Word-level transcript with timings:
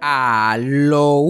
Aló. 0.00 1.24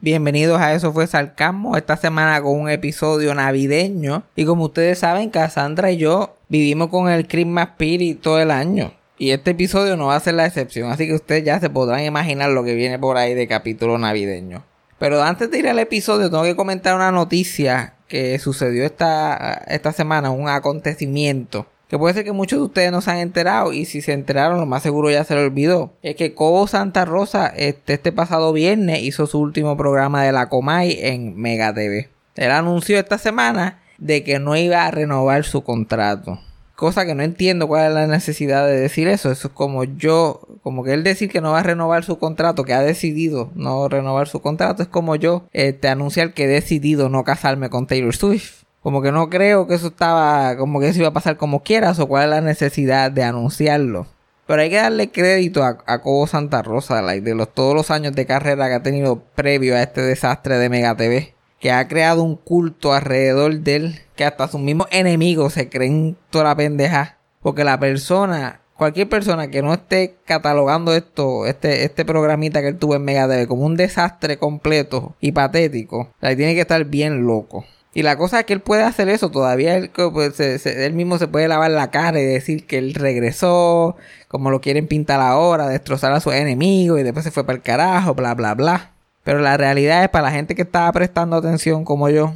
Bienvenidos 0.00 0.60
a 0.60 0.74
Eso 0.74 0.92
fue 0.92 1.06
Sarcasmo, 1.06 1.76
esta 1.76 1.96
semana 1.96 2.42
con 2.42 2.58
un 2.58 2.68
episodio 2.68 3.34
navideño. 3.34 4.24
Y 4.34 4.44
como 4.44 4.64
ustedes 4.64 4.98
saben, 4.98 5.30
Cassandra 5.30 5.92
y 5.92 5.98
yo 5.98 6.36
vivimos 6.48 6.88
con 6.88 7.08
el 7.08 7.28
Christmas 7.28 7.68
Spirit 7.70 8.20
todo 8.20 8.40
el 8.40 8.50
año. 8.50 8.92
Y 9.18 9.30
este 9.30 9.52
episodio 9.52 9.96
no 9.96 10.06
va 10.06 10.16
a 10.16 10.20
ser 10.20 10.34
la 10.34 10.46
excepción, 10.46 10.90
así 10.90 11.06
que 11.06 11.14
ustedes 11.14 11.44
ya 11.44 11.60
se 11.60 11.70
podrán 11.70 12.04
imaginar 12.04 12.50
lo 12.50 12.64
que 12.64 12.74
viene 12.74 12.98
por 12.98 13.16
ahí 13.16 13.34
de 13.34 13.48
capítulo 13.48 13.98
navideño. 13.98 14.64
Pero 14.98 15.22
antes 15.22 15.50
de 15.50 15.58
ir 15.58 15.68
al 15.68 15.78
episodio, 15.78 16.30
tengo 16.30 16.44
que 16.44 16.56
comentar 16.56 16.94
una 16.94 17.12
noticia 17.12 17.94
que 18.08 18.38
sucedió 18.38 18.84
esta, 18.84 19.62
esta 19.68 19.92
semana, 19.92 20.30
un 20.30 20.48
acontecimiento 20.48 21.66
que 21.88 21.98
puede 21.98 22.14
ser 22.14 22.24
que 22.24 22.32
muchos 22.32 22.58
de 22.58 22.64
ustedes 22.66 22.92
no 22.92 23.00
se 23.00 23.10
han 23.10 23.18
enterado 23.18 23.72
y 23.72 23.86
si 23.86 24.02
se 24.02 24.12
enteraron 24.12 24.60
lo 24.60 24.66
más 24.66 24.82
seguro 24.82 25.10
ya 25.10 25.24
se 25.24 25.34
lo 25.34 25.40
olvidó. 25.40 25.92
Es 26.02 26.16
que 26.16 26.34
Cobo 26.34 26.66
Santa 26.66 27.04
Rosa 27.04 27.46
este, 27.48 27.94
este 27.94 28.12
pasado 28.12 28.52
viernes 28.52 29.02
hizo 29.02 29.26
su 29.26 29.40
último 29.40 29.76
programa 29.76 30.22
de 30.22 30.32
la 30.32 30.48
Comay 30.48 30.98
en 31.00 31.36
Mega 31.36 31.72
TV. 31.74 32.10
Él 32.36 32.50
anunció 32.50 32.98
esta 32.98 33.18
semana 33.18 33.80
de 33.96 34.22
que 34.22 34.38
no 34.38 34.56
iba 34.56 34.86
a 34.86 34.90
renovar 34.90 35.44
su 35.44 35.62
contrato. 35.62 36.38
Cosa 36.76 37.04
que 37.04 37.16
no 37.16 37.24
entiendo 37.24 37.66
cuál 37.66 37.88
es 37.88 37.94
la 37.94 38.06
necesidad 38.06 38.64
de 38.64 38.78
decir 38.78 39.08
eso. 39.08 39.32
Eso 39.32 39.48
es 39.48 39.54
como 39.54 39.82
yo, 39.82 40.42
como 40.62 40.84
que 40.84 40.94
él 40.94 41.02
decir 41.02 41.28
que 41.28 41.40
no 41.40 41.50
va 41.50 41.60
a 41.60 41.64
renovar 41.64 42.04
su 42.04 42.20
contrato, 42.20 42.62
que 42.62 42.74
ha 42.74 42.82
decidido 42.82 43.50
no 43.56 43.88
renovar 43.88 44.28
su 44.28 44.40
contrato, 44.40 44.84
es 44.84 44.88
como 44.88 45.16
yo 45.16 45.48
este, 45.52 45.88
anunciar 45.88 46.34
que 46.34 46.44
he 46.44 46.46
decidido 46.46 47.08
no 47.08 47.24
casarme 47.24 47.68
con 47.68 47.88
Taylor 47.88 48.14
Swift. 48.14 48.62
Como 48.88 49.02
que 49.02 49.12
no 49.12 49.28
creo 49.28 49.66
que 49.66 49.74
eso 49.74 49.88
estaba, 49.88 50.56
como 50.56 50.80
que 50.80 50.88
eso 50.88 51.00
iba 51.00 51.08
a 51.08 51.12
pasar 51.12 51.36
como 51.36 51.62
quieras 51.62 51.98
o 51.98 52.08
cuál 52.08 52.24
es 52.24 52.30
la 52.30 52.40
necesidad 52.40 53.10
de 53.10 53.22
anunciarlo. 53.22 54.06
Pero 54.46 54.62
hay 54.62 54.70
que 54.70 54.76
darle 54.76 55.10
crédito 55.10 55.62
a, 55.62 55.76
a 55.84 56.00
Cobo 56.00 56.26
Santa 56.26 56.62
Rosa, 56.62 57.02
de 57.02 57.34
los, 57.34 57.52
todos 57.52 57.74
los 57.74 57.90
años 57.90 58.14
de 58.14 58.24
carrera 58.24 58.66
que 58.66 58.74
ha 58.76 58.82
tenido 58.82 59.20
previo 59.34 59.76
a 59.76 59.82
este 59.82 60.00
desastre 60.00 60.56
de 60.56 60.70
Mega 60.70 60.96
TV. 60.96 61.34
Que 61.60 61.70
ha 61.70 61.86
creado 61.86 62.22
un 62.22 62.36
culto 62.36 62.94
alrededor 62.94 63.58
de 63.60 63.76
él, 63.76 64.00
que 64.16 64.24
hasta 64.24 64.48
sus 64.48 64.62
mismos 64.62 64.86
enemigos 64.90 65.52
se 65.52 65.68
creen 65.68 66.16
toda 66.30 66.44
la 66.44 66.56
pendeja. 66.56 67.18
Porque 67.42 67.64
la 67.64 67.78
persona, 67.78 68.62
cualquier 68.74 69.10
persona 69.10 69.48
que 69.48 69.60
no 69.60 69.74
esté 69.74 70.16
catalogando 70.24 70.94
esto, 70.94 71.44
este, 71.44 71.84
este 71.84 72.06
programita 72.06 72.62
que 72.62 72.68
él 72.68 72.78
tuvo 72.78 72.94
en 72.94 73.04
Mega 73.04 73.28
TV 73.28 73.46
como 73.46 73.66
un 73.66 73.76
desastre 73.76 74.38
completo 74.38 75.14
y 75.20 75.32
patético, 75.32 76.08
tiene 76.20 76.54
que 76.54 76.62
estar 76.62 76.82
bien 76.86 77.26
loco. 77.26 77.66
Y 77.94 78.02
la 78.02 78.16
cosa 78.16 78.40
es 78.40 78.46
que 78.46 78.52
él 78.52 78.60
puede 78.60 78.82
hacer 78.82 79.08
eso, 79.08 79.30
todavía 79.30 79.76
él, 79.76 79.90
pues, 79.90 80.38
él 80.66 80.92
mismo 80.92 81.18
se 81.18 81.26
puede 81.26 81.48
lavar 81.48 81.70
la 81.70 81.90
cara 81.90 82.20
y 82.20 82.24
decir 82.24 82.66
que 82.66 82.78
él 82.78 82.94
regresó, 82.94 83.96
como 84.28 84.50
lo 84.50 84.60
quieren 84.60 84.86
pintar 84.86 85.20
ahora, 85.20 85.68
destrozar 85.68 86.12
a 86.12 86.20
sus 86.20 86.34
enemigos 86.34 87.00
y 87.00 87.02
después 87.02 87.24
se 87.24 87.30
fue 87.30 87.44
para 87.44 87.56
el 87.56 87.62
carajo, 87.62 88.14
bla, 88.14 88.34
bla, 88.34 88.54
bla. 88.54 88.92
Pero 89.24 89.40
la 89.40 89.56
realidad 89.56 90.04
es 90.04 90.10
para 90.10 90.26
la 90.26 90.32
gente 90.32 90.54
que 90.54 90.62
estaba 90.62 90.92
prestando 90.92 91.36
atención 91.36 91.84
como 91.84 92.08
yo, 92.10 92.34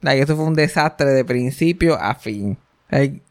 que 0.00 0.20
eso 0.20 0.36
fue 0.36 0.44
un 0.44 0.54
desastre 0.54 1.10
de 1.10 1.24
principio 1.24 1.98
a 2.00 2.14
fin. 2.14 2.58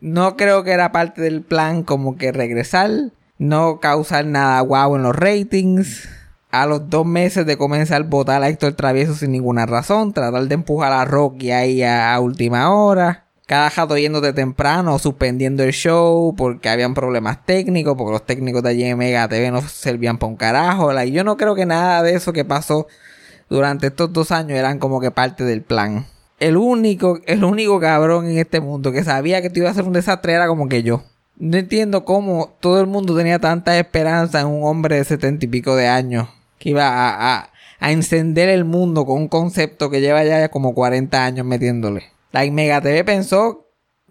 no 0.01 0.37
creo 0.37 0.63
que 0.63 0.71
era 0.71 0.91
parte 0.91 1.21
del 1.21 1.41
plan 1.41 1.83
como 1.83 2.15
que 2.15 2.31
regresar, 2.31 2.89
no 3.37 3.79
causar 3.79 4.25
nada 4.25 4.61
guau 4.61 4.95
en 4.95 5.03
los 5.03 5.15
ratings 5.15 6.07
a 6.61 6.65
los 6.67 6.89
dos 6.89 7.05
meses 7.05 7.45
de 7.45 7.57
comenzar 7.57 8.01
a 8.01 8.05
votar 8.05 8.41
a 8.41 8.47
Héctor 8.47 8.73
Travieso 8.73 9.13
sin 9.13 9.33
ninguna 9.33 9.65
razón, 9.65 10.13
tratar 10.13 10.47
de 10.47 10.53
empujar 10.53 10.93
a 10.93 11.03
Rocky 11.03 11.51
ahí 11.51 11.83
a, 11.83 12.17
última 12.21 12.73
hora, 12.73 13.25
cada 13.45 13.69
jato 13.69 13.97
yéndote 13.97 14.31
temprano, 14.31 14.97
suspendiendo 14.97 15.63
el 15.63 15.73
show 15.73 16.33
porque 16.37 16.69
habían 16.69 16.93
problemas 16.93 17.45
técnicos, 17.45 17.95
porque 17.97 18.13
los 18.13 18.25
técnicos 18.25 18.63
de 18.63 18.69
allí 18.69 18.83
en 18.85 18.97
Mega 18.97 19.27
TV 19.27 19.51
no 19.51 19.61
servían 19.63 20.17
para 20.17 20.29
un 20.29 20.37
carajo. 20.37 20.97
Y 21.03 21.11
yo 21.11 21.25
no 21.25 21.35
creo 21.35 21.55
que 21.55 21.65
nada 21.65 22.01
de 22.03 22.15
eso 22.15 22.31
que 22.31 22.45
pasó 22.45 22.87
durante 23.49 23.87
estos 23.87 24.13
dos 24.13 24.31
años 24.31 24.57
eran 24.57 24.79
como 24.79 25.01
que 25.01 25.11
parte 25.11 25.43
del 25.43 25.61
plan. 25.61 26.05
El 26.39 26.55
único, 26.55 27.19
el 27.25 27.43
único 27.43 27.81
cabrón 27.81 28.27
en 28.27 28.37
este 28.37 28.61
mundo 28.61 28.93
que 28.93 29.03
sabía 29.03 29.41
que 29.41 29.49
te 29.49 29.59
iba 29.59 29.69
a 29.69 29.73
ser 29.73 29.83
un 29.83 29.93
desastre 29.93 30.33
era 30.33 30.47
como 30.47 30.69
que 30.69 30.83
yo. 30.83 31.03
No 31.37 31.57
entiendo 31.57 32.05
cómo 32.05 32.55
todo 32.61 32.79
el 32.79 32.87
mundo 32.87 33.13
tenía 33.13 33.39
tanta 33.39 33.77
esperanza 33.77 34.39
en 34.39 34.47
un 34.47 34.63
hombre 34.63 34.95
de 34.95 35.03
setenta 35.03 35.43
y 35.43 35.49
pico 35.49 35.75
de 35.75 35.89
años 35.89 36.29
iba 36.65 36.87
a, 36.87 37.49
a, 37.79 37.91
encender 37.91 38.49
el 38.49 38.65
mundo 38.65 39.05
con 39.05 39.21
un 39.21 39.27
concepto 39.27 39.89
que 39.89 40.01
lleva 40.01 40.23
ya 40.23 40.49
como 40.49 40.73
40 40.73 41.23
años 41.23 41.45
metiéndole. 41.45 42.03
La 42.31 42.43
Mega 42.51 42.81
TV 42.81 43.03
pensó 43.03 43.67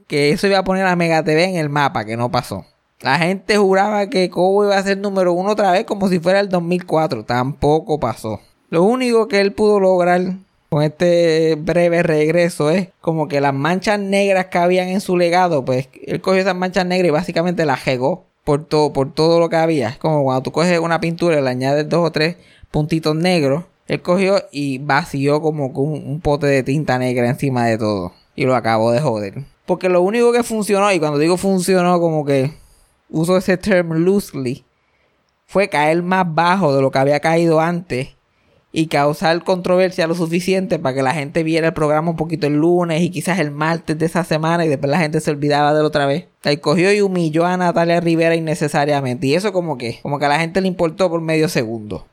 que 0.06 0.30
eso 0.30 0.46
iba 0.46 0.58
a 0.58 0.64
poner 0.64 0.86
a 0.86 0.96
Mega 0.96 1.22
TV 1.22 1.44
en 1.44 1.56
el 1.56 1.68
mapa, 1.68 2.04
que 2.04 2.16
no 2.16 2.30
pasó. 2.30 2.64
La 3.00 3.18
gente 3.18 3.58
juraba 3.58 4.08
que 4.08 4.30
Cobo 4.30 4.64
iba 4.64 4.78
a 4.78 4.82
ser 4.82 4.98
número 4.98 5.32
uno 5.32 5.50
otra 5.50 5.72
vez 5.72 5.84
como 5.84 6.08
si 6.08 6.20
fuera 6.20 6.40
el 6.40 6.48
2004. 6.48 7.24
Tampoco 7.24 7.98
pasó. 8.00 8.40
Lo 8.70 8.82
único 8.84 9.28
que 9.28 9.40
él 9.40 9.52
pudo 9.52 9.80
lograr 9.80 10.22
con 10.70 10.82
este 10.82 11.56
breve 11.56 12.02
regreso 12.02 12.70
es 12.70 12.88
como 13.00 13.28
que 13.28 13.40
las 13.40 13.52
manchas 13.52 13.98
negras 13.98 14.46
que 14.46 14.58
habían 14.58 14.88
en 14.88 15.00
su 15.00 15.16
legado, 15.16 15.64
pues 15.64 15.88
él 16.06 16.20
cogió 16.20 16.40
esas 16.40 16.56
manchas 16.56 16.86
negras 16.86 17.08
y 17.08 17.12
básicamente 17.12 17.66
las 17.66 17.80
jegó 17.80 18.26
por 18.44 18.64
todo, 18.64 18.92
por 18.92 19.12
todo 19.12 19.40
lo 19.40 19.48
que 19.48 19.56
había. 19.56 19.88
Es 19.88 19.98
como 19.98 20.22
cuando 20.22 20.42
tú 20.42 20.52
coges 20.52 20.78
una 20.78 21.00
pintura 21.00 21.38
y 21.38 21.42
le 21.42 21.50
añades 21.50 21.88
dos 21.88 22.06
o 22.06 22.12
tres 22.12 22.36
puntitos 22.70 23.16
negros. 23.16 23.64
Él 23.86 24.00
cogió 24.00 24.42
y 24.52 24.78
vació 24.78 25.42
como 25.42 25.72
con 25.72 25.86
un 25.86 26.20
pote 26.20 26.46
de 26.46 26.62
tinta 26.62 26.98
negra 26.98 27.28
encima 27.28 27.66
de 27.66 27.78
todo. 27.78 28.12
Y 28.36 28.44
lo 28.44 28.54
acabó 28.54 28.92
de 28.92 29.00
joder. 29.00 29.44
Porque 29.66 29.88
lo 29.88 30.02
único 30.02 30.32
que 30.32 30.42
funcionó, 30.42 30.92
y 30.92 30.98
cuando 30.98 31.18
digo 31.18 31.36
funcionó, 31.36 32.00
como 32.00 32.24
que 32.24 32.52
uso 33.08 33.36
ese 33.36 33.56
term 33.56 34.04
loosely, 34.04 34.64
fue 35.46 35.68
caer 35.68 36.02
más 36.02 36.26
bajo 36.34 36.74
de 36.74 36.82
lo 36.82 36.90
que 36.90 36.98
había 36.98 37.20
caído 37.20 37.60
antes 37.60 38.08
y 38.76 38.88
causar 38.88 39.44
controversia 39.44 40.08
lo 40.08 40.16
suficiente 40.16 40.80
para 40.80 40.96
que 40.96 41.02
la 41.02 41.14
gente 41.14 41.44
viera 41.44 41.68
el 41.68 41.74
programa 41.74 42.10
un 42.10 42.16
poquito 42.16 42.48
el 42.48 42.54
lunes 42.54 43.02
y 43.02 43.10
quizás 43.10 43.38
el 43.38 43.52
martes 43.52 43.96
de 43.96 44.06
esa 44.06 44.24
semana 44.24 44.64
y 44.64 44.68
después 44.68 44.90
la 44.90 44.98
gente 44.98 45.20
se 45.20 45.30
olvidaba 45.30 45.72
de 45.72 45.78
él 45.78 45.86
otra 45.86 46.06
vez. 46.06 46.26
Ahí 46.42 46.56
cogió 46.56 46.92
y 46.92 47.00
humilló 47.00 47.46
a 47.46 47.56
Natalia 47.56 48.00
Rivera 48.00 48.34
innecesariamente. 48.34 49.28
Y 49.28 49.36
eso 49.36 49.52
como 49.52 49.78
que, 49.78 50.00
como 50.02 50.18
que 50.18 50.24
a 50.24 50.28
la 50.28 50.40
gente 50.40 50.60
le 50.60 50.66
importó 50.66 51.08
por 51.08 51.20
medio 51.20 51.48
segundo. 51.48 52.04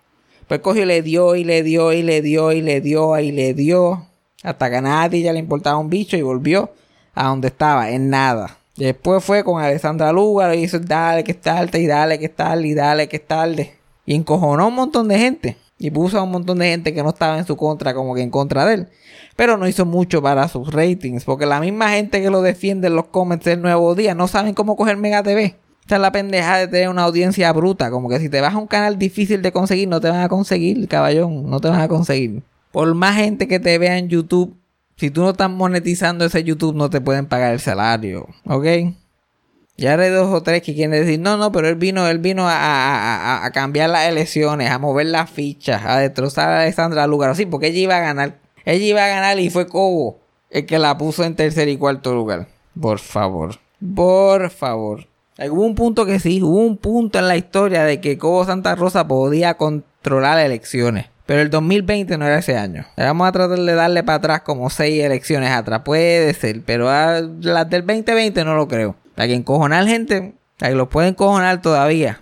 Pues 0.47 0.59
cogió 0.59 0.83
y 0.83 0.85
le 0.85 1.01
dio 1.01 1.35
y 1.35 1.43
le 1.43 1.63
dio 1.63 1.93
y 1.93 2.03
le 2.03 2.21
dio 2.21 2.51
y 2.51 2.61
le 2.61 2.79
dio 2.79 3.17
y 3.17 3.31
le 3.31 3.55
dio. 3.55 4.05
Hasta 4.43 4.69
que 4.69 4.75
a 4.75 4.81
nadie 4.81 5.23
ya 5.23 5.33
le 5.33 5.39
importaba 5.39 5.79
un 5.79 5.89
bicho 5.89 6.15
y 6.15 6.21
volvió 6.21 6.69
a 7.15 7.29
donde 7.29 7.47
estaba, 7.47 7.89
en 7.89 8.11
nada. 8.11 8.59
Después 8.77 9.23
fue 9.23 9.43
con 9.43 9.59
Alessandra 9.59 10.11
Lugar 10.11 10.53
y 10.53 10.59
hizo 10.59 10.77
dale 10.77 11.23
que 11.23 11.31
es 11.31 11.41
tarde 11.41 11.79
y 11.79 11.87
dale 11.87 12.19
que 12.19 12.25
es 12.25 12.35
tarde 12.35 12.67
y 12.67 12.75
dale 12.75 13.09
que 13.09 13.17
es 13.17 13.25
tarde. 13.25 13.73
Y 14.05 14.13
encojonó 14.13 14.67
un 14.67 14.75
montón 14.75 15.07
de 15.07 15.17
gente. 15.17 15.57
Y 15.83 15.89
puso 15.89 16.19
a 16.19 16.21
un 16.21 16.29
montón 16.29 16.59
de 16.59 16.69
gente 16.69 16.93
que 16.93 17.01
no 17.01 17.09
estaba 17.09 17.39
en 17.39 17.45
su 17.47 17.57
contra, 17.57 17.95
como 17.95 18.13
que 18.13 18.21
en 18.21 18.29
contra 18.29 18.65
de 18.65 18.75
él. 18.75 18.87
Pero 19.35 19.57
no 19.57 19.67
hizo 19.67 19.83
mucho 19.83 20.21
para 20.21 20.47
sus 20.47 20.71
ratings. 20.71 21.25
Porque 21.25 21.47
la 21.47 21.59
misma 21.59 21.89
gente 21.89 22.21
que 22.21 22.29
lo 22.29 22.43
defiende 22.43 22.87
en 22.87 22.95
los 22.95 23.07
comments 23.07 23.45
del 23.45 23.63
nuevo 23.63 23.95
día 23.95 24.13
no 24.13 24.27
saben 24.27 24.53
cómo 24.53 24.75
coger 24.75 24.97
Mega 24.97 25.23
TV. 25.23 25.55
Esta 25.81 25.95
es 25.95 26.01
la 26.01 26.11
pendeja 26.11 26.57
de 26.57 26.67
tener 26.67 26.89
una 26.89 27.01
audiencia 27.01 27.51
bruta. 27.51 27.89
Como 27.89 28.09
que 28.09 28.19
si 28.19 28.29
te 28.29 28.39
vas 28.41 28.53
a 28.53 28.57
un 28.57 28.67
canal 28.67 28.99
difícil 28.99 29.41
de 29.41 29.51
conseguir, 29.51 29.87
no 29.87 29.99
te 29.99 30.09
van 30.11 30.21
a 30.21 30.29
conseguir, 30.29 30.87
caballón. 30.87 31.49
No 31.49 31.59
te 31.59 31.69
van 31.69 31.81
a 31.81 31.87
conseguir. 31.87 32.43
Por 32.71 32.93
más 32.93 33.15
gente 33.15 33.47
que 33.47 33.59
te 33.59 33.75
vea 33.79 33.97
en 33.97 34.07
YouTube, 34.07 34.55
si 34.97 35.09
tú 35.09 35.21
no 35.21 35.31
estás 35.31 35.49
monetizando 35.49 36.25
ese 36.25 36.43
YouTube, 36.43 36.75
no 36.75 36.91
te 36.91 37.01
pueden 37.01 37.25
pagar 37.25 37.53
el 37.53 37.59
salario. 37.59 38.27
¿Ok? 38.45 38.67
Ya 39.77 39.95
hay 39.95 40.09
dos 40.11 40.31
o 40.31 40.43
tres 40.43 40.61
que 40.61 40.75
quieren 40.75 40.91
decir, 40.91 41.19
no, 41.19 41.37
no, 41.37 41.51
pero 41.51 41.67
él 41.67 41.75
vino, 41.75 42.07
él 42.07 42.19
vino 42.19 42.45
a, 42.47 43.49
cambiar 43.53 43.89
las 43.89 44.07
elecciones, 44.07 44.69
a 44.69 44.77
mover 44.77 45.07
las 45.07 45.29
fichas, 45.29 45.83
a 45.85 45.97
destrozar 45.97 46.49
a 46.49 46.61
Alexandra 46.61 47.07
Lugar. 47.07 47.35
Sí, 47.35 47.45
porque 47.45 47.67
ella 47.67 47.79
iba 47.79 47.97
a 47.97 48.01
ganar. 48.01 48.37
Ella 48.63 48.85
iba 48.85 49.05
a 49.05 49.07
ganar 49.07 49.39
y 49.39 49.49
fue 49.49 49.67
Cobo 49.67 50.19
el 50.51 50.65
que 50.65 50.77
la 50.77 50.97
puso 50.97 51.23
en 51.23 51.35
tercer 51.35 51.67
y 51.69 51.77
cuarto 51.77 52.13
lugar. 52.13 52.47
Por 52.79 52.99
favor. 52.99 53.55
Por 53.95 54.49
favor. 54.49 55.07
Hubo 55.39 55.65
un 55.65 55.75
punto 55.75 56.05
que 56.05 56.19
sí, 56.19 56.43
hubo 56.43 56.59
un 56.59 56.77
punto 56.77 57.17
en 57.17 57.27
la 57.27 57.37
historia 57.37 57.83
de 57.83 57.99
que 57.99 58.17
Cobo 58.17 58.45
Santa 58.45 58.75
Rosa 58.75 59.07
podía 59.07 59.55
controlar 59.55 60.37
elecciones. 60.39 61.07
Pero 61.25 61.41
el 61.41 61.49
2020 61.49 62.17
no 62.17 62.25
era 62.25 62.39
ese 62.39 62.57
año. 62.57 62.85
Vamos 62.97 63.27
a 63.27 63.31
tratar 63.31 63.57
de 63.57 63.73
darle 63.73 64.03
para 64.03 64.17
atrás 64.17 64.41
como 64.41 64.69
seis 64.69 65.01
elecciones 65.01 65.49
atrás. 65.51 65.81
Puede 65.85 66.33
ser, 66.33 66.61
pero 66.65 66.89
a 66.89 67.21
las 67.21 67.69
del 67.69 67.85
2020 67.87 68.43
no 68.43 68.55
lo 68.55 68.67
creo. 68.67 68.95
Hay 69.21 69.27
que 69.27 69.35
encojonar 69.35 69.85
gente, 69.85 70.33
que 70.57 70.71
lo 70.71 70.89
pueden 70.89 71.11
encojonar 71.11 71.61
todavía. 71.61 72.21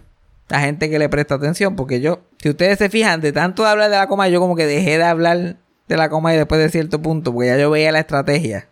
La 0.49 0.59
gente 0.59 0.89
que 0.89 0.99
le 0.99 1.07
presta 1.07 1.35
atención, 1.35 1.77
porque 1.77 2.01
yo, 2.01 2.19
si 2.39 2.49
ustedes 2.49 2.77
se 2.77 2.89
fijan, 2.89 3.21
de 3.21 3.31
tanto 3.31 3.65
hablar 3.65 3.89
de 3.89 3.95
la 3.95 4.07
coma, 4.07 4.27
yo 4.27 4.41
como 4.41 4.57
que 4.57 4.65
dejé 4.65 4.97
de 4.97 5.05
hablar 5.05 5.55
de 5.87 5.97
la 5.97 6.09
coma 6.09 6.33
y 6.33 6.37
después 6.37 6.59
de 6.59 6.67
cierto 6.67 7.01
punto, 7.01 7.31
porque 7.33 7.47
ya 7.47 7.57
yo 7.57 7.69
veía 7.69 7.93
la 7.93 8.01
estrategia. 8.01 8.67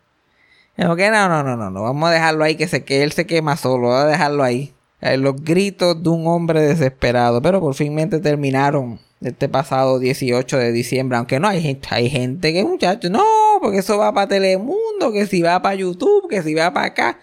Como 0.76 0.98
que 0.98 1.10
no, 1.10 1.30
no, 1.30 1.42
no, 1.42 1.56
no, 1.56 1.70
no, 1.72 1.84
vamos 1.84 2.10
a 2.10 2.12
dejarlo 2.12 2.44
ahí, 2.44 2.56
que, 2.56 2.68
se, 2.68 2.84
que 2.84 3.02
él 3.04 3.14
se 3.14 3.26
quema 3.26 3.56
solo, 3.56 3.88
vamos 3.88 4.04
a 4.04 4.08
dejarlo 4.08 4.44
ahí. 4.44 4.74
Los 5.00 5.42
gritos 5.42 6.04
de 6.04 6.10
un 6.10 6.28
hombre 6.28 6.62
desesperado, 6.62 7.42
pero 7.42 7.62
por 7.62 7.76
finmente 7.76 8.20
terminaron 8.20 9.00
este 9.22 9.48
pasado 9.48 10.00
18 10.00 10.58
de 10.58 10.74
diciembre, 10.74 11.18
aunque 11.18 11.40
no 11.40 11.48
hay 11.48 11.62
gente, 11.62 11.88
hay 11.92 12.10
gente 12.10 12.52
que 12.52 12.66
muchachos, 12.66 13.10
no, 13.10 13.24
porque 13.62 13.78
eso 13.78 13.98
va 13.98 14.14
para 14.14 14.28
Telemundo, 14.28 15.14
que 15.14 15.26
si 15.28 15.42
va 15.42 15.62
para 15.62 15.76
YouTube, 15.76 16.28
que 16.30 16.44
si 16.44 16.54
va 16.54 16.74
para 16.74 16.88
acá. 16.88 17.20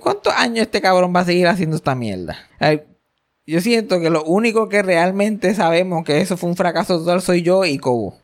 ¿Cuántos 0.00 0.32
años 0.34 0.62
este 0.62 0.80
cabrón 0.80 1.12
va 1.14 1.20
a 1.20 1.24
seguir 1.24 1.46
haciendo 1.46 1.76
esta 1.76 1.94
mierda? 1.94 2.36
yo 3.46 3.60
siento 3.60 4.00
que 4.00 4.10
lo 4.10 4.24
único 4.24 4.68
que 4.68 4.82
realmente 4.82 5.54
sabemos 5.54 6.04
que 6.04 6.20
eso 6.20 6.36
fue 6.36 6.50
un 6.50 6.56
fracaso 6.56 6.98
total 6.98 7.22
soy 7.22 7.42
yo 7.42 7.64
y 7.64 7.78
Kobo. 7.78 8.16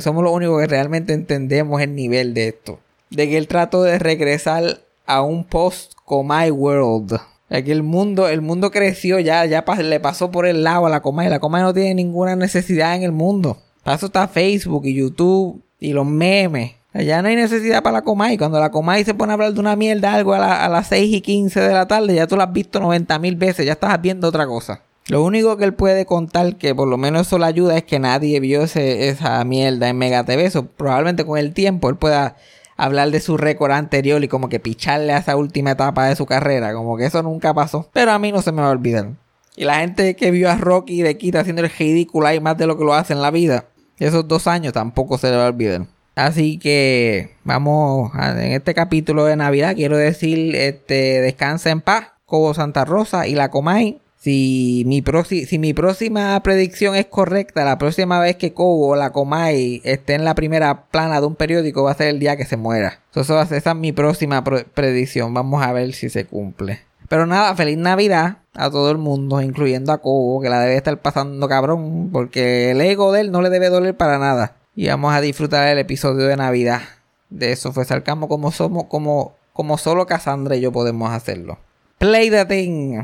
Somos 0.00 0.22
los 0.22 0.32
únicos 0.32 0.60
que 0.60 0.66
realmente 0.66 1.14
entendemos 1.14 1.80
el 1.80 1.94
nivel 1.94 2.34
de 2.34 2.48
esto. 2.48 2.78
De 3.10 3.28
que 3.28 3.38
él 3.38 3.48
trató 3.48 3.82
de 3.82 3.98
regresar 3.98 4.80
a 5.06 5.22
un 5.22 5.44
post 5.44 5.94
Comay 6.04 6.50
World. 6.50 7.18
Que 7.48 7.72
el 7.72 7.82
mundo, 7.82 8.28
el 8.28 8.42
mundo 8.42 8.70
creció 8.70 9.18
ya, 9.18 9.44
ya 9.46 9.64
le 9.82 10.00
pasó 10.00 10.30
por 10.30 10.46
el 10.46 10.62
lado 10.62 10.86
a 10.86 10.90
la 10.90 11.00
Comay. 11.00 11.28
La 11.28 11.40
Comay 11.40 11.62
no 11.62 11.72
tiene 11.72 11.94
ninguna 11.94 12.36
necesidad 12.36 12.94
en 12.94 13.02
el 13.02 13.12
mundo. 13.12 13.56
Para 13.82 13.96
eso 13.96 14.06
está 14.06 14.28
Facebook 14.28 14.84
y 14.84 14.94
YouTube 14.94 15.62
y 15.80 15.92
los 15.94 16.06
memes. 16.06 16.72
Ya 17.04 17.22
no 17.22 17.28
hay 17.28 17.36
necesidad 17.36 17.82
para 17.82 17.98
la 17.98 18.02
Comay. 18.02 18.36
Cuando 18.36 18.58
la 18.58 18.70
Comay 18.70 19.04
se 19.04 19.14
pone 19.14 19.32
a 19.32 19.34
hablar 19.34 19.52
de 19.52 19.60
una 19.60 19.76
mierda, 19.76 20.14
algo 20.14 20.34
a, 20.34 20.68
las 20.68 20.88
6 20.88 21.14
y 21.14 21.20
15 21.20 21.60
de 21.60 21.72
la 21.72 21.86
tarde, 21.86 22.14
ya 22.14 22.26
tú 22.26 22.36
lo 22.36 22.42
has 22.42 22.52
visto 22.52 22.80
90 22.80 23.18
mil 23.18 23.36
veces, 23.36 23.66
ya 23.66 23.72
estás 23.72 24.00
viendo 24.00 24.28
otra 24.28 24.46
cosa. 24.46 24.82
Lo 25.06 25.22
único 25.22 25.56
que 25.56 25.64
él 25.64 25.74
puede 25.74 26.04
contar, 26.04 26.56
que 26.56 26.74
por 26.74 26.86
lo 26.88 26.98
menos 26.98 27.26
eso 27.26 27.38
le 27.38 27.46
ayuda, 27.46 27.78
es 27.78 27.84
que 27.84 27.98
nadie 27.98 28.40
vio 28.40 28.62
esa 28.62 29.44
mierda 29.44 29.88
en 29.88 29.96
Mega 29.96 30.24
TV. 30.24 30.44
Eso 30.44 30.66
probablemente 30.66 31.24
con 31.24 31.38
el 31.38 31.54
tiempo 31.54 31.88
él 31.88 31.96
pueda 31.96 32.36
hablar 32.76 33.10
de 33.10 33.20
su 33.20 33.36
récord 33.36 33.72
anterior 33.72 34.22
y 34.22 34.28
como 34.28 34.48
que 34.48 34.60
picharle 34.60 35.12
a 35.12 35.18
esa 35.18 35.36
última 35.36 35.70
etapa 35.70 36.06
de 36.06 36.16
su 36.16 36.26
carrera. 36.26 36.74
Como 36.74 36.96
que 36.96 37.06
eso 37.06 37.22
nunca 37.22 37.54
pasó. 37.54 37.88
Pero 37.92 38.12
a 38.12 38.18
mí 38.18 38.32
no 38.32 38.42
se 38.42 38.52
me 38.52 38.60
va 38.60 38.68
a 38.68 38.72
olvidar. 38.72 39.12
Y 39.56 39.64
la 39.64 39.80
gente 39.80 40.14
que 40.14 40.30
vio 40.30 40.50
a 40.50 40.56
Rocky 40.56 41.02
de 41.02 41.16
Kita 41.16 41.40
haciendo 41.40 41.62
el 41.62 41.70
ridículo 41.70 42.26
ahí 42.26 42.38
más 42.38 42.58
de 42.58 42.66
lo 42.66 42.76
que 42.76 42.84
lo 42.84 42.94
hace 42.94 43.12
en 43.12 43.22
la 43.22 43.30
vida, 43.30 43.64
esos 43.98 44.28
dos 44.28 44.46
años 44.46 44.72
tampoco 44.72 45.16
se 45.16 45.30
le 45.30 45.36
va 45.36 45.46
a 45.46 45.48
olvidar. 45.48 45.86
Así 46.18 46.58
que 46.58 47.36
vamos 47.44 48.10
en 48.16 48.50
este 48.50 48.74
capítulo 48.74 49.24
de 49.24 49.36
Navidad. 49.36 49.76
Quiero 49.76 49.96
decir, 49.96 50.56
este, 50.56 51.20
descansa 51.20 51.70
en 51.70 51.80
paz, 51.80 52.08
Cobo 52.26 52.54
Santa 52.54 52.84
Rosa 52.84 53.28
y 53.28 53.36
la 53.36 53.52
Comay. 53.52 54.00
Si 54.16 54.82
mi, 54.84 55.04
si 55.46 55.58
mi 55.60 55.74
próxima 55.74 56.42
predicción 56.42 56.96
es 56.96 57.06
correcta, 57.06 57.64
la 57.64 57.78
próxima 57.78 58.18
vez 58.18 58.34
que 58.34 58.52
Cobo 58.52 58.88
o 58.88 58.96
la 58.96 59.12
Comay 59.12 59.80
esté 59.84 60.14
en 60.14 60.24
la 60.24 60.34
primera 60.34 60.86
plana 60.90 61.20
de 61.20 61.26
un 61.28 61.36
periódico 61.36 61.84
va 61.84 61.92
a 61.92 61.94
ser 61.94 62.08
el 62.08 62.18
día 62.18 62.36
que 62.36 62.46
se 62.46 62.56
muera. 62.56 62.98
esa 63.14 63.42
es 63.42 63.76
mi 63.76 63.92
próxima 63.92 64.42
predicción. 64.42 65.32
Vamos 65.32 65.62
a 65.62 65.72
ver 65.72 65.92
si 65.92 66.10
se 66.10 66.24
cumple. 66.24 66.80
Pero 67.08 67.26
nada, 67.26 67.54
feliz 67.54 67.78
Navidad 67.78 68.38
a 68.54 68.70
todo 68.70 68.90
el 68.90 68.98
mundo, 68.98 69.40
incluyendo 69.40 69.92
a 69.92 69.98
Cobo, 69.98 70.40
que 70.40 70.48
la 70.48 70.58
debe 70.58 70.74
estar 70.74 71.00
pasando 71.00 71.46
cabrón, 71.46 72.10
porque 72.12 72.72
el 72.72 72.80
ego 72.80 73.12
de 73.12 73.20
él 73.20 73.30
no 73.30 73.40
le 73.40 73.50
debe 73.50 73.68
doler 73.68 73.96
para 73.96 74.18
nada. 74.18 74.56
Y 74.80 74.86
vamos 74.86 75.12
a 75.12 75.20
disfrutar 75.20 75.66
el 75.66 75.78
episodio 75.78 76.28
de 76.28 76.36
Navidad. 76.36 76.82
De 77.30 77.50
eso 77.50 77.72
fue 77.72 77.84
Sarcasmo 77.84 78.28
como 78.28 78.52
somos, 78.52 78.84
como, 78.84 79.34
como 79.52 79.76
solo 79.76 80.06
Cassandra 80.06 80.54
y 80.54 80.60
yo 80.60 80.70
podemos 80.70 81.10
hacerlo. 81.10 81.58
Play 81.98 82.30
the 82.30 82.44
thing. 82.44 83.02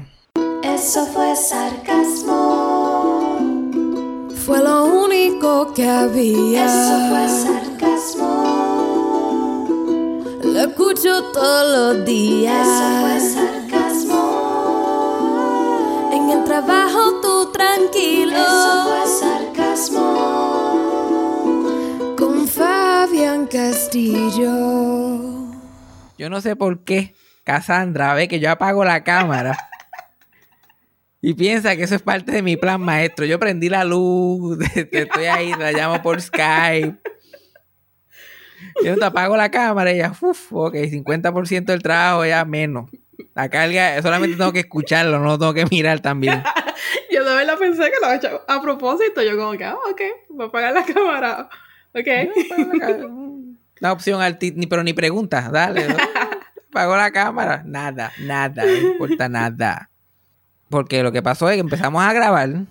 Eso 0.62 1.04
fue 1.06 1.34
sarcasmo. 1.34 2.30
Fue 4.46 4.62
lo 4.62 4.84
único 4.84 5.74
que 5.74 5.88
había. 5.88 6.66
Eso 6.66 7.08
fue 7.08 7.28
sarcasmo. 7.42 8.44
Lo 10.44 10.60
escucho 10.60 11.32
todos 11.32 11.96
los 11.96 12.06
días. 12.06 12.68
Eso 12.68 13.00
fue 13.00 13.18
sarcasmo. 13.34 14.20
En 16.12 16.30
el 16.30 16.44
trabajo 16.44 17.20
tú 17.20 17.50
tranquilo. 17.50 18.36
Eso 18.36 18.84
fue 18.84 19.08
sarcasmo. 19.08 20.63
Castillo. 23.54 24.50
Yo 26.18 26.28
no 26.28 26.40
sé 26.40 26.56
por 26.56 26.82
qué 26.82 27.14
Cassandra 27.44 28.12
ve 28.14 28.26
que 28.26 28.40
yo 28.40 28.50
apago 28.50 28.84
la 28.84 29.04
cámara. 29.04 29.56
Y 31.22 31.34
piensa 31.34 31.76
que 31.76 31.84
eso 31.84 31.94
es 31.94 32.02
parte 32.02 32.32
de 32.32 32.42
mi 32.42 32.56
plan 32.56 32.80
maestro. 32.80 33.24
Yo 33.26 33.38
prendí 33.38 33.68
la 33.68 33.84
luz, 33.84 34.58
estoy 34.74 35.26
ahí, 35.26 35.54
la 35.56 35.70
llamo 35.70 36.02
por 36.02 36.20
Skype. 36.20 36.96
Yo 38.84 38.98
te 38.98 39.04
apago 39.04 39.36
la 39.36 39.52
cámara 39.52 39.92
y 39.92 39.98
ya, 39.98 40.12
uff, 40.20 40.52
ok, 40.52 40.74
50% 40.74 41.66
del 41.66 41.80
trabajo 41.80 42.26
ya 42.26 42.44
menos. 42.44 42.90
La 43.36 43.48
carga, 43.50 44.02
solamente 44.02 44.36
tengo 44.36 44.52
que 44.52 44.60
escucharlo, 44.60 45.20
no 45.20 45.38
tengo 45.38 45.54
que 45.54 45.66
mirar 45.66 46.00
también. 46.00 46.42
yo 47.12 47.24
de 47.24 47.36
verdad 47.36 47.56
pensé 47.56 47.84
que 47.84 48.00
lo 48.00 48.06
había 48.06 48.18
hecho 48.18 48.42
a 48.48 48.60
propósito. 48.60 49.22
Yo 49.22 49.36
como 49.36 49.52
que, 49.52 49.64
ah, 49.64 49.76
ok, 49.92 50.00
voy 50.30 50.46
a 50.46 50.48
apagar 50.48 50.74
la 50.74 50.84
cámara. 50.84 51.48
Ok. 51.94 52.08
La, 53.78 53.92
opción 53.92 54.20
al 54.20 54.38
ni 54.40 54.66
pero 54.66 54.82
ni 54.82 54.92
preguntas, 54.92 55.50
dale. 55.50 55.86
Apago 56.70 56.96
la 56.96 57.12
cámara. 57.12 57.62
Nada, 57.64 58.12
nada, 58.20 58.64
no 58.64 58.72
importa 58.72 59.28
nada. 59.28 59.90
Porque 60.68 61.02
lo 61.02 61.12
que 61.12 61.22
pasó 61.22 61.48
es 61.48 61.54
que 61.54 61.60
empezamos 61.60 62.02
a 62.02 62.12
grabar. 62.12 62.64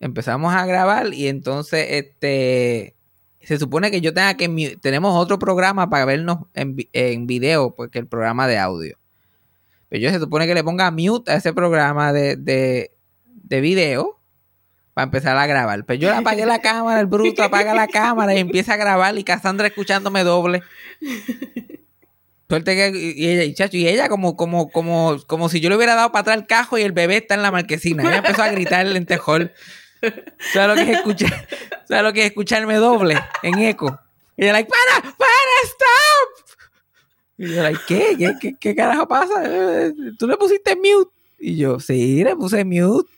Empezamos 0.00 0.52
a 0.52 0.66
grabar 0.66 1.14
y 1.14 1.28
entonces 1.28 1.86
este 1.90 2.94
se 3.40 3.58
supone 3.58 3.90
que 3.90 4.00
yo 4.00 4.12
tenga 4.14 4.34
que 4.34 4.78
tenemos 4.80 5.14
otro 5.14 5.38
programa 5.38 5.90
para 5.90 6.04
vernos 6.04 6.38
en, 6.54 6.76
en 6.92 7.26
video, 7.26 7.74
porque 7.74 7.98
el 7.98 8.06
programa 8.06 8.46
de 8.46 8.58
audio. 8.58 8.98
Pero 9.88 10.02
yo 10.02 10.10
se 10.10 10.18
supone 10.18 10.46
que 10.46 10.54
le 10.54 10.64
ponga 10.64 10.90
mute 10.90 11.30
a 11.30 11.36
ese 11.36 11.52
programa 11.52 12.12
de, 12.12 12.36
de, 12.36 12.90
de 13.26 13.60
video 13.60 14.18
para 14.94 15.04
empezar 15.04 15.36
a 15.36 15.46
grabar. 15.46 15.84
Pero 15.84 16.00
yo 16.00 16.10
le 16.10 16.16
apagué 16.16 16.46
la 16.46 16.58
cámara, 16.62 17.00
el 17.00 17.06
bruto 17.06 17.42
apaga 17.42 17.74
la 17.74 17.88
cámara 17.88 18.34
y 18.34 18.38
empieza 18.38 18.74
a 18.74 18.76
grabar 18.76 19.18
y 19.18 19.24
Cassandra 19.24 19.66
escuchándome 19.66 20.24
doble. 20.24 20.62
Suerte 22.48 22.76
que, 22.76 23.14
y 23.16 23.28
ella, 23.28 23.44
y 23.44 23.54
chacho, 23.54 23.76
y 23.76 23.88
ella 23.88 24.08
como, 24.08 24.36
como, 24.36 24.70
como, 24.70 25.16
como 25.26 25.48
si 25.48 25.60
yo 25.60 25.68
le 25.68 25.76
hubiera 25.76 25.94
dado 25.94 26.12
para 26.12 26.20
atrás 26.20 26.36
el 26.36 26.46
cajo 26.46 26.78
y 26.78 26.82
el 26.82 26.92
bebé 26.92 27.16
está 27.16 27.34
en 27.34 27.42
la 27.42 27.50
marquesina. 27.50 28.04
Ella 28.04 28.18
empezó 28.18 28.42
a 28.42 28.48
gritar 28.48 28.86
el 28.86 28.94
lentejol. 28.94 29.52
¿Sabes 30.52 30.68
lo 30.68 30.74
que 30.74 30.92
es 30.92 30.98
escuchar? 30.98 31.48
¿Sabes 31.88 32.04
lo 32.04 32.12
que 32.12 32.20
es 32.20 32.26
escucharme 32.26 32.74
doble 32.76 33.18
en 33.42 33.58
eco? 33.58 33.98
Y 34.36 34.44
ella 34.44 34.52
like, 34.52 34.70
para, 34.70 35.02
para, 35.02 35.30
stop. 35.64 36.58
Y 37.38 37.48
yo 37.54 37.62
like, 37.62 37.80
¿qué? 37.88 38.16
¿Qué, 38.18 38.34
qué, 38.40 38.56
qué 38.60 38.74
carajo 38.74 39.08
pasa? 39.08 39.42
¿Tú 40.18 40.28
le 40.28 40.36
pusiste 40.36 40.76
mute? 40.76 41.10
Y 41.38 41.56
yo, 41.56 41.80
sí, 41.80 42.22
le 42.22 42.36
puse 42.36 42.64
mute. 42.64 43.10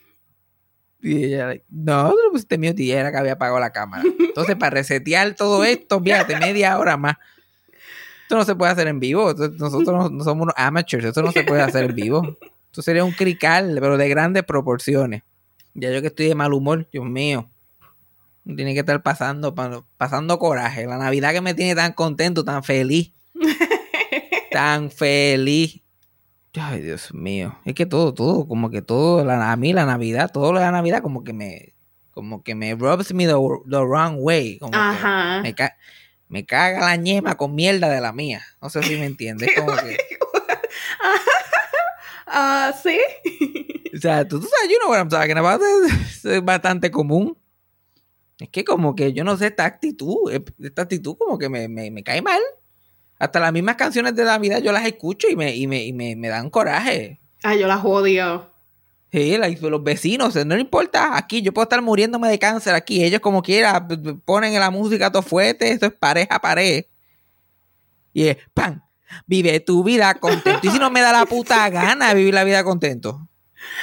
Y 1.06 1.24
ella, 1.24 1.54
no, 1.70 2.10
tú 2.10 2.16
le 2.16 2.30
pusiste 2.32 2.58
mute 2.58 2.82
y 2.82 2.90
era 2.90 3.12
que 3.12 3.18
había 3.18 3.34
apagado 3.34 3.60
la 3.60 3.70
cámara. 3.70 4.02
Entonces, 4.18 4.56
para 4.56 4.70
resetear 4.70 5.36
todo 5.36 5.64
esto, 5.64 6.02
fíjate, 6.02 6.36
media 6.36 6.76
hora 6.76 6.96
más. 6.96 7.16
Esto 8.22 8.34
no 8.34 8.44
se 8.44 8.56
puede 8.56 8.72
hacer 8.72 8.88
en 8.88 8.98
vivo. 8.98 9.32
Nosotros 9.32 10.10
no, 10.10 10.24
somos 10.24 10.42
unos 10.42 10.54
amateurs. 10.56 11.04
Esto 11.04 11.22
no 11.22 11.30
se 11.30 11.44
puede 11.44 11.62
hacer 11.62 11.84
en 11.84 11.94
vivo. 11.94 12.36
Esto 12.66 12.82
sería 12.82 13.04
un 13.04 13.12
crical, 13.12 13.78
pero 13.80 13.96
de 13.96 14.08
grandes 14.08 14.42
proporciones. 14.42 15.22
Ya 15.74 15.92
yo 15.92 16.00
que 16.00 16.08
estoy 16.08 16.26
de 16.26 16.34
mal 16.34 16.52
humor, 16.52 16.88
Dios 16.90 17.04
mío. 17.06 17.48
Tiene 18.44 18.74
que 18.74 18.80
estar 18.80 19.00
pasando, 19.04 19.54
pasando 19.96 20.40
coraje. 20.40 20.86
La 20.86 20.98
Navidad 20.98 21.32
que 21.32 21.40
me 21.40 21.54
tiene 21.54 21.76
tan 21.76 21.92
contento, 21.92 22.44
tan 22.44 22.64
feliz. 22.64 23.12
tan 24.50 24.90
feliz. 24.90 25.82
Ay, 26.60 26.80
Dios 26.80 27.12
mío. 27.12 27.58
Es 27.64 27.74
que 27.74 27.86
todo, 27.86 28.14
todo, 28.14 28.46
como 28.48 28.70
que 28.70 28.82
todo, 28.82 29.24
la, 29.24 29.52
a 29.52 29.56
mí 29.56 29.72
la 29.72 29.86
Navidad, 29.86 30.30
todo 30.32 30.52
lo 30.52 30.58
de 30.58 30.64
la 30.64 30.72
Navidad, 30.72 31.02
como 31.02 31.22
que 31.24 31.32
me, 31.32 31.74
como 32.12 32.42
que 32.42 32.54
me 32.54 32.74
rubs 32.74 33.12
me 33.12 33.26
the, 33.26 33.34
wrong 33.34 34.16
way. 34.20 34.58
Como 34.58 34.74
Ajá. 34.74 35.42
Que 35.42 35.54
me, 35.62 35.70
me 36.28 36.46
caga 36.46 36.80
la 36.80 36.96
ñema 36.96 37.36
con 37.36 37.54
mierda 37.54 37.88
de 37.88 38.00
la 38.00 38.12
mía. 38.12 38.42
No 38.60 38.70
sé 38.70 38.82
si 38.82 38.96
me 38.96 39.06
entiendes. 39.06 39.50
Como 39.56 39.76
que... 39.76 39.96
Ah, 42.26 42.74
sí. 42.82 42.98
O 43.94 43.98
sea, 43.98 44.28
tú, 44.28 44.36
sabes, 44.36 44.68
you 44.68 44.78
know 44.78 44.90
what 44.90 44.98
I'm 44.98 45.08
talking 45.08 45.38
about. 45.38 45.58
Es, 45.62 46.44
bastante 46.44 46.90
común. 46.90 47.38
Es 48.38 48.50
que 48.50 48.62
como 48.62 48.94
que 48.94 49.14
yo 49.14 49.24
no 49.24 49.38
sé, 49.38 49.46
esta 49.46 49.64
actitud, 49.64 50.30
esta 50.58 50.82
actitud 50.82 51.16
como 51.16 51.38
que 51.38 51.48
me, 51.48 51.66
me, 51.68 51.90
me 51.90 52.02
cae 52.02 52.20
mal. 52.20 52.42
Hasta 53.18 53.40
las 53.40 53.52
mismas 53.52 53.76
canciones 53.76 54.14
de 54.14 54.24
Navidad 54.24 54.60
yo 54.62 54.72
las 54.72 54.84
escucho 54.86 55.28
y 55.28 55.36
me, 55.36 55.54
y 55.54 55.66
me, 55.66 55.84
y 55.84 55.92
me, 55.92 56.16
me 56.16 56.28
dan 56.28 56.50
coraje. 56.50 57.20
Ah, 57.42 57.54
yo 57.54 57.66
las 57.66 57.84
odio. 57.84 58.50
Sí, 59.12 59.38
los 59.38 59.82
vecinos, 59.82 60.34
no 60.44 60.58
importa, 60.58 61.16
aquí 61.16 61.40
yo 61.40 61.54
puedo 61.54 61.62
estar 61.62 61.80
muriéndome 61.80 62.28
de 62.28 62.38
cáncer 62.38 62.74
aquí, 62.74 63.02
ellos 63.02 63.20
como 63.20 63.40
quiera 63.40 63.88
ponen 64.26 64.52
la 64.60 64.70
música 64.70 65.10
todo 65.10 65.22
fuerte, 65.22 65.70
esto 65.70 65.86
es 65.86 65.92
pareja 65.92 66.34
a 66.34 66.40
pared. 66.40 66.84
Y 68.12 68.28
es, 68.28 68.36
¡pam! 68.52 68.82
Vive 69.26 69.60
tu 69.60 69.84
vida 69.84 70.12
contento. 70.14 70.66
Y 70.66 70.70
si 70.70 70.78
no 70.78 70.90
me 70.90 71.00
da 71.00 71.12
la 71.12 71.24
puta 71.24 71.68
gana 71.70 72.08
de 72.08 72.14
vivir 72.14 72.34
la 72.34 72.44
vida 72.44 72.64
contento. 72.64 73.28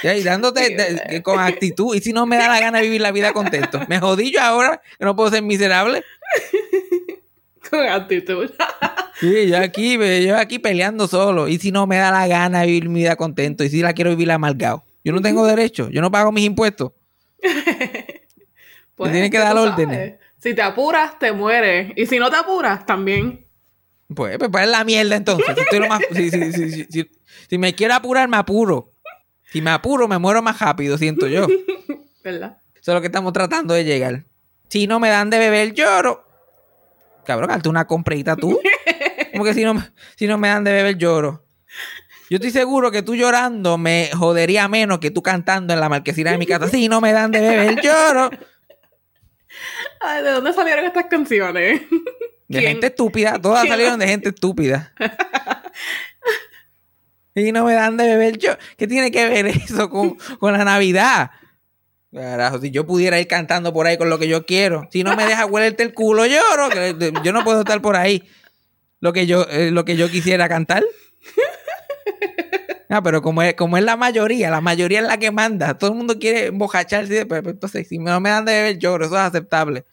Y 0.03 0.21
dándote 0.21 1.21
con 1.23 1.39
actitud. 1.39 1.95
Y 1.95 2.01
si 2.01 2.13
no 2.13 2.25
me 2.25 2.37
da 2.37 2.47
la 2.47 2.59
gana 2.59 2.79
de 2.79 2.85
vivir 2.85 3.01
la 3.01 3.11
vida 3.11 3.31
contento. 3.31 3.79
Me 3.87 3.99
jodí 3.99 4.31
yo 4.31 4.41
ahora 4.41 4.81
que 4.97 5.05
no 5.05 5.15
puedo 5.15 5.29
ser 5.29 5.43
miserable. 5.43 6.03
con 7.69 7.87
actitud. 7.87 8.51
Sí, 9.19 9.47
yo 9.47 9.57
aquí, 9.57 9.97
yo 10.25 10.37
aquí 10.37 10.59
peleando 10.59 11.07
solo. 11.07 11.47
Y 11.47 11.59
si 11.59 11.71
no 11.71 11.87
me 11.87 11.97
da 11.97 12.11
la 12.11 12.27
gana 12.27 12.61
de 12.61 12.67
vivir 12.67 12.89
mi 12.89 13.01
vida 13.01 13.15
contento. 13.15 13.63
Y 13.63 13.69
si 13.69 13.81
la 13.81 13.93
quiero 13.93 14.11
vivir 14.11 14.31
amargado. 14.31 14.85
Yo 15.03 15.11
no 15.11 15.21
tengo 15.21 15.45
derecho, 15.45 15.89
yo 15.89 16.01
no 16.01 16.11
pago 16.11 16.31
mis 16.31 16.45
impuestos. 16.45 16.93
pues, 18.95 19.11
tienen 19.11 19.29
que 19.29 19.37
dar 19.37 19.57
órdenes. 19.57 20.15
Si 20.39 20.53
te 20.53 20.61
apuras, 20.61 21.19
te 21.19 21.31
mueres. 21.33 21.91
Y 21.95 22.05
si 22.05 22.19
no 22.19 22.29
te 22.29 22.37
apuras, 22.37 22.85
también. 22.85 23.45
Pues, 24.13 24.37
pues, 24.37 24.49
pues 24.49 24.67
la 24.67 24.83
mierda 24.83 25.15
entonces. 25.15 25.55
Si, 26.11 26.29
si, 26.31 26.87
si, 26.89 27.11
si, 27.49 27.57
me 27.57 27.73
quiero 27.75 27.95
apurar, 27.95 28.29
me 28.29 28.37
apuro. 28.37 28.91
Si 29.51 29.61
me 29.61 29.71
apuro, 29.71 30.07
me 30.07 30.17
muero 30.17 30.41
más 30.41 30.59
rápido, 30.59 30.97
siento 30.97 31.27
yo. 31.27 31.47
Eso 31.87 31.99
¿Verdad? 32.23 32.57
es 32.75 32.87
lo 32.87 33.01
que 33.01 33.07
estamos 33.07 33.33
tratando 33.33 33.73
de 33.73 33.83
llegar. 33.83 34.25
Si 34.69 34.87
no 34.87 34.99
me 34.99 35.09
dan 35.09 35.29
de 35.29 35.39
beber, 35.39 35.73
lloro. 35.73 36.25
Cabrón, 37.25 37.51
hazte 37.51 37.69
una 37.69 37.85
comprita 37.85 38.35
tú. 38.35 38.59
Como 39.33 39.43
que 39.43 39.53
si 39.53 39.63
no, 39.65 39.73
me- 39.73 39.91
si 40.15 40.27
no 40.27 40.37
me 40.37 40.47
dan 40.47 40.63
de 40.63 40.71
beber, 40.71 40.97
lloro. 40.97 41.45
Yo 42.29 42.37
estoy 42.37 42.51
seguro 42.51 42.89
que 42.91 43.01
tú 43.01 43.15
llorando 43.15 43.77
me 43.77 44.09
jodería 44.15 44.67
menos 44.67 44.99
que 44.99 45.11
tú 45.11 45.21
cantando 45.21 45.73
en 45.73 45.79
la 45.79 45.89
marquesina 45.89 46.31
de 46.31 46.37
mi 46.37 46.45
casa. 46.45 46.67
Si 46.69 46.87
no 46.87 47.01
me 47.01 47.11
dan 47.11 47.31
de 47.31 47.41
beber, 47.41 47.81
lloro. 47.81 48.29
Ay, 49.99 50.23
¿de 50.23 50.31
dónde 50.31 50.53
salieron 50.53 50.85
estas 50.85 51.05
canciones? 51.05 51.81
De 52.47 52.59
¿Quién? 52.59 52.71
gente 52.73 52.87
estúpida. 52.87 53.39
Todas 53.41 53.61
¿Quién? 53.61 53.73
salieron 53.73 53.99
de 53.99 54.07
gente 54.07 54.29
estúpida. 54.29 54.93
Y 57.35 57.51
no 57.51 57.65
me 57.65 57.73
dan 57.73 57.97
de 57.97 58.05
beber 58.05 58.37
yo. 58.37 58.51
¿Qué 58.77 58.87
tiene 58.87 59.09
que 59.11 59.27
ver 59.27 59.47
eso 59.47 59.89
con, 59.89 60.15
con 60.39 60.53
la 60.53 60.63
Navidad? 60.63 61.31
Carajo, 62.13 62.59
si 62.59 62.69
yo 62.69 62.85
pudiera 62.85 63.19
ir 63.19 63.27
cantando 63.27 63.73
por 63.73 63.87
ahí 63.87 63.97
con 63.97 64.09
lo 64.09 64.19
que 64.19 64.27
yo 64.27 64.45
quiero. 64.45 64.87
Si 64.91 65.03
no 65.03 65.15
me 65.15 65.25
deja 65.25 65.45
huelerte 65.47 65.81
el 65.81 65.93
culo, 65.93 66.25
lloro. 66.27 66.69
yo 67.23 67.33
no 67.33 67.43
puedo 67.43 67.61
estar 67.61 67.81
por 67.81 67.95
ahí. 67.95 68.23
Lo 69.03 69.11
que 69.11 69.27
yo, 69.27 69.45
eh, 69.49 69.69
lo 69.69 69.83
que 69.83 69.97
yo 69.97 70.09
quisiera 70.09 70.47
cantar. 70.47 70.81
Ah, 72.87 73.03
pero 73.03 73.21
como 73.21 73.41
es, 73.41 73.53
como 73.55 73.75
es 73.77 73.83
la 73.83 73.97
mayoría, 73.97 74.49
la 74.49 74.61
mayoría 74.61 74.99
es 75.01 75.05
la 75.07 75.17
que 75.17 75.29
manda. 75.29 75.77
Todo 75.77 75.89
el 75.91 75.97
mundo 75.97 76.17
quiere 76.19 76.45
embojacharse. 76.47 77.25
Pero, 77.25 77.41
pero 77.43 77.49
entonces, 77.49 77.85
si 77.87 77.97
no 77.97 78.17
me 78.21 78.29
dan 78.29 78.45
de 78.45 78.53
beber, 78.53 78.77
lloro. 78.79 79.05
Eso 79.05 79.15
es 79.15 79.21
aceptable. 79.21 79.83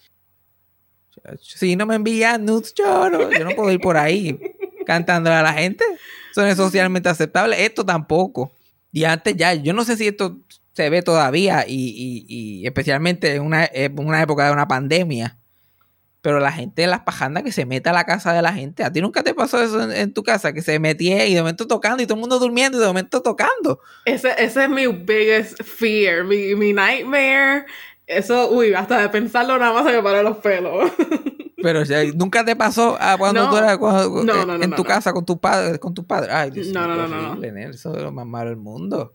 Si 1.41 1.75
no 1.75 1.87
me 1.87 1.97
envían 1.97 2.45
nudes, 2.45 2.73
lloro. 2.73 3.33
Yo 3.33 3.45
no 3.45 3.51
puedo 3.57 3.73
ir 3.73 3.81
por 3.81 3.97
ahí 3.97 4.39
cantándole 4.87 5.35
a 5.35 5.43
la 5.43 5.55
gente. 5.55 5.85
Eso 6.31 6.47
es 6.47 6.57
socialmente 6.57 7.09
aceptable. 7.09 7.65
Esto 7.65 7.85
tampoco. 7.85 8.53
Y 8.93 9.03
antes 9.03 9.35
ya, 9.37 9.55
yo 9.55 9.73
no 9.73 9.85
sé 9.85 9.97
si 9.97 10.07
esto 10.07 10.39
se 10.73 10.89
ve 10.89 11.03
todavía 11.03 11.65
y, 11.67 11.75
y- 11.75 12.27
y 12.63 12.67
especialmente 12.67 13.35
en 13.35 13.43
una, 13.43 13.65
en 13.73 13.99
una 13.99 14.23
época 14.23 14.47
de 14.47 14.53
una 14.53 14.69
pandemia. 14.69 15.37
Pero 16.23 16.39
la 16.39 16.53
gente 16.53 16.83
en 16.83 16.91
las 16.91 17.01
pajandas 17.01 17.43
que 17.43 17.53
se 17.53 17.65
mete 17.65 17.89
a 17.89 17.93
la 17.95 18.05
casa 18.05 18.33
de 18.35 18.43
la 18.43 18.53
gente. 18.53 18.85
¿A 18.85 18.93
ti 18.93 19.01
nunca 19.01 19.23
te 19.23 19.33
pasó 19.35 19.63
eso 19.63 19.83
en, 19.83 19.91
en 19.93 20.13
tu 20.13 20.23
casa? 20.23 20.53
Que 20.53 20.61
se 20.61 20.79
metía 20.79 21.27
y 21.27 21.35
de 21.35 21.41
momento 21.41 21.67
tocando 21.67 22.03
y 22.03 22.07
todo 22.07 22.15
el 22.17 22.21
mundo 22.21 22.39
durmiendo 22.39 22.77
y 22.77 22.81
de 22.83 22.87
momento 22.87 23.23
tocando. 23.23 23.81
Ese, 24.05 24.35
ese 24.39 24.65
es 24.65 24.69
mi 24.71 24.87
biggest 24.87 25.63
fear, 25.63 26.25
mi, 26.25 26.55
mi 26.55 26.73
nightmare. 26.75 27.65
Eso, 28.07 28.51
uy, 28.51 28.75
hasta 28.75 29.01
de 29.01 29.09
pensarlo 29.09 29.57
nada 29.59 29.73
más 29.73 29.87
se 29.87 29.93
me 29.93 30.03
paran 30.03 30.25
los 30.25 30.37
pelos. 30.39 30.91
Pero 31.63 31.81
o 31.81 31.85
sea, 31.85 32.03
nunca 32.15 32.45
te 32.45 32.57
pasó 32.57 32.97
ah, 33.01 33.17
cuando 33.19 33.45
No. 33.45 33.51
tú 33.51 33.57
eras 33.59 33.79
cuando- 33.79 34.25
No, 34.25 34.43
eh, 34.43 34.47
no, 34.47 34.55
en 34.63 34.71
no, 34.71 34.77
tu 34.77 34.83
no. 34.83 34.89
casa 34.89 35.13
con 35.13 35.25
tu 35.25 35.39
padre, 35.39 35.79
con 35.79 35.95
tu 35.95 36.07
padre. 36.07 36.33
Ay, 36.33 36.51
Dios 36.51 36.69
No, 36.69 36.87
no, 36.87 37.07
no, 37.07 37.35
no, 37.35 37.45
Eso 37.71 37.95
es 37.97 38.03
lo 38.03 38.13
más 38.13 38.27
malo 38.27 38.49
del 38.51 38.59
mundo. 38.59 39.15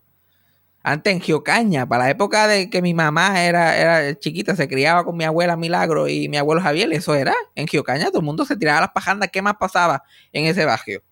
Antes 0.88 1.12
en 1.12 1.20
Giocaña, 1.20 1.84
para 1.84 2.04
la 2.04 2.10
época 2.10 2.46
de 2.46 2.70
que 2.70 2.80
mi 2.80 2.94
mamá 2.94 3.42
era, 3.42 3.76
era 3.76 4.16
chiquita, 4.20 4.54
se 4.54 4.68
criaba 4.68 5.04
con 5.04 5.16
mi 5.16 5.24
abuela 5.24 5.56
Milagro 5.56 6.06
y 6.06 6.28
mi 6.28 6.36
abuelo 6.36 6.62
Javier, 6.62 6.92
eso 6.92 7.16
era. 7.16 7.34
En 7.56 7.66
Giocaña 7.66 8.06
todo 8.06 8.20
el 8.20 8.24
mundo 8.24 8.44
se 8.44 8.56
tiraba 8.56 8.82
las 8.82 8.90
pajandas. 8.90 9.30
¿Qué 9.32 9.42
más 9.42 9.56
pasaba 9.58 10.04
en 10.32 10.44
ese 10.44 10.64
barrio? 10.64 11.02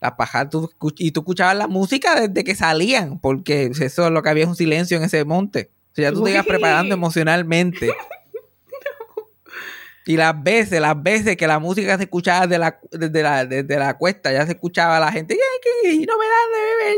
Las 0.00 0.12
pajandas, 0.12 0.50
tú 0.50 0.70
y 0.98 1.10
tú 1.10 1.20
escuchabas 1.22 1.56
la 1.56 1.66
música 1.66 2.20
desde 2.20 2.44
que 2.44 2.54
salían, 2.54 3.18
porque 3.18 3.72
eso 3.76 4.06
es 4.06 4.12
lo 4.12 4.22
que 4.22 4.28
había 4.28 4.44
es 4.44 4.48
un 4.48 4.54
silencio 4.54 4.96
en 4.96 5.02
ese 5.02 5.24
monte. 5.24 5.72
O 5.90 5.94
sea, 5.96 6.10
ya 6.10 6.12
tú 6.12 6.22
te 6.22 6.30
ibas 6.30 6.46
preparando 6.46 6.94
emocionalmente. 6.94 7.90
Y 10.06 10.16
las 10.18 10.42
veces, 10.42 10.80
las 10.80 11.02
veces 11.02 11.36
que 11.36 11.46
la 11.46 11.58
música 11.58 11.96
se 11.96 12.02
escuchaba 12.04 12.46
desde 12.46 12.58
la, 12.58 12.78
desde 12.90 13.22
la, 13.22 13.46
desde 13.46 13.76
la 13.78 13.96
cuesta, 13.96 14.30
ya 14.32 14.44
se 14.44 14.52
escuchaba 14.52 15.00
la 15.00 15.10
gente, 15.10 15.34
"Ay, 15.34 15.60
que- 15.62 15.92
y 15.94 16.04
no 16.06 16.18
me 16.18 16.26
dan 16.26 16.52
de 16.52 16.84
beber. 16.84 16.96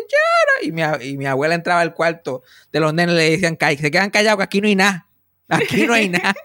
Y 0.62 0.72
mi, 0.72 1.08
y 1.12 1.16
mi 1.18 1.26
abuela 1.26 1.54
entraba 1.54 1.80
al 1.82 1.94
cuarto 1.94 2.42
de 2.72 2.80
los 2.80 2.92
nenes 2.92 3.14
y 3.14 3.18
le 3.18 3.30
decían, 3.30 3.56
"Call- 3.56 3.78
se 3.78 3.90
quedan 3.90 4.10
callados 4.10 4.38
que 4.38 4.44
aquí 4.44 4.60
no 4.60 4.66
hay 4.68 4.74
nada. 4.76 5.06
Aquí 5.48 5.86
no 5.86 5.94
hay 5.94 6.08
nada. 6.08 6.34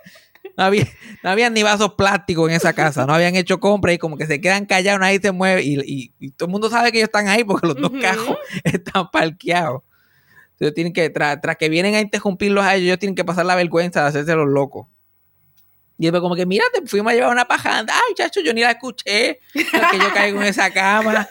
No 0.58 0.66
había, 0.66 0.86
no 1.24 1.30
habían 1.30 1.54
ni 1.54 1.64
vasos 1.64 1.94
plásticos 1.94 2.50
en 2.50 2.56
esa 2.56 2.74
casa, 2.74 3.06
no 3.06 3.14
habían 3.14 3.36
hecho 3.36 3.60
compras 3.60 3.96
y 3.96 3.98
como 4.00 4.18
que 4.18 4.26
se 4.28 4.42
quedan 4.42 4.66
callados, 4.66 5.00
nadie 5.00 5.20
se 5.22 5.32
mueve 5.32 5.64
y, 5.64 5.80
y- 5.86 6.14
y 6.20 6.32
todo 6.32 6.48
el 6.48 6.52
mundo 6.52 6.70
sabe 6.70 6.92
que 6.92 6.98
ellos 6.98 7.08
están 7.08 7.28
ahí 7.30 7.44
porque 7.44 7.68
los 7.68 7.78
dos 7.78 7.92
cajos 8.02 8.38
están 8.64 9.10
parqueados. 9.12 9.84
Ellos 10.60 10.74
tienen 10.74 10.94
que, 10.94 11.10
tras 11.10 11.40
tras 11.42 11.56
que 11.58 11.70
vienen 11.70 11.96
a 11.96 12.02
interrumpirlos 12.02 12.66
a 12.66 12.76
ellos, 12.76 12.86
ellos 12.88 13.00
tienen 13.00 13.16
que 13.16 13.24
pasar 13.24 13.46
la 13.46 13.56
vergüenza 13.56 14.02
de 14.02 14.08
hacerse 14.10 14.36
los 14.36 14.48
locos. 14.50 14.88
Y 16.02 16.06
después 16.06 16.22
como 16.22 16.36
que, 16.36 16.48
mira, 16.48 16.66
te 16.74 16.82
fuimos 16.88 17.12
a 17.12 17.16
llevar 17.16 17.32
una 17.32 17.46
pajanda. 17.46 17.94
Ay, 17.94 18.16
chacho, 18.16 18.40
yo 18.42 18.54
ni 18.56 18.62
la 18.62 18.72
escuché. 18.72 19.40
Que 19.54 19.64
yo 20.00 20.12
caigo 20.16 20.42
en 20.42 20.48
esa 20.48 20.72
cama. 20.72 21.28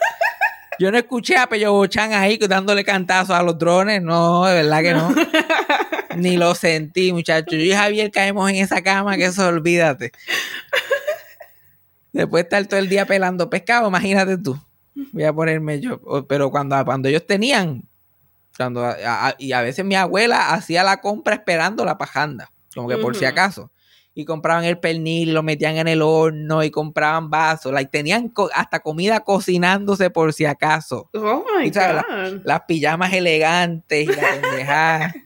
Yo 0.79 0.89
no 0.93 0.97
escuché 0.97 1.35
a 1.35 1.47
Peyo 1.47 1.73
Bochan 1.73 2.13
ahí 2.13 2.37
dándole 2.37 2.85
cantazos 2.85 3.35
a 3.35 3.43
los 3.43 3.59
drones. 3.59 4.01
No, 4.01 4.45
de 4.45 4.53
verdad 4.63 4.81
que 4.81 4.93
no. 4.93 5.13
Ni 6.15 6.37
lo 6.37 6.55
sentí, 6.55 7.11
muchachos. 7.11 7.51
Yo 7.51 7.59
y 7.65 7.73
Javier 7.73 8.11
caemos 8.11 8.49
en 8.49 8.55
esa 8.55 8.81
cama, 8.81 9.17
que 9.17 9.25
eso 9.25 9.45
olvídate. 9.45 10.13
Después 12.13 12.43
de 12.43 12.47
estar 12.47 12.65
todo 12.67 12.79
el 12.79 12.87
día 12.89 13.05
pelando 13.05 13.49
pescado, 13.49 13.87
imagínate 13.89 14.37
tú. 14.37 14.57
Voy 15.11 15.23
a 15.23 15.33
ponerme 15.33 15.81
yo. 15.81 15.99
Pero 16.27 16.49
cuando, 16.49 16.83
cuando 16.85 17.09
ellos 17.09 17.25
tenían, 17.27 17.83
cuando, 18.57 18.85
a- 18.85 18.95
a- 19.27 19.35
y 19.37 19.51
a 19.51 19.61
veces 19.61 19.83
mi 19.85 19.95
abuela 19.95 20.53
hacía 20.53 20.83
la 20.83 21.01
compra 21.01 21.35
esperando 21.35 21.83
la 21.85 21.97
pajanda, 21.97 22.51
como 22.73 22.87
que 22.87 22.95
por 22.97 23.15
si 23.17 23.25
acaso. 23.25 23.69
Y 24.13 24.25
compraban 24.25 24.65
el 24.65 24.77
pernil, 24.77 25.29
y 25.29 25.31
lo 25.31 25.41
metían 25.41 25.77
en 25.77 25.87
el 25.87 26.01
horno 26.01 26.63
y 26.63 26.69
compraban 26.71 27.29
vasos. 27.29 27.71
Like, 27.71 27.89
tenían 27.91 28.27
co- 28.29 28.49
hasta 28.53 28.81
comida 28.81 29.21
cocinándose 29.21 30.09
por 30.09 30.33
si 30.33 30.43
acaso. 30.45 31.09
Oh 31.13 31.45
my 31.59 31.71
sabes, 31.71 32.03
God. 32.07 32.41
Las 32.43 32.61
pijamas 32.67 33.13
elegantes 33.13 34.03
y 34.03 34.07
la 34.07 34.21
pendejada. 34.41 35.13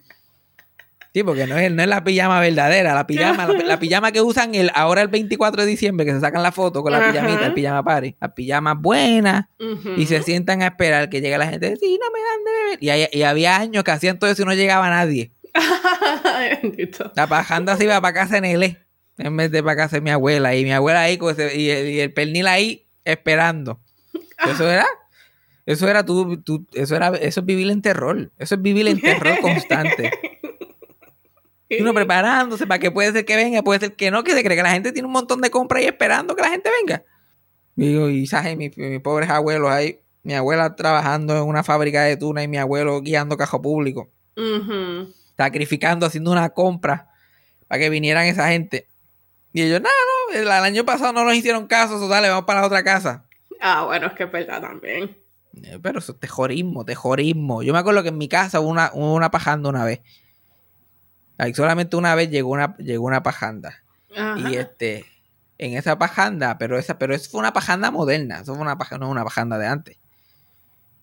Sí, 1.14 1.24
porque 1.24 1.48
no 1.48 1.58
es, 1.58 1.72
no 1.72 1.82
es 1.82 1.88
la 1.88 2.04
pijama 2.04 2.42
verdadera, 2.42 2.94
la 2.94 3.08
pijama, 3.08 3.48
la, 3.48 3.54
la 3.64 3.80
pijama 3.80 4.12
que 4.12 4.20
usan 4.20 4.54
el, 4.54 4.70
ahora 4.76 5.02
el 5.02 5.08
24 5.08 5.62
de 5.64 5.68
diciembre, 5.70 6.06
que 6.06 6.12
se 6.12 6.20
sacan 6.20 6.44
la 6.44 6.52
foto 6.52 6.84
con 6.84 6.92
la 6.92 6.98
Ajá. 6.98 7.14
pijamita, 7.14 7.46
el 7.46 7.54
pijama 7.54 7.84
party. 7.86 8.18
Las 8.20 8.34
pijamas 8.34 8.76
buenas 8.82 9.46
y 9.96 10.06
se 10.08 10.22
sientan 10.24 10.62
a 10.62 10.66
esperar 10.68 11.10
que 11.10 11.22
llegue 11.22 11.38
la 11.38 11.48
gente. 11.48 11.78
Sí, 11.78 11.98
no 12.04 12.12
me 12.12 12.20
dan 12.20 12.44
de 12.44 12.52
beber. 12.66 12.84
Y, 12.84 12.90
hay- 12.90 13.08
y 13.14 13.22
había 13.24 13.56
años 13.56 13.86
que 13.86 13.92
hacían 13.92 14.20
todo 14.20 14.30
eso 14.30 14.42
y 14.42 14.46
no 14.46 14.54
llegaba 14.56 14.90
nadie. 14.90 15.32
Ay, 16.24 16.58
bendito. 16.62 17.12
La 17.16 17.28
pajanda 17.28 17.76
se 17.78 17.86
iba 17.86 18.00
para 18.02 18.14
casa 18.14 18.38
en 18.38 18.46
L 18.46 18.78
en 19.18 19.38
vez 19.38 19.50
de 19.52 19.64
para 19.64 19.76
casa 19.78 19.96
de 19.98 20.02
mi 20.02 20.10
abuela. 20.12 20.56
Y 20.56 20.64
mi 20.64 20.72
abuela 20.74 21.02
ahí 21.02 21.18
con 21.18 21.32
ese- 21.32 21.56
y, 21.58 21.70
el, 21.70 21.88
y 21.90 22.00
el 22.02 22.14
pernil 22.14 22.48
ahí 22.48 22.88
esperando. 23.06 23.80
Eso 24.48 24.70
era, 24.70 24.86
eso 25.66 25.88
era 25.88 26.06
tú, 26.06 26.38
tú- 26.42 26.68
eso 26.74 26.96
era, 26.96 27.08
eso 27.10 27.40
es 27.40 27.46
vivir 27.46 27.70
en 27.72 27.82
terror. 27.82 28.32
Eso 28.38 28.56
es 28.56 28.62
vivir 28.62 28.88
en 28.88 29.00
terror 29.00 29.40
constante. 29.40 30.12
Y 31.70 31.82
uno 31.82 31.94
preparándose 31.94 32.68
para 32.68 32.80
que 32.80 32.92
puede 32.92 33.12
ser 33.14 33.26
que 33.26 33.36
venga, 33.36 33.62
puede 33.64 33.80
ser 33.80 33.96
que 33.96 34.12
no, 34.12 34.24
que 34.24 34.34
se 34.34 34.44
cree 34.44 34.58
que 34.58 34.64
la 34.64 34.72
gente 34.72 34.92
tiene 34.92 35.08
un 35.08 35.14
montón 35.14 35.42
de 35.42 35.50
compras 35.50 35.80
ahí 35.82 35.88
esperando 35.88 36.36
que 36.36 36.42
la 36.42 36.50
gente 36.50 36.70
venga. 36.82 37.04
Digo, 37.76 38.10
y 38.10 38.28
¿sabes? 38.28 38.56
mis, 38.58 38.78
mis 38.78 39.02
pobres 39.02 39.30
abuelos 39.30 39.70
ahí, 39.70 40.00
mi 40.24 40.34
abuela 40.34 40.76
trabajando 40.76 41.36
en 41.38 41.44
una 41.44 41.64
fábrica 41.64 42.04
de 42.04 42.16
tuna 42.18 42.44
y 42.44 42.48
mi 42.48 42.58
abuelo 42.58 43.02
guiando 43.02 43.36
cajo 43.38 43.62
público, 43.62 44.10
Ujú. 44.38 45.14
Sacrificando, 45.38 46.06
haciendo 46.06 46.32
una 46.32 46.50
compra 46.50 47.10
para 47.68 47.80
que 47.80 47.90
vinieran 47.90 48.26
esa 48.26 48.50
gente. 48.50 48.88
Y 49.54 49.62
ellos, 49.62 49.82
no, 49.82 49.90
no, 49.90 50.38
el, 50.38 50.50
año 50.50 50.86
pasado 50.86 51.14
no 51.14 51.24
nos 51.24 51.36
hicieron 51.36 51.68
caso, 51.68 52.00
so, 52.00 52.08
dale, 52.08 52.30
vamos 52.30 52.46
para 52.46 52.62
la 52.62 52.68
otra 52.68 52.84
casa. 52.84 53.26
Ah, 53.62 53.86
bueno, 53.86 54.08
es 54.08 54.14
que 54.14 54.24
es 54.24 54.32
verdad 54.32 54.62
también. 54.62 55.18
Eh, 55.64 55.80
Pero 55.82 56.00
eso 56.00 56.12
es 56.12 56.20
tejorismo, 56.20 56.84
tejorismo. 56.84 57.64
Yo 57.64 57.72
me 57.72 57.80
acuerdo 57.80 58.04
que 58.04 58.10
en 58.10 58.18
mi 58.18 58.28
casa 58.28 58.60
hubo 58.60 58.70
una, 58.70 58.92
hubo 58.94 59.14
una 59.14 59.32
pajanda 59.32 59.70
una 59.70 59.86
vez. 59.86 60.02
Like, 61.38 61.56
solamente 61.56 61.96
una 61.96 62.16
vez 62.16 62.30
llegó 62.30 62.50
una, 62.50 62.76
llegó 62.78 63.06
una 63.06 63.24
pajanda. 63.24 63.84
Ajá. 64.16 64.50
Y 64.50 64.56
este, 64.56 65.06
en 65.58 65.78
esa 65.78 65.98
pajanda, 65.98 66.58
pero 66.58 66.78
esa, 66.78 66.98
pero 66.98 67.16
eso 67.16 67.30
fue 67.30 67.40
una 67.40 67.54
pajanda 67.54 67.92
moderna, 67.92 68.40
eso 68.42 68.54
fue 68.56 68.62
una 68.62 68.78
pajanda, 68.78 69.06
no 69.06 69.12
una 69.12 69.24
pajanda 69.24 69.58
de 69.58 69.68
antes. 69.68 69.98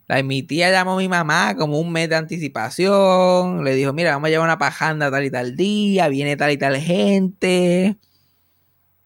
La, 0.09 0.23
mi 0.23 0.43
tía 0.43 0.71
llamó 0.71 0.95
a 0.95 0.99
mi 0.99 1.09
mamá 1.09 1.55
como 1.57 1.79
un 1.81 1.93
mes 1.93 2.09
de 2.09 2.17
anticipación, 2.17 3.65
le 3.65 3.75
dijo, 3.75 3.93
mira, 3.93 4.13
vamos 4.13 4.27
a 4.27 4.31
llevar 4.31 4.47
una 4.47 4.59
pajanda 4.59 5.11
tal 5.11 5.25
y 5.25 5.31
tal 5.31 5.57
día, 5.57 6.09
viene 6.09 6.37
tal 6.37 6.51
y 6.51 6.57
tal 6.59 6.77
gente. 6.77 7.97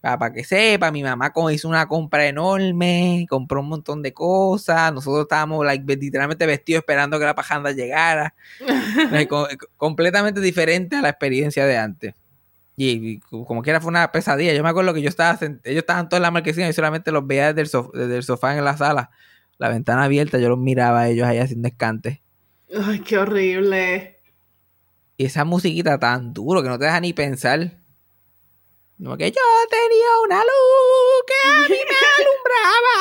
Para, 0.00 0.32
que 0.32 0.44
sepa, 0.44 0.92
mi 0.92 1.02
mamá 1.02 1.32
hizo 1.52 1.68
una 1.68 1.88
compra 1.88 2.26
enorme, 2.28 3.26
compró 3.28 3.60
un 3.60 3.68
montón 3.68 4.02
de 4.02 4.12
cosas, 4.12 4.92
nosotros 4.92 5.22
estábamos 5.22 5.64
like, 5.66 5.84
literalmente 5.96 6.46
vestidos 6.46 6.80
esperando 6.80 7.18
que 7.18 7.24
la 7.24 7.34
pajanda 7.34 7.72
llegara. 7.72 8.34
Like, 9.10 9.28
co- 9.28 9.48
completamente 9.76 10.40
diferente 10.40 10.96
a 10.96 11.02
la 11.02 11.08
experiencia 11.08 11.66
de 11.66 11.76
antes. 11.76 12.14
Y, 12.76 12.90
y 13.14 13.18
como 13.20 13.62
quiera 13.62 13.80
fue 13.80 13.88
una 13.88 14.12
pesadilla. 14.12 14.52
Yo 14.52 14.62
me 14.62 14.68
acuerdo 14.68 14.94
que 14.94 15.02
yo 15.02 15.08
estaba, 15.08 15.38
ellos 15.42 15.60
estaban 15.80 16.08
todos 16.08 16.18
en 16.18 16.22
la 16.22 16.30
marquesina 16.30 16.68
y 16.68 16.72
solamente 16.72 17.10
los 17.10 17.26
veía 17.26 17.52
desde 17.52 17.62
el, 17.62 17.68
sof- 17.68 17.92
desde 17.92 18.16
el 18.16 18.22
sofá 18.22 18.56
en 18.56 18.64
la 18.64 18.76
sala. 18.76 19.10
La 19.58 19.68
ventana 19.68 20.04
abierta, 20.04 20.38
yo 20.38 20.48
los 20.48 20.58
miraba 20.58 21.00
a 21.02 21.08
ellos 21.08 21.26
ahí 21.26 21.38
haciendo 21.38 21.68
escante. 21.68 22.22
Ay, 22.84 23.00
qué 23.00 23.18
horrible. 23.18 24.20
Y 25.16 25.24
esa 25.24 25.44
musiquita 25.44 25.98
tan 25.98 26.34
duro 26.34 26.62
que 26.62 26.68
no 26.68 26.78
te 26.78 26.84
deja 26.84 27.00
ni 27.00 27.12
pensar. 27.12 27.78
Como 28.98 29.16
que 29.16 29.30
yo 29.30 29.40
tenía 29.70 30.08
una 30.24 30.36
luz 30.38 31.24
que 31.26 31.48
a 31.48 31.68
mí 31.68 31.76
me 31.88 31.96
alumbraba. 32.18 32.96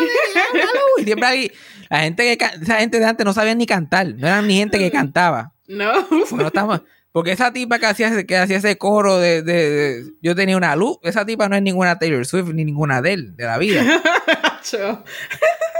Yo 0.00 0.06
tenía 0.32 0.64
una 0.64 0.72
luz. 0.72 0.98
Y 0.98 1.04
siempre 1.04 1.26
alguien- 1.28 1.52
La 1.90 2.00
gente 2.00 2.36
que 2.36 2.44
esa 2.62 2.78
gente 2.80 2.98
de 2.98 3.04
antes 3.06 3.24
no 3.24 3.32
sabía 3.32 3.54
ni 3.54 3.66
cantar, 3.66 4.06
no 4.08 4.26
eran 4.26 4.46
ni 4.46 4.58
gente 4.58 4.78
que 4.78 4.90
cantaba. 4.90 5.54
No. 5.66 6.06
Porque, 6.08 6.42
no 6.42 6.46
estamos- 6.48 6.82
porque 7.12 7.32
esa 7.32 7.52
tipa 7.52 7.78
que 7.78 7.86
hacía, 7.86 8.08
ese- 8.08 8.26
que 8.26 8.36
hacía 8.36 8.58
ese 8.58 8.76
coro 8.76 9.18
de, 9.18 9.42
de- 9.42 9.70
de- 9.70 10.04
Yo 10.22 10.34
tenía 10.34 10.56
una 10.56 10.76
luz, 10.76 10.98
esa 11.02 11.24
tipa 11.24 11.48
no 11.48 11.56
es 11.56 11.62
ninguna 11.62 11.98
Taylor 11.98 12.24
Swift 12.26 12.48
ni 12.52 12.64
ninguna 12.64 12.98
Adele 12.98 13.30
de 13.32 13.44
la 13.44 13.56
vida. 13.58 14.02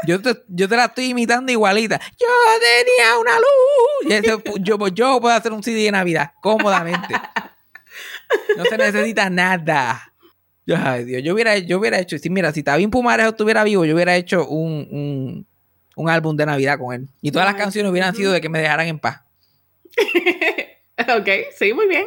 Yo 0.08 0.22
te, 0.22 0.42
yo 0.48 0.66
te 0.66 0.74
la 0.74 0.86
estoy 0.86 1.10
imitando 1.10 1.52
igualita. 1.52 2.00
Yo 2.18 2.26
tenía 2.60 3.18
una 3.18 3.32
luz. 3.36 4.10
Y 4.10 4.12
eso, 4.14 4.42
yo, 4.58 4.88
yo 4.88 5.20
puedo 5.20 5.36
hacer 5.36 5.52
un 5.52 5.62
CD 5.62 5.82
de 5.82 5.90
Navidad 5.90 6.32
cómodamente. 6.40 7.14
No 8.56 8.64
se 8.64 8.78
necesita 8.78 9.28
nada. 9.28 10.10
Ay, 10.74 11.04
Dios, 11.04 11.22
yo 11.22 11.34
hubiera, 11.34 11.58
yo 11.58 11.78
hubiera 11.78 11.98
hecho, 11.98 12.16
si 12.18 12.30
mira, 12.30 12.52
si 12.52 12.62
Tabín 12.62 12.90
Pumarejo 12.90 13.28
estuviera 13.28 13.64
vivo, 13.64 13.84
yo 13.84 13.94
hubiera 13.94 14.16
hecho 14.16 14.48
un, 14.48 14.88
un, 14.90 15.46
un 15.94 16.08
álbum 16.08 16.34
de 16.34 16.46
Navidad 16.46 16.78
con 16.78 16.94
él. 16.94 17.08
Y 17.20 17.30
todas 17.30 17.46
las 17.46 17.56
canciones 17.56 17.92
hubieran 17.92 18.14
sido 18.14 18.32
de 18.32 18.40
que 18.40 18.48
me 18.48 18.60
dejaran 18.60 18.86
en 18.86 18.98
paz. 18.98 19.20
ok, 21.18 21.28
sí, 21.56 21.72
muy 21.72 21.86
bien. 21.86 22.06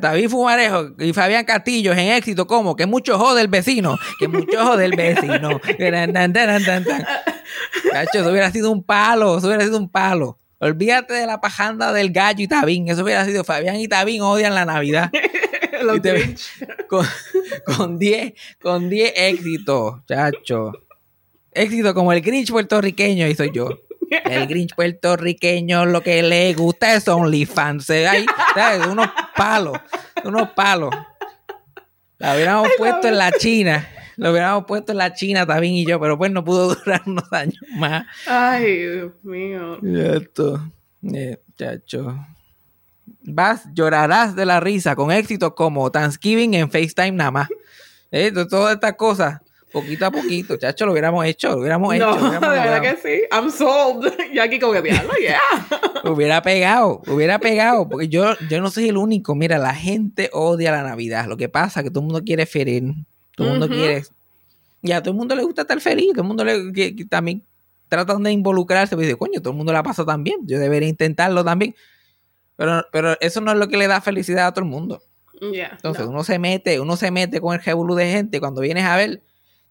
David 0.00 0.28
Fumarejo 0.28 0.90
y 0.98 1.12
Fabián 1.12 1.44
Castillo 1.44 1.92
en 1.92 1.98
éxito, 2.12 2.46
como 2.46 2.74
que 2.76 2.86
mucho 2.86 3.18
jode 3.18 3.40
el 3.42 3.48
vecino, 3.48 3.96
que 4.18 4.28
mucho 4.28 4.64
jode 4.64 4.84
el 4.86 4.96
vecino. 4.96 5.60
Cacho, 7.92 8.18
eso 8.20 8.30
hubiera 8.30 8.50
sido 8.50 8.70
un 8.72 8.82
palo, 8.82 9.38
eso 9.38 9.46
hubiera 9.46 9.64
sido 9.64 9.78
un 9.78 9.88
palo. 9.88 10.38
Olvídate 10.58 11.14
de 11.14 11.26
la 11.26 11.40
pajanda 11.40 11.92
del 11.92 12.10
gallo 12.12 12.42
y 12.42 12.48
Tabín, 12.48 12.88
eso 12.88 13.04
hubiera 13.04 13.24
sido 13.24 13.44
Fabián 13.44 13.76
y 13.76 13.88
Tabín 13.88 14.22
odian 14.22 14.54
la 14.54 14.64
Navidad. 14.64 15.10
Y 15.94 16.00
te- 16.00 16.34
con 17.76 17.98
10 17.98 18.32
con 18.60 18.88
10 18.88 19.12
éxitos, 19.14 19.96
chacho. 20.08 20.72
Éxito 21.52 21.92
como 21.92 22.12
el 22.14 22.22
Grinch 22.22 22.50
puertorriqueño, 22.50 23.26
y 23.26 23.34
soy 23.34 23.50
yo. 23.52 23.68
El 24.10 24.46
Grinch 24.46 24.74
puertorriqueño 24.74 25.84
lo 25.86 26.02
que 26.02 26.22
le 26.22 26.54
gusta 26.54 26.94
es 26.94 27.08
OnlyFans. 27.08 27.90
Eh, 27.90 28.06
Ahí, 28.08 28.26
¿sabes? 28.54 28.86
Unos 28.86 29.08
palos, 29.36 29.78
unos 30.24 30.50
palos. 30.50 30.90
La 32.18 32.34
hubiéramos 32.34 32.68
puesto 32.78 33.08
en 33.08 33.18
la 33.18 33.32
China. 33.32 33.88
Lo 34.16 34.30
hubiéramos 34.30 34.64
puesto 34.64 34.92
en 34.92 34.98
la 34.98 35.12
China 35.12 35.44
también 35.46 35.74
y 35.74 35.84
yo, 35.86 36.00
pero 36.00 36.16
pues 36.16 36.30
no 36.30 36.42
pudo 36.44 36.74
durar 36.74 37.02
unos 37.06 37.30
años 37.32 37.58
más. 37.76 38.06
Ay, 38.26 38.74
Dios 38.86 39.12
mío. 39.22 39.78
Esto, 39.84 40.72
eh, 41.12 41.38
chacho. 41.58 42.16
Vas, 43.28 43.64
llorarás 43.74 44.34
de 44.34 44.46
la 44.46 44.60
risa 44.60 44.96
con 44.96 45.10
éxitos 45.10 45.52
como 45.54 45.90
Thanksgiving 45.90 46.54
en 46.54 46.70
FaceTime 46.70 47.12
nada 47.12 47.30
más. 47.30 47.48
Eh, 48.10 48.30
to- 48.32 48.46
todas 48.48 48.74
estas 48.74 48.94
cosas, 48.94 49.40
poquito 49.72 50.06
a 50.06 50.10
poquito, 50.10 50.56
chacho, 50.56 50.86
lo 50.86 50.92
hubiéramos 50.92 51.24
hecho, 51.26 51.50
lo 51.50 51.58
hubiéramos 51.58 51.94
hecho. 51.94 52.06
No, 52.06 52.12
lo 52.18 52.28
hubiéramos 52.28 52.50
de 52.50 52.58
verdad 52.60 52.80
que 52.82 52.96
sí. 53.02 53.22
I'm 53.32 53.50
sold. 53.50 54.12
Y 54.32 54.38
aquí 54.38 54.58
como 54.58 54.72
que 54.72 54.82
diablo, 54.82 55.12
yeah. 55.20 55.40
Hubiera 56.10 56.40
pegado, 56.42 57.02
hubiera 57.08 57.38
pegado, 57.38 57.88
porque 57.88 58.08
yo, 58.08 58.34
yo 58.48 58.60
no 58.60 58.70
soy 58.70 58.88
el 58.88 58.96
único. 58.96 59.34
Mira, 59.34 59.58
la 59.58 59.74
gente 59.74 60.30
odia 60.32 60.70
la 60.72 60.82
Navidad. 60.82 61.26
Lo 61.26 61.36
que 61.36 61.48
pasa 61.48 61.80
es 61.80 61.84
que 61.84 61.90
todo 61.90 62.00
el 62.00 62.06
mundo 62.06 62.22
quiere 62.24 62.46
ferir, 62.46 62.94
todo 63.34 63.48
el 63.48 63.52
mundo 63.58 63.68
quiere. 63.68 64.04
Y 64.82 64.92
a 64.92 65.00
todo 65.02 65.10
el 65.12 65.16
mundo 65.16 65.34
le 65.34 65.42
gusta 65.42 65.62
estar 65.62 65.80
feliz, 65.80 66.12
todo 66.12 66.22
el 66.22 66.28
mundo 66.28 66.44
le, 66.44 66.72
que- 66.72 66.94
que 66.94 67.04
también 67.06 67.42
tratan 67.88 68.22
de 68.22 68.30
involucrarse. 68.32 68.94
Pues 68.94 69.06
dice, 69.08 69.18
coño, 69.18 69.40
todo 69.40 69.50
el 69.50 69.56
mundo 69.56 69.72
la 69.72 69.82
pasa 69.82 70.04
también, 70.04 70.38
yo 70.46 70.58
debería 70.60 70.88
intentarlo 70.88 71.44
también. 71.44 71.74
Pero, 72.56 72.84
pero 72.92 73.16
eso 73.20 73.40
no 73.40 73.52
es 73.52 73.58
lo 73.58 73.68
que 73.68 73.76
le 73.76 73.86
da 73.88 74.00
felicidad 74.00 74.46
a 74.46 74.52
todo 74.54 74.64
el 74.64 74.70
mundo. 74.70 75.02
Yeah, 75.52 75.70
Entonces 75.72 76.04
no. 76.06 76.12
uno 76.12 76.24
se 76.24 76.38
mete, 76.38 76.80
uno 76.80 76.96
se 76.96 77.10
mete 77.10 77.40
con 77.40 77.54
el 77.54 77.62
revolú 77.62 77.94
de 77.94 78.10
gente. 78.10 78.38
Cuando 78.40 78.60
vienes 78.62 78.84
a 78.84 78.96
ver, 78.96 79.22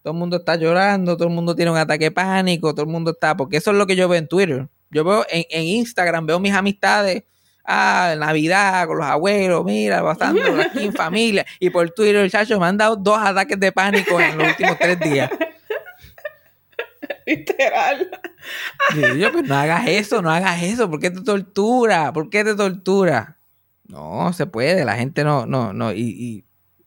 todo 0.06 0.12
el 0.12 0.20
mundo 0.20 0.36
está 0.36 0.54
llorando, 0.54 1.16
todo 1.16 1.26
el 1.26 1.34
mundo 1.34 1.56
tiene 1.56 1.72
un 1.72 1.78
ataque 1.78 2.04
de 2.04 2.10
pánico, 2.12 2.72
todo 2.72 2.86
el 2.86 2.92
mundo 2.92 3.10
está, 3.10 3.36
porque 3.36 3.56
eso 3.56 3.72
es 3.72 3.76
lo 3.76 3.88
que 3.88 3.96
yo 3.96 4.08
veo 4.08 4.16
en 4.16 4.28
Twitter. 4.28 4.68
Yo 4.88 5.02
veo 5.02 5.26
en, 5.28 5.42
en 5.50 5.64
Instagram, 5.64 6.26
veo 6.26 6.38
mis 6.38 6.52
amistades, 6.52 7.24
ah, 7.64 8.14
Navidad 8.16 8.86
con 8.86 8.98
los 8.98 9.06
abuelos, 9.06 9.64
mira, 9.64 10.04
pasando 10.04 10.40
aquí 10.62 10.84
en 10.84 10.92
familia. 10.92 11.44
Y 11.58 11.70
por 11.70 11.90
Twitter, 11.90 12.30
chacho, 12.30 12.60
me 12.60 12.66
han 12.66 12.76
dado 12.76 12.94
dos 12.94 13.18
ataques 13.18 13.58
de 13.58 13.72
pánico 13.72 14.20
en 14.20 14.38
los 14.38 14.46
últimos 14.46 14.78
tres 14.78 15.00
días. 15.00 15.28
Literal. 17.26 18.08
Y 18.94 19.18
yo, 19.18 19.32
pues 19.32 19.48
no 19.48 19.56
hagas 19.56 19.88
eso, 19.88 20.22
no 20.22 20.30
hagas 20.30 20.62
eso, 20.62 20.88
¿por 20.88 21.00
qué 21.00 21.10
te 21.10 21.20
tortura? 21.22 22.12
¿Por 22.12 22.30
qué 22.30 22.44
te 22.44 22.54
tortura? 22.54 23.38
No, 23.88 24.32
se 24.32 24.46
puede, 24.46 24.84
la 24.84 24.94
gente 24.94 25.24
no, 25.24 25.46
no, 25.46 25.72
no, 25.72 25.92
y, 25.92 26.02
y 26.02 26.44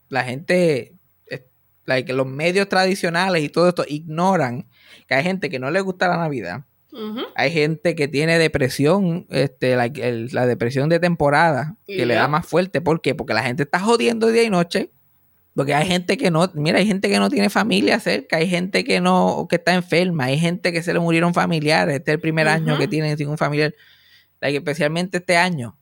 la 0.07 0.23
gente, 0.23 0.93
like, 1.89 2.13
los 2.13 2.25
medios 2.27 2.69
tradicionales 2.69 3.43
y 3.43 3.49
todo 3.49 3.67
esto 3.67 3.83
ignoran 3.87 4.67
que 5.07 5.15
hay 5.15 5.23
gente 5.23 5.49
que 5.49 5.59
no 5.59 5.69
le 5.71 5.81
gusta 5.81 6.07
la 6.07 6.17
Navidad, 6.17 6.63
hay 7.35 7.51
gente 7.51 7.93
que 7.95 8.07
tiene 8.07 8.39
depresión, 8.39 9.27
este, 9.29 9.73
el- 9.73 10.29
la 10.31 10.45
depresión 10.47 10.89
de 10.89 10.99
temporada, 10.99 11.75
que 11.85 12.05
le 12.05 12.13
da 12.15 12.27
más 12.27 12.45
fuerte, 12.47 12.81
¿por 12.81 13.01
qué? 13.01 13.13
Porque 13.13 13.33
la 13.33 13.43
gente 13.43 13.63
está 13.63 13.79
jodiendo 13.79 14.27
día 14.31 14.43
y 14.43 14.49
noche, 14.49 14.89
porque 15.55 15.73
hay 15.75 15.87
gente 15.87 16.17
que 16.17 16.31
no, 16.31 16.49
mira, 16.55 16.79
hay 16.79 16.87
gente 16.87 17.07
que 17.09 17.19
no 17.19 17.29
tiene 17.29 17.49
familia 17.49 17.99
cerca, 17.99 18.37
hay 18.37 18.47
gente 18.49 18.83
que 18.83 19.01
no, 19.01 19.45
que 19.49 19.57
está 19.57 19.73
enferma, 19.75 20.25
hay 20.25 20.39
gente 20.39 20.71
que 20.71 20.81
se 20.81 20.93
le 20.93 20.99
murieron 20.99 21.33
familiares, 21.33 21.95
este 21.95 22.11
es 22.11 22.15
el 22.15 22.21
primer 22.21 22.47
año 22.47 22.77
que 22.77 22.87
tienen 22.87 23.17
sin 23.17 23.27
un 23.29 23.37
familiar, 23.37 23.73
like, 24.41 24.57
especialmente 24.57 25.17
este 25.17 25.37
año, 25.37 25.77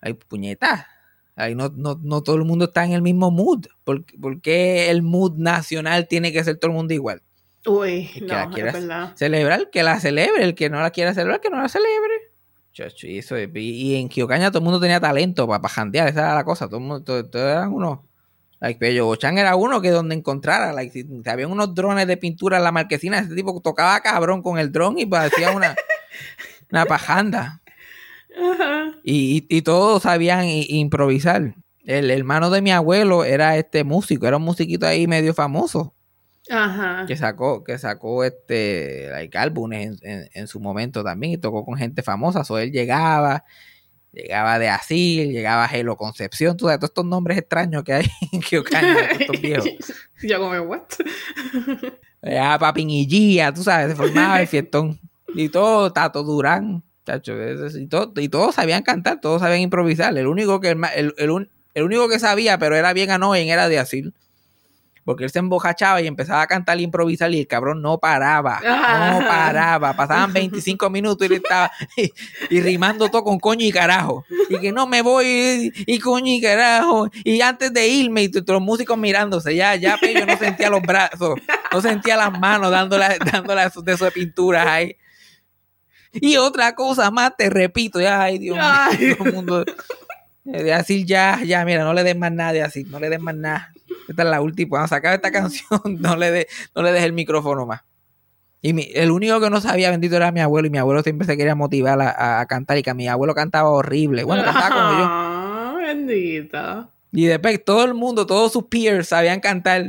hay 0.00 0.12
puñetas, 0.14 0.84
ahí 1.36 1.54
no, 1.54 1.68
no, 1.74 1.98
no 2.02 2.22
todo 2.22 2.36
el 2.36 2.44
mundo 2.44 2.66
está 2.66 2.84
en 2.84 2.92
el 2.92 3.02
mismo 3.02 3.30
mood, 3.30 3.66
¿por, 3.84 4.04
por 4.20 4.40
qué 4.40 4.90
el 4.90 5.02
mood 5.02 5.36
nacional 5.36 6.06
tiene 6.08 6.32
que 6.32 6.44
ser 6.44 6.56
todo 6.58 6.70
el 6.70 6.76
mundo 6.76 6.94
igual? 6.94 7.22
Uy, 7.66 8.08
que 8.14 8.20
no, 8.20 8.34
la 8.34 8.42
es 8.44 8.48
quieras 8.54 8.74
verdad. 8.74 9.12
celebrar, 9.16 9.70
que 9.70 9.82
la 9.82 9.98
celebre, 10.00 10.44
el 10.44 10.54
que 10.54 10.68
no 10.70 10.80
la 10.80 10.90
quiera 10.90 11.14
celebrar, 11.14 11.40
que 11.40 11.50
no 11.50 11.60
la 11.62 11.68
celebre. 11.68 12.12
Chacho, 12.72 13.06
y, 13.06 13.18
eso, 13.18 13.36
es- 13.36 13.48
y, 13.54 13.58
y 13.92 13.96
en 13.96 14.08
Kiocaña 14.08 14.50
todo 14.50 14.58
el 14.58 14.64
mundo 14.64 14.80
tenía 14.80 15.00
talento 15.00 15.46
para 15.46 15.66
jandear, 15.68 16.08
esa 16.08 16.20
era 16.20 16.34
la 16.34 16.44
cosa, 16.44 16.66
todo 16.66 16.78
el 16.78 16.82
mundo, 16.84 17.02
todo, 17.04 17.24
todo 17.30 17.48
eran 17.48 17.72
unos, 17.72 18.00
like, 18.60 18.78
Pello 18.78 19.06
Bochan 19.06 19.38
era 19.38 19.56
uno 19.56 19.80
que 19.80 19.90
donde 19.90 20.14
encontrara, 20.14 20.72
like, 20.72 20.92
si, 20.92 21.04
si 21.04 21.30
había 21.30 21.46
unos 21.48 21.74
drones 21.74 22.06
de 22.06 22.16
pintura 22.16 22.56
en 22.58 22.64
la 22.64 22.72
marquesina, 22.72 23.20
ese 23.20 23.34
tipo 23.34 23.58
tocaba 23.60 24.00
cabrón 24.00 24.42
con 24.42 24.58
el 24.58 24.70
dron 24.72 24.98
y 24.98 25.06
parecía 25.06 25.52
una, 25.52 25.74
una 26.70 26.84
pajanda. 26.84 27.62
Ajá. 28.36 28.92
Y, 29.02 29.46
y, 29.48 29.62
todos 29.62 30.02
sabían 30.02 30.46
improvisar. 30.48 31.54
El 31.84 32.10
hermano 32.10 32.50
de 32.50 32.62
mi 32.62 32.70
abuelo 32.72 33.24
era 33.24 33.56
este 33.58 33.84
músico, 33.84 34.26
era 34.26 34.38
un 34.38 34.42
musiquito 34.44 34.86
ahí 34.86 35.06
medio 35.06 35.34
famoso 35.34 35.94
Ajá. 36.50 37.04
que 37.06 37.16
sacó, 37.16 37.62
que 37.62 37.76
sacó 37.78 38.24
este 38.24 39.08
like, 39.10 39.36
álbumes 39.36 39.86
en, 40.02 40.10
en- 40.10 40.28
en 40.32 40.46
su 40.48 40.60
momento 40.60 41.04
también 41.04 41.34
y 41.34 41.36
tocó 41.38 41.64
con 41.64 41.76
gente 41.76 42.02
famosa. 42.02 42.42
So, 42.44 42.58
él 42.58 42.72
llegaba, 42.72 43.44
llegaba 44.12 44.58
de 44.58 44.68
Asil, 44.70 45.30
llegaba 45.30 45.66
a 45.66 45.68
Helo 45.68 45.96
Concepción, 45.96 46.56
tú 46.56 46.64
sabes, 46.64 46.78
todos 46.80 46.90
estos 46.90 47.04
nombres 47.04 47.36
extraños 47.38 47.84
que 47.84 47.92
hay 47.92 48.06
en 48.32 48.40
Kiocaña, 48.40 49.00
estos 49.18 49.38
viejos. 49.42 49.68
Yo 50.22 50.38
como, 50.40 50.58
what? 50.62 50.82
Llegaba 52.22 52.58
Papinillía, 52.58 53.52
tú 53.52 53.62
sabes, 53.62 53.90
se 53.90 53.96
formaba 53.96 54.40
el 54.40 54.46
fiestón. 54.48 54.98
Y 55.34 55.48
todo, 55.50 55.92
Tato 55.92 56.22
Durán, 56.22 56.82
chacho, 57.06 57.34
y, 57.78 57.86
todo- 57.86 58.12
y 58.16 58.28
todos 58.28 58.54
sabían 58.54 58.82
cantar, 58.82 59.20
todos 59.20 59.40
sabían 59.42 59.60
improvisar. 59.60 60.16
El 60.16 60.26
único 60.26 60.60
que, 60.60 60.70
el, 60.70 60.80
el- 60.96 61.48
el 61.74 61.82
único 61.82 62.08
que 62.08 62.18
sabía, 62.18 62.58
pero 62.58 62.76
era 62.76 62.92
bien 62.92 63.10
annoying, 63.10 63.48
era 63.48 63.68
de 63.68 63.78
Asil. 63.78 64.14
Porque 65.04 65.24
él 65.24 65.30
se 65.30 65.38
embojachaba 65.38 66.00
y 66.00 66.06
empezaba 66.06 66.40
a 66.40 66.46
cantar 66.46 66.80
y 66.80 66.84
improvisar 66.84 67.30
y 67.34 67.40
el 67.40 67.46
cabrón 67.46 67.82
no 67.82 67.98
paraba. 67.98 68.58
Ah. 68.64 69.18
No 69.20 69.26
paraba. 69.28 69.94
Pasaban 69.94 70.32
25 70.32 70.88
minutos 70.88 71.28
y 71.28 71.34
él 71.34 71.42
estaba 71.44 71.70
y, 71.96 72.10
y 72.48 72.60
rimando 72.62 73.10
todo 73.10 73.22
con 73.22 73.38
coño 73.38 73.66
y 73.66 73.70
carajo. 73.70 74.24
Y 74.48 74.58
que 74.60 74.72
no 74.72 74.86
me 74.86 75.02
voy 75.02 75.72
y, 75.86 75.94
y 75.94 75.98
coño 75.98 76.32
y 76.32 76.40
carajo. 76.40 77.10
Y 77.22 77.38
antes 77.42 77.70
de 77.74 77.86
irme 77.86 78.22
y 78.22 78.28
todos 78.30 78.48
los 78.48 78.62
músicos 78.62 78.96
mirándose, 78.96 79.54
ya, 79.54 79.74
ya, 79.76 79.98
pero 80.00 80.20
yo 80.20 80.24
no 80.26 80.38
sentía 80.38 80.70
los 80.70 80.80
brazos, 80.80 81.38
no 81.70 81.82
sentía 81.82 82.16
las 82.16 82.38
manos 82.40 82.70
dándole, 82.70 83.18
dándole 83.32 83.62
de 83.62 84.10
pinturas 84.10 84.66
ahí. 84.66 84.96
Y 86.14 86.36
otra 86.36 86.74
cosa 86.74 87.10
más, 87.10 87.36
te 87.36 87.50
repito, 87.50 88.00
ya, 88.00 88.22
ay 88.22 88.38
Dios 88.38 88.56
mío, 88.56 89.16
todo 89.16 89.28
el 89.28 89.34
mundo. 89.34 89.64
eh, 90.46 90.62
De 90.62 90.72
así 90.72 91.04
ya, 91.04 91.40
ya, 91.44 91.64
mira, 91.64 91.84
no 91.84 91.92
le 91.94 92.02
des 92.04 92.16
más 92.16 92.32
nada 92.32 92.52
de 92.52 92.62
así, 92.62 92.84
no 92.84 92.98
le 93.00 93.08
des 93.10 93.20
más 93.20 93.34
nada. 93.34 93.72
Esta 94.08 94.22
es 94.22 94.28
la 94.28 94.40
última. 94.40 94.68
Cuando 94.70 94.88
se 94.88 94.94
acabe 94.94 95.16
esta 95.16 95.30
canción, 95.32 95.80
no 96.00 96.16
le 96.16 96.30
des 96.30 96.46
no 96.74 96.82
le 96.82 96.92
des 96.92 97.02
el 97.04 97.12
micrófono 97.12 97.66
más. 97.66 97.80
Y 98.62 98.72
mi- 98.72 98.88
el 98.94 99.10
único 99.10 99.40
que 99.40 99.50
no 99.50 99.60
sabía, 99.60 99.90
bendito, 99.90 100.16
era 100.16 100.32
mi 100.32 100.40
abuelo. 100.40 100.66
Y 100.66 100.70
mi 100.70 100.78
abuelo 100.78 101.02
siempre 101.02 101.26
se 101.26 101.36
quería 101.36 101.54
motivar 101.54 102.00
a 102.00 102.46
cantar. 102.46 102.78
Y 102.78 102.82
que 102.82 102.94
mi 102.94 103.06
abuelo 103.08 103.34
cantaba 103.34 103.68
horrible. 103.68 104.24
Bueno, 104.24 104.42
cantaba 104.42 104.68
como 104.70 104.98
yo. 105.00 105.04
Ah, 105.06 105.74
bendita. 105.78 106.88
Y 107.12 107.26
después 107.26 107.62
todo 107.62 107.84
el 107.84 107.92
mundo, 107.92 108.24
todos 108.26 108.52
sus 108.52 108.64
peers 108.64 109.08
sabían 109.08 109.40
cantar. 109.40 109.84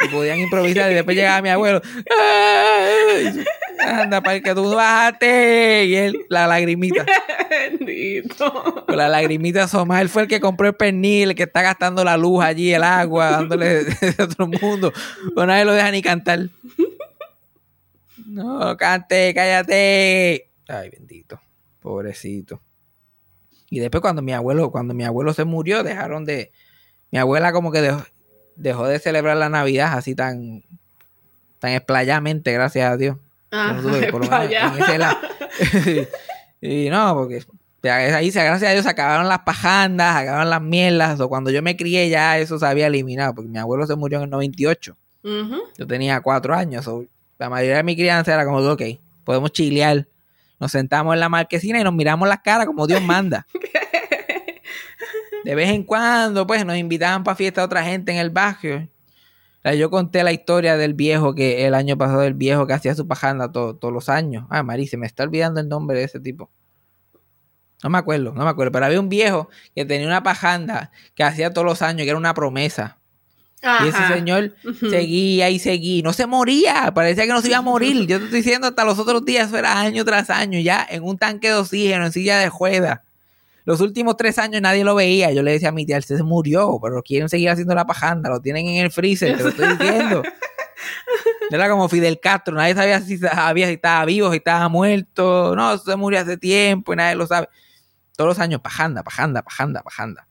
Y 0.00 0.08
podían 0.12 0.38
improvisar. 0.38 0.92
Y 0.92 0.94
después 0.94 1.16
llegaba 1.16 1.42
mi 1.42 1.48
abuelo. 1.48 1.80
¡Ay! 2.10 3.44
Anda, 3.84 4.20
para 4.22 4.40
que 4.40 4.54
tú 4.54 4.74
bájate. 4.74 5.84
Y 5.86 5.94
él, 5.94 6.26
la 6.28 6.46
lagrimita. 6.46 7.04
Bendito. 7.50 8.84
Con 8.86 8.96
la 8.96 9.08
lagrimita 9.08 9.64
asomada. 9.64 10.00
Él 10.00 10.08
fue 10.08 10.22
el 10.22 10.28
que 10.28 10.40
compró 10.40 10.66
el 10.66 10.74
pernil, 10.74 11.30
el 11.30 11.34
que 11.34 11.44
está 11.44 11.62
gastando 11.62 12.04
la 12.04 12.16
luz 12.16 12.42
allí, 12.42 12.72
el 12.72 12.82
agua, 12.82 13.30
dándole 13.30 13.84
de, 13.84 14.12
de 14.12 14.22
otro 14.22 14.46
mundo. 14.46 14.92
Pero 15.34 15.46
nadie 15.46 15.64
lo 15.64 15.72
deja 15.72 15.90
ni 15.90 16.02
cantar. 16.02 16.48
No, 18.26 18.76
cante, 18.76 19.32
cállate. 19.34 20.50
Ay, 20.68 20.90
bendito. 20.90 21.40
Pobrecito. 21.80 22.60
Y 23.70 23.80
después 23.80 24.00
cuando 24.00 24.22
mi 24.22 24.32
abuelo, 24.32 24.70
cuando 24.70 24.94
mi 24.94 25.04
abuelo 25.04 25.32
se 25.32 25.44
murió, 25.44 25.82
dejaron 25.82 26.24
de. 26.24 26.52
Mi 27.10 27.18
abuela 27.18 27.52
como 27.52 27.70
que 27.70 27.80
dejó, 27.80 28.02
dejó 28.56 28.86
de 28.86 28.98
celebrar 28.98 29.36
la 29.36 29.48
Navidad 29.48 29.96
así 29.96 30.14
tan, 30.14 30.64
tan 31.58 31.72
explayamente, 31.72 32.52
gracias 32.52 32.90
a 32.90 32.96
Dios. 32.96 33.18
Ah, 33.56 33.72
no 33.72 33.82
por 33.82 33.92
lo 33.92 34.00
menos, 34.00 34.28
vaya. 34.30 34.72
en 34.74 34.82
ese 34.82 34.98
lado. 34.98 35.18
y 36.60 36.90
no, 36.90 37.14
porque 37.14 37.44
ahí, 37.88 38.30
gracias 38.30 38.62
a 38.62 38.72
Dios, 38.72 38.82
se 38.84 38.90
acabaron 38.90 39.28
las 39.28 39.40
pajandas, 39.40 40.16
acabaron 40.16 40.50
las 40.50 40.60
mierdas. 40.60 41.20
O 41.20 41.28
cuando 41.28 41.50
yo 41.50 41.62
me 41.62 41.76
crié, 41.76 42.08
ya 42.08 42.38
eso 42.38 42.58
se 42.58 42.66
había 42.66 42.88
eliminado, 42.88 43.34
porque 43.34 43.48
mi 43.48 43.58
abuelo 43.58 43.86
se 43.86 43.94
murió 43.94 44.18
en 44.18 44.24
el 44.24 44.30
98. 44.30 44.96
Ujú. 45.22 45.62
Yo 45.78 45.86
tenía 45.86 46.20
cuatro 46.20 46.54
años. 46.54 46.88
la 47.38 47.48
mayoría 47.48 47.76
de 47.76 47.82
mi 47.84 47.94
crianza 47.94 48.34
era 48.34 48.44
como, 48.44 48.58
ok, 48.58 48.82
podemos 49.22 49.52
chilear. 49.52 50.08
Nos 50.58 50.72
sentamos 50.72 51.14
en 51.14 51.20
la 51.20 51.28
marquesina 51.28 51.80
y 51.80 51.84
nos 51.84 51.94
miramos 51.94 52.28
las 52.28 52.40
caras 52.40 52.66
como 52.66 52.86
Dios 52.86 53.02
manda. 53.02 53.46
De 55.44 55.54
vez 55.54 55.68
en 55.68 55.84
cuando, 55.84 56.46
pues, 56.46 56.64
nos 56.64 56.76
invitaban 56.76 57.22
para 57.22 57.36
fiesta 57.36 57.60
a 57.60 57.64
otra 57.66 57.84
gente 57.84 58.12
en 58.12 58.18
el 58.18 58.30
barrio. 58.30 58.88
Sea, 59.64 59.74
yo 59.74 59.90
conté 59.90 60.22
la 60.22 60.30
historia 60.30 60.76
del 60.76 60.94
viejo 60.94 61.34
que 61.34 61.66
el 61.66 61.74
año 61.74 61.96
pasado, 61.98 62.22
el 62.22 62.34
viejo 62.34 62.66
que 62.66 62.74
hacía 62.74 62.94
su 62.94 63.08
pajanda 63.08 63.50
to- 63.50 63.74
todos 63.74 63.92
los 63.92 64.08
años. 64.08 64.44
Ah, 64.50 64.62
Mari, 64.62 64.86
se 64.86 64.96
me 64.96 65.06
está 65.06 65.24
olvidando 65.24 65.58
el 65.60 65.68
nombre 65.68 65.98
de 65.98 66.04
ese 66.04 66.20
tipo. 66.20 66.50
No 67.82 67.90
me 67.90 67.98
acuerdo, 67.98 68.32
no 68.32 68.44
me 68.44 68.50
acuerdo. 68.50 68.72
Pero 68.72 68.86
había 68.86 69.00
un 69.00 69.08
viejo 69.08 69.48
que 69.74 69.84
tenía 69.84 70.06
una 70.06 70.22
pajanda 70.22 70.90
que 71.14 71.24
hacía 71.24 71.50
todos 71.52 71.64
los 71.66 71.82
años, 71.82 72.04
que 72.04 72.10
era 72.10 72.18
una 72.18 72.34
promesa. 72.34 72.98
Y 73.86 73.88
ese 73.88 73.98
señor 74.14 74.54
seguía 74.90 75.48
y 75.48 75.58
seguía. 75.58 76.02
No 76.02 76.12
se 76.12 76.26
moría. 76.26 76.92
Parecía 76.94 77.24
que 77.24 77.30
no 77.32 77.40
se 77.40 77.48
iba 77.48 77.56
a 77.58 77.62
morir. 77.62 78.06
Yo 78.06 78.18
te 78.18 78.24
estoy 78.24 78.40
diciendo 78.40 78.66
hasta 78.66 78.84
los 78.84 78.98
otros 78.98 79.24
días. 79.24 79.48
Eso 79.48 79.56
era 79.56 79.80
año 79.80 80.04
tras 80.04 80.28
año. 80.28 80.58
Ya 80.60 80.86
en 80.90 81.02
un 81.02 81.16
tanque 81.16 81.48
de 81.48 81.54
oxígeno, 81.54 82.04
en 82.04 82.12
silla 82.12 82.38
de 82.38 82.50
juega. 82.50 83.02
Los 83.64 83.80
últimos 83.80 84.16
tres 84.16 84.38
años 84.38 84.60
nadie 84.60 84.84
lo 84.84 84.94
veía. 84.94 85.32
Yo 85.32 85.42
le 85.42 85.52
decía 85.52 85.70
a 85.70 85.72
mi 85.72 85.86
tía, 85.86 85.96
él 85.96 86.04
se 86.04 86.22
murió, 86.22 86.78
pero 86.82 87.02
quieren 87.02 87.28
seguir 87.28 87.48
haciendo 87.50 87.74
la 87.74 87.86
pajanda. 87.86 88.28
Lo 88.30 88.40
tienen 88.40 88.66
en 88.68 88.84
el 88.84 88.90
freezer. 88.90 89.36
Te 89.36 89.42
lo 89.42 89.48
estoy 89.48 89.68
diciendo. 89.76 90.22
Era 91.50 91.68
como 91.70 91.88
Fidel 91.88 92.20
Castro. 92.20 92.54
Nadie 92.54 92.74
sabía 92.74 93.00
si, 93.00 93.16
sabía 93.18 93.66
si 93.68 93.74
estaba 93.74 94.04
vivo, 94.04 94.30
si 94.30 94.36
estaba 94.38 94.68
muerto. 94.68 95.54
No, 95.56 95.78
se 95.78 95.96
murió 95.96 96.20
hace 96.20 96.36
tiempo 96.36 96.92
y 96.92 96.96
nadie 96.96 97.14
lo 97.16 97.26
sabe. 97.26 97.48
Todos 98.16 98.28
los 98.28 98.38
años, 98.38 98.60
pajanda, 98.60 99.02
pajanda, 99.02 99.42
pajanda, 99.42 99.82
pajanda. 99.82 100.28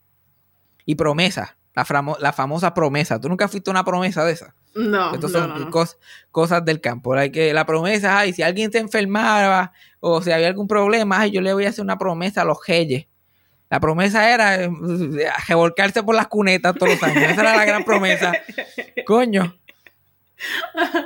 Y 0.85 0.95
promesa. 0.95 1.57
La, 1.75 2.31
famosa 2.33 2.73
promesa. 2.73 3.19
¿Tú 3.19 3.29
nunca 3.29 3.47
fuiste 3.47 3.71
una 3.71 3.83
promesa 3.83 4.23
de 4.25 4.33
esas? 4.33 4.53
No, 4.75 5.13
Estas 5.15 5.31
no, 5.31 5.39
son 5.39 5.49
no, 5.49 5.59
no. 5.59 5.71
cos- 5.71 5.97
cosas 6.29 6.63
del 6.63 6.81
campo. 6.81 7.15
La, 7.15 7.29
que, 7.29 7.51
la 7.53 7.65
promesa, 7.65 8.19
ay, 8.19 8.31
si 8.33 8.43
alguien 8.43 8.71
se 8.71 8.77
enfermaba 8.79 9.71
o 9.99 10.21
si 10.21 10.31
había 10.31 10.47
algún 10.47 10.67
problema, 10.67 11.19
ay, 11.21 11.31
yo 11.31 11.41
le 11.41 11.53
voy 11.53 11.65
a 11.65 11.69
hacer 11.69 11.83
una 11.83 11.97
promesa 11.97 12.41
a 12.43 12.45
los 12.45 12.57
reyes. 12.67 13.07
La 13.73 13.79
promesa 13.79 14.31
era 14.31 14.53
eh, 14.65 14.69
revolcarse 15.47 16.03
por 16.03 16.13
las 16.13 16.27
cunetas 16.27 16.75
todos 16.75 16.93
los 16.93 17.01
años. 17.01 17.23
Esa 17.23 17.41
era 17.41 17.57
la 17.57 17.65
gran 17.65 17.83
promesa. 17.83 18.31
Coño. 19.07 19.57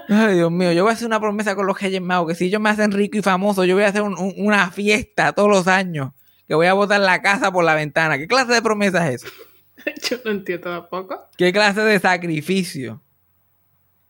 Ay, 0.09 0.35
Dios 0.35 0.51
mío, 0.51 0.73
yo 0.73 0.83
voy 0.83 0.91
a 0.91 0.93
hacer 0.93 1.07
una 1.07 1.21
promesa 1.21 1.55
con 1.55 1.65
los 1.65 1.79
reyes 1.79 2.01
magos, 2.01 2.27
que 2.27 2.35
si 2.35 2.47
ellos 2.47 2.59
me 2.59 2.69
hacen 2.69 2.91
rico 2.91 3.17
y 3.17 3.21
famoso, 3.21 3.63
yo 3.63 3.75
voy 3.75 3.85
a 3.85 3.87
hacer 3.87 4.01
un- 4.01 4.17
un- 4.19 4.33
una 4.35 4.69
fiesta 4.69 5.31
todos 5.31 5.47
los 5.49 5.69
años, 5.69 6.11
que 6.45 6.55
voy 6.55 6.67
a 6.67 6.73
botar 6.73 6.99
la 6.99 7.21
casa 7.21 7.53
por 7.53 7.63
la 7.63 7.73
ventana. 7.73 8.17
¿Qué 8.17 8.27
clase 8.27 8.51
de 8.51 8.61
promesa 8.61 9.07
es 9.09 9.23
eso? 9.23 9.33
Yo 10.09 10.17
no 10.25 10.31
entiendo 10.31 10.69
tampoco. 10.69 11.29
¿Qué 11.37 11.53
clase 11.53 11.79
de 11.79 11.97
sacrificio? 12.01 13.01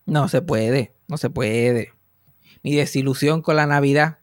No 0.08 0.30
se 0.30 0.41
puede, 0.41 0.96
no 1.08 1.17
se 1.17 1.30
puede. 1.30 1.93
Mi 2.63 2.74
desilusión 2.76 3.43
con 3.43 3.56
la 3.56 3.67
Navidad. 3.67 4.16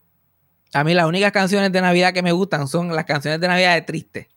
A 0.75 0.83
mí 0.83 0.93
las 0.93 1.05
únicas 1.05 1.31
canciones 1.31 1.71
de 1.71 1.81
Navidad 1.81 2.13
que 2.13 2.21
me 2.21 2.31
gustan 2.31 2.67
son 2.67 2.93
las 2.95 3.05
canciones 3.05 3.39
de 3.39 3.47
Navidad 3.47 3.75
de 3.75 3.81
triste. 3.81 4.29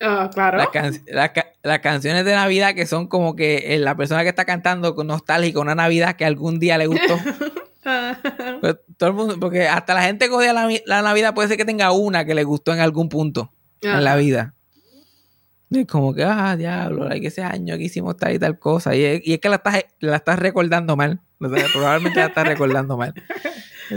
Ah, 0.00 0.30
claro. 0.32 0.58
Las, 0.58 0.68
can- 0.68 1.02
las 1.06 1.30
ca- 1.30 1.52
las 1.62 1.78
canciones 1.80 2.24
de 2.24 2.32
Navidad 2.34 2.74
que 2.74 2.86
son 2.86 3.06
como 3.08 3.34
que 3.34 3.74
eh, 3.74 3.78
la 3.78 3.96
persona 3.96 4.22
que 4.22 4.28
está 4.28 4.44
cantando 4.44 4.94
con 4.94 5.06
nostálgica 5.06 5.58
una 5.58 5.74
Navidad 5.74 6.16
que 6.16 6.24
algún 6.24 6.58
día 6.58 6.78
le 6.78 6.86
gustó. 6.86 7.18
Ah, 7.88 8.18
Pues, 8.60 8.78
todo 8.96 9.10
el 9.10 9.14
mundo, 9.14 9.36
porque 9.38 9.68
hasta 9.68 9.94
la 9.94 10.02
gente 10.02 10.26
que 10.28 10.34
odia 10.34 10.52
la, 10.52 10.68
la 10.86 11.02
Navidad 11.02 11.34
puede 11.34 11.46
ser 11.46 11.56
que 11.56 11.64
tenga 11.64 11.92
una 11.92 12.24
que 12.24 12.34
le 12.34 12.42
gustó 12.42 12.72
en 12.74 12.80
algún 12.80 13.08
punto 13.08 13.52
en 13.80 14.02
la 14.02 14.16
vida. 14.16 14.54
Y 15.70 15.80
es 15.82 15.86
como 15.86 16.12
que, 16.12 16.24
ah, 16.24 16.56
diablo, 16.56 17.08
like, 17.08 17.28
ese 17.28 17.42
año 17.44 17.76
que 17.76 17.84
hicimos 17.84 18.16
tal 18.16 18.32
y 18.34 18.40
tal 18.40 18.58
cosa. 18.58 18.96
Y 18.96 19.04
es, 19.04 19.20
y 19.24 19.34
es 19.34 19.38
que 19.40 19.48
la 19.48 19.56
estás, 19.56 19.84
la 20.00 20.16
estás 20.16 20.36
recordando 20.40 20.96
mal. 20.96 21.20
O 21.38 21.48
sea, 21.48 21.64
probablemente 21.72 22.18
la 22.18 22.26
estás 22.26 22.48
recordando 22.48 22.96
mal. 22.96 23.14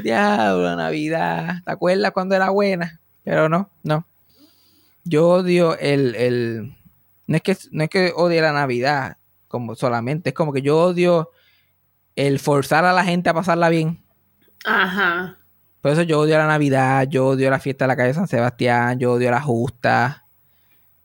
Diablo, 0.04 0.76
Navidad. 0.76 1.62
¿Te 1.66 1.72
acuerdas 1.72 2.12
cuando 2.12 2.36
era 2.36 2.50
buena? 2.50 3.00
Pero 3.24 3.50
no, 3.50 3.70
no. 3.84 4.06
Yo 5.04 5.28
odio 5.28 5.78
el, 5.78 6.16
el... 6.16 6.76
No 7.28 7.36
es 7.36 7.42
que, 7.42 7.58
no 7.72 7.84
es 7.84 7.90
que 7.90 8.14
odie 8.16 8.42
la 8.42 8.54
Navidad 8.54 9.18
como 9.48 9.76
solamente. 9.76 10.30
Es 10.30 10.36
como 10.36 10.54
que 10.54 10.62
yo 10.62 10.80
odio 10.80 11.32
el 12.16 12.40
forzar 12.40 12.86
a 12.86 12.94
la 12.94 13.04
gente 13.04 13.30
a 13.30 13.34
pasarla 13.34 13.70
bien. 13.70 14.04
Ajá. 14.66 15.38
Por 15.82 15.92
eso 15.92 16.02
yo 16.04 16.20
odio 16.20 16.38
la 16.38 16.48
Navidad, 16.48 17.08
yo 17.10 17.28
odio 17.28 17.50
la 17.50 17.60
fiesta 17.60 17.86
de 17.86 17.88
la 17.88 17.96
calle 17.96 18.14
San 18.14 18.28
Sebastián, 18.28 19.00
yo 19.00 19.14
odio 19.14 19.32
la 19.32 19.42
justa. 19.42 20.26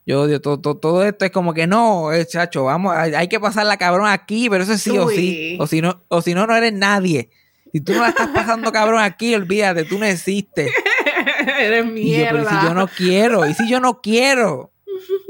Yo 0.06 0.22
odio 0.22 0.40
todo, 0.40 0.60
todo, 0.60 0.76
todo 0.76 1.04
esto. 1.04 1.24
Es 1.24 1.30
como 1.30 1.54
que 1.54 1.66
no, 1.66 2.12
eh, 2.12 2.26
chacho, 2.26 2.64
vamos, 2.64 2.94
hay, 2.94 3.14
hay 3.14 3.28
que 3.28 3.40
pasar 3.40 3.66
la 3.66 3.76
cabrón 3.76 4.06
aquí, 4.08 4.50
pero 4.50 4.64
eso 4.64 4.72
es 4.72 4.82
sí 4.82 4.98
o 4.98 5.08
sí. 5.08 5.56
O 5.60 5.66
si 5.66 5.80
no, 5.80 6.02
o 6.08 6.20
si 6.20 6.34
no, 6.34 6.46
no 6.46 6.54
eres 6.54 6.72
nadie. 6.72 7.30
Si 7.74 7.80
tú 7.80 7.92
no 7.92 8.02
la 8.02 8.10
estás 8.10 8.28
pasando 8.28 8.70
cabrón 8.70 9.00
aquí, 9.02 9.34
olvídate, 9.34 9.84
tú 9.84 9.98
no 9.98 10.04
existes. 10.06 10.70
Eres 11.58 11.84
Y 11.96 12.12
yo, 12.12 12.24
pero 12.30 12.38
mierda. 12.38 12.60
si 12.60 12.66
yo 12.68 12.72
no 12.74 12.86
quiero, 12.86 13.46
y 13.46 13.54
si 13.54 13.68
yo 13.68 13.80
no 13.80 14.00
quiero. 14.00 14.70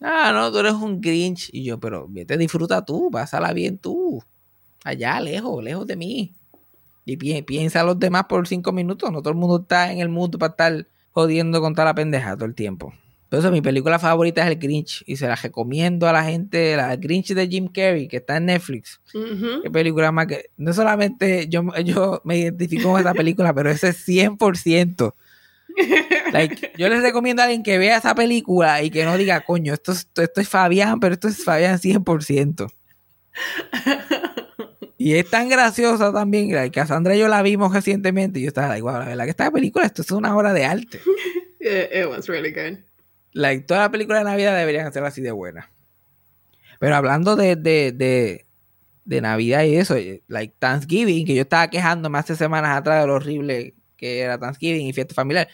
Ah, 0.00 0.32
no, 0.34 0.52
tú 0.52 0.58
eres 0.58 0.74
un 0.74 1.00
Grinch. 1.00 1.48
Y 1.50 1.64
yo, 1.64 1.80
pero 1.80 2.06
vete, 2.08 2.36
disfruta 2.36 2.84
tú, 2.84 3.10
pásala 3.10 3.54
bien 3.54 3.78
tú. 3.78 4.22
Allá, 4.84 5.18
lejos, 5.18 5.64
lejos 5.64 5.86
de 5.86 5.96
mí. 5.96 6.34
Y 7.06 7.16
pi- 7.16 7.40
piensa 7.42 7.80
a 7.80 7.84
los 7.84 7.98
demás 7.98 8.24
por 8.28 8.46
cinco 8.46 8.70
minutos. 8.70 9.10
No 9.10 9.20
todo 9.22 9.30
el 9.30 9.36
mundo 9.38 9.60
está 9.62 9.90
en 9.90 10.00
el 10.00 10.10
mundo 10.10 10.38
para 10.38 10.50
estar 10.50 10.86
jodiendo 11.12 11.60
con 11.62 11.74
toda 11.74 11.86
la 11.86 11.94
pendeja 11.94 12.34
todo 12.34 12.44
el 12.44 12.54
tiempo. 12.54 12.92
Entonces, 13.34 13.50
mi 13.50 13.62
película 13.62 13.98
favorita 13.98 14.42
es 14.42 14.52
el 14.52 14.56
Grinch. 14.56 15.02
Y 15.06 15.16
se 15.16 15.26
la 15.26 15.34
recomiendo 15.34 16.08
a 16.08 16.12
la 16.12 16.22
gente, 16.22 16.76
la 16.76 16.94
Grinch 16.94 17.34
de 17.34 17.48
Jim 17.48 17.66
Carrey, 17.66 18.06
que 18.06 18.18
está 18.18 18.36
en 18.36 18.46
Netflix. 18.46 19.00
Ujú. 19.12 19.62
Qué 19.62 19.70
película 19.72 20.12
más 20.12 20.28
que. 20.28 20.50
No 20.56 20.72
solamente 20.72 21.48
yo, 21.48 21.64
yo 21.84 22.22
me 22.24 22.38
identifico 22.38 22.92
con 22.92 23.00
esa 23.00 23.12
película, 23.12 23.52
pero 23.52 23.70
ese 23.70 23.88
es 23.88 24.06
100%. 24.06 25.14
Like, 26.32 26.72
yo 26.78 26.88
les 26.88 27.02
recomiendo 27.02 27.42
a 27.42 27.46
alguien 27.46 27.64
que 27.64 27.76
vea 27.78 27.96
esa 27.96 28.14
película 28.14 28.82
y 28.82 28.90
que 28.90 29.04
no 29.04 29.16
diga, 29.16 29.40
coño, 29.40 29.74
esto 29.74 29.90
es, 29.90 30.08
esto 30.16 30.40
es 30.40 30.48
Fabián, 30.48 31.00
pero 31.00 31.14
esto 31.14 31.26
es 31.26 31.42
Fabián 31.42 31.78
100%. 31.78 32.72
Y 34.96 35.14
es 35.14 35.28
tan 35.28 35.48
graciosa 35.48 36.12
también. 36.12 36.54
like, 36.54 36.70
Cassandra 36.70 37.16
y 37.16 37.18
yo 37.18 37.26
la 37.26 37.42
vimos 37.42 37.74
recientemente 37.74 38.38
y 38.38 38.42
yo 38.42 38.48
estaba, 38.48 38.78
wow, 38.78 38.92
la 38.92 39.04
verdad 39.06 39.24
que 39.24 39.30
esta 39.30 39.50
película, 39.50 39.86
esto 39.86 40.02
es 40.02 40.10
una 40.12 40.36
obra 40.36 40.52
de 40.52 40.64
arte. 40.64 41.00
It 41.60 42.06
was 42.08 42.28
really 42.28 42.52
good. 42.52 42.78
Like, 43.34 43.66
todas 43.66 43.82
las 43.82 43.90
películas 43.90 44.20
de 44.20 44.30
Navidad 44.30 44.56
deberían 44.56 44.92
ser 44.92 45.04
así 45.04 45.20
de 45.20 45.32
buenas. 45.32 45.66
Pero 46.78 46.94
hablando 46.94 47.34
de, 47.34 47.56
de, 47.56 47.90
de, 47.90 48.46
de 49.04 49.20
Navidad 49.20 49.64
y 49.64 49.76
eso, 49.76 49.96
eh, 49.96 50.22
like 50.28 50.54
Thanksgiving, 50.58 51.26
que 51.26 51.34
yo 51.34 51.42
estaba 51.42 51.68
quejándome 51.68 52.18
hace 52.18 52.36
semanas 52.36 52.76
atrás 52.76 53.00
de 53.00 53.08
lo 53.08 53.14
horrible 53.14 53.74
que 53.96 54.20
era 54.20 54.38
Thanksgiving 54.38 54.86
y 54.86 54.92
fiesta 54.92 55.14
familiar. 55.14 55.48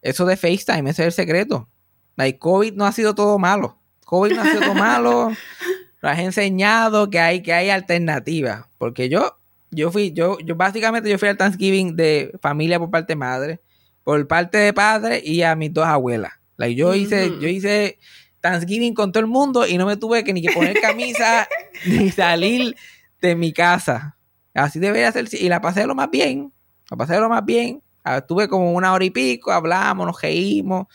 Eso 0.00 0.24
de 0.24 0.38
FaceTime, 0.38 0.88
ese 0.88 1.02
es 1.02 1.06
el 1.08 1.12
secreto. 1.12 1.68
Like, 2.16 2.38
COVID 2.38 2.72
no 2.72 2.86
ha 2.86 2.92
sido 2.92 3.14
todo 3.14 3.38
malo. 3.38 3.78
COVID 4.06 4.32
no 4.32 4.40
ha 4.40 4.46
sido 4.46 4.60
todo 4.62 4.74
malo. 4.74 5.28
Nos 6.02 6.12
has 6.12 6.18
enseñado 6.20 7.10
que 7.10 7.20
hay, 7.20 7.42
que 7.42 7.52
hay 7.52 7.68
alternativas. 7.68 8.64
Porque 8.78 9.10
yo, 9.10 9.38
yo 9.70 9.92
fui, 9.92 10.12
yo, 10.12 10.38
yo 10.40 10.56
básicamente 10.56 11.10
yo 11.10 11.18
fui 11.18 11.28
al 11.28 11.36
Thanksgiving 11.36 11.96
de 11.96 12.32
familia 12.40 12.78
por 12.78 12.90
parte 12.90 13.12
de 13.12 13.16
madre, 13.16 13.60
por 14.04 14.26
parte 14.26 14.56
de 14.56 14.72
padre 14.72 15.20
y 15.22 15.42
a 15.42 15.54
mis 15.54 15.74
dos 15.74 15.84
abuelas. 15.84 16.39
Like, 16.60 16.74
yo 16.74 16.94
hice, 16.94 17.32
yo 17.40 17.48
hice 17.48 17.98
Thanksgiving 18.42 18.92
con 18.92 19.12
todo 19.12 19.22
el 19.22 19.26
mundo 19.26 19.66
y 19.66 19.78
no 19.78 19.86
me 19.86 19.96
tuve 19.96 20.24
que 20.24 20.34
ni 20.34 20.42
que 20.42 20.52
poner 20.52 20.78
camisa 20.78 21.48
ni 21.86 22.10
salir 22.10 22.76
de 23.22 23.34
mi 23.34 23.54
casa. 23.54 24.18
Así 24.52 24.78
debería 24.78 25.10
ser. 25.10 25.26
Y 25.32 25.48
la 25.48 25.62
pasé 25.62 25.86
lo 25.86 25.94
más 25.94 26.10
bien. 26.10 26.52
La 26.90 26.98
pasé 26.98 27.18
lo 27.18 27.30
más 27.30 27.42
bien. 27.46 27.82
Ah, 28.04 28.18
Estuve 28.18 28.46
como 28.46 28.74
una 28.74 28.92
hora 28.92 29.02
y 29.06 29.10
pico, 29.10 29.50
hablamos, 29.52 30.06
nos 30.06 30.20
reímos, 30.20 30.86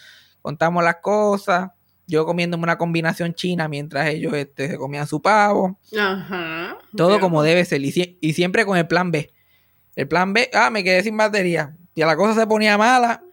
contamos 0.43 0.83
las 0.83 0.97
cosas. 1.01 1.71
Yo 2.05 2.27
comiéndome 2.27 2.61
una 2.63 2.77
combinación 2.77 3.33
china 3.33 3.67
mientras 3.67 4.07
ellos 4.09 4.35
este, 4.35 4.67
se 4.69 4.77
comían 4.77 5.07
su 5.07 5.19
pavo. 5.19 5.79
Ajá. 5.97 6.77
Todo 6.95 7.09
Bien. 7.09 7.21
como 7.21 7.41
debe 7.41 7.65
ser. 7.65 7.81
Y, 7.83 8.19
y 8.21 8.33
siempre 8.33 8.67
con 8.67 8.77
el 8.77 8.85
plan 8.85 9.09
B. 9.09 9.33
El 9.95 10.07
plan 10.07 10.31
B, 10.31 10.47
ah, 10.53 10.69
me 10.69 10.83
quedé 10.83 11.01
sin 11.01 11.17
batería. 11.17 11.75
Y 11.95 12.01
la 12.01 12.15
cosa 12.15 12.39
se 12.39 12.45
ponía 12.45 12.77
mala, 12.77 13.23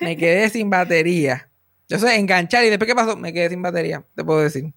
me 0.00 0.16
quedé 0.16 0.48
sin 0.48 0.70
batería. 0.70 1.48
Yo 1.88 1.98
sé, 1.98 2.16
enganchar 2.16 2.64
y 2.64 2.68
después, 2.70 2.88
¿qué 2.88 2.94
pasó? 2.94 3.16
Me 3.16 3.32
quedé 3.32 3.50
sin 3.50 3.62
batería, 3.62 4.04
te 4.14 4.24
puedo 4.24 4.40
decir. 4.40 4.72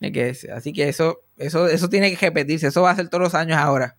Me 0.00 0.12
quedé, 0.12 0.36
así 0.52 0.72
que 0.72 0.88
eso, 0.88 1.20
eso, 1.36 1.66
eso 1.68 1.88
tiene 1.88 2.10
que 2.10 2.26
repetirse. 2.26 2.68
Eso 2.68 2.82
va 2.82 2.90
a 2.92 2.96
ser 2.96 3.08
todos 3.08 3.22
los 3.22 3.34
años 3.34 3.58
ahora. 3.58 3.96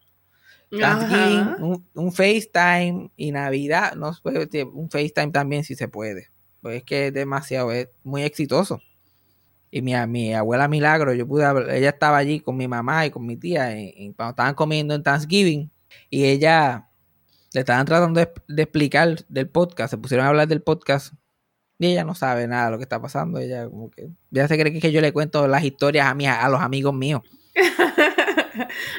Un, 1.60 1.86
un 1.94 2.12
FaceTime 2.14 3.12
y 3.18 3.32
Navidad, 3.32 3.94
no 3.96 4.14
un 4.74 4.90
FaceTime 4.90 5.32
también 5.32 5.64
si 5.64 5.76
se 5.76 5.88
puede. 5.90 6.32
Pues 6.62 6.78
es 6.78 6.84
que 6.84 7.08
es 7.08 7.14
demasiado, 7.14 7.72
es 7.72 7.90
muy 8.04 8.24
exitoso. 8.24 8.82
Y 9.70 9.82
mi, 9.82 9.94
mi 10.08 10.34
abuela 10.34 10.68
Milagro, 10.68 11.14
yo 11.14 11.28
pude, 11.28 11.46
hablar- 11.46 11.70
ella 11.72 11.90
estaba 11.90 12.18
allí 12.18 12.40
con 12.40 12.58
mi 12.58 12.68
mamá 12.68 13.06
y 13.06 13.12
con 13.12 13.26
mi 13.26 13.38
tía 13.38 13.74
cuando 14.16 14.32
estaban 14.32 14.54
comiendo 14.56 14.94
en 14.96 15.04
Thanksgiving 15.04 15.72
y 16.10 16.26
ella 16.26 16.88
le 17.54 17.60
estaban 17.62 17.86
tratando 17.86 18.20
de, 18.20 18.32
de 18.48 18.64
explicar 18.64 19.26
del 19.28 19.50
podcast, 19.50 19.92
se 19.92 19.98
pusieron 19.98 20.26
a 20.26 20.30
hablar 20.30 20.48
del 20.48 20.62
podcast 20.62 21.14
y 21.82 21.88
ella 21.88 22.04
no 22.04 22.14
sabe 22.14 22.48
nada 22.48 22.66
de 22.66 22.72
lo 22.72 22.78
que 22.78 22.84
está 22.84 23.02
pasando, 23.02 23.40
ella 23.40 23.68
como 23.68 23.90
que 23.90 24.10
ya 24.30 24.48
se 24.48 24.56
cree 24.56 24.80
que, 24.80 24.92
yo 24.92 25.02
le 25.02 25.12
cuento 25.12 25.48
las 25.48 25.64
historias 25.64 26.06
a, 26.06 26.14
mis, 26.14 26.28
a 26.28 26.48
los 26.48 26.62
amigos 26.62 26.94
míos. 26.94 27.22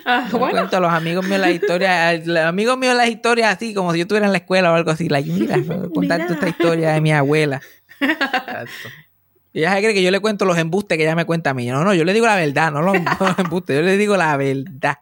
Ah, 0.05 0.27
Yo 0.31 0.39
le 0.39 0.39
bueno, 0.39 0.59
cuento 0.61 0.77
a 0.79 0.81
los 0.81 0.93
amigos 0.93 1.27
míos 1.27 1.39
las 1.39 1.51
historias, 1.51 1.91
a 1.93 2.27
los 2.27 2.39
amigos 2.39 2.79
míos 2.79 2.97
las 2.97 3.09
historias 3.09 3.55
así, 3.55 3.75
como 3.75 3.93
si 3.93 3.99
yo 3.99 4.03
estuviera 4.03 4.27
en 4.27 4.33
la 4.33 4.39
escuela 4.39 4.73
o 4.73 4.75
algo 4.75 4.91
así. 4.91 5.09
Like, 5.09 5.31
mira, 5.31 5.57
contarte 5.95 6.33
esta 6.33 6.49
historia 6.49 6.93
de 6.93 7.01
mi 7.01 7.13
abuela. 7.13 7.61
Exacto. 8.01 8.89
Y 9.55 9.59
ella 9.59 9.75
se 9.75 9.83
cree 9.83 9.93
que 9.93 10.03
yo 10.03 10.11
le 10.11 10.21
cuento 10.21 10.47
los 10.47 10.57
embustes 10.57 10.97
que 10.97 11.05
ella 11.05 11.15
me 11.15 11.27
cuenta 11.27 11.51
a 11.51 11.55
mí. 11.55 11.67
No, 11.67 11.85
no, 11.85 11.93
yo 11.93 12.05
le 12.07 12.15
digo 12.15 12.25
la 12.25 12.37
verdad, 12.37 12.73
no 12.73 12.81
los, 12.81 12.95
no 12.95 13.17
los 13.21 13.39
embustes, 13.39 13.77
yo 13.77 13.83
le 13.83 13.99
digo 13.99 14.17
la 14.17 14.35
verdad. 14.39 14.97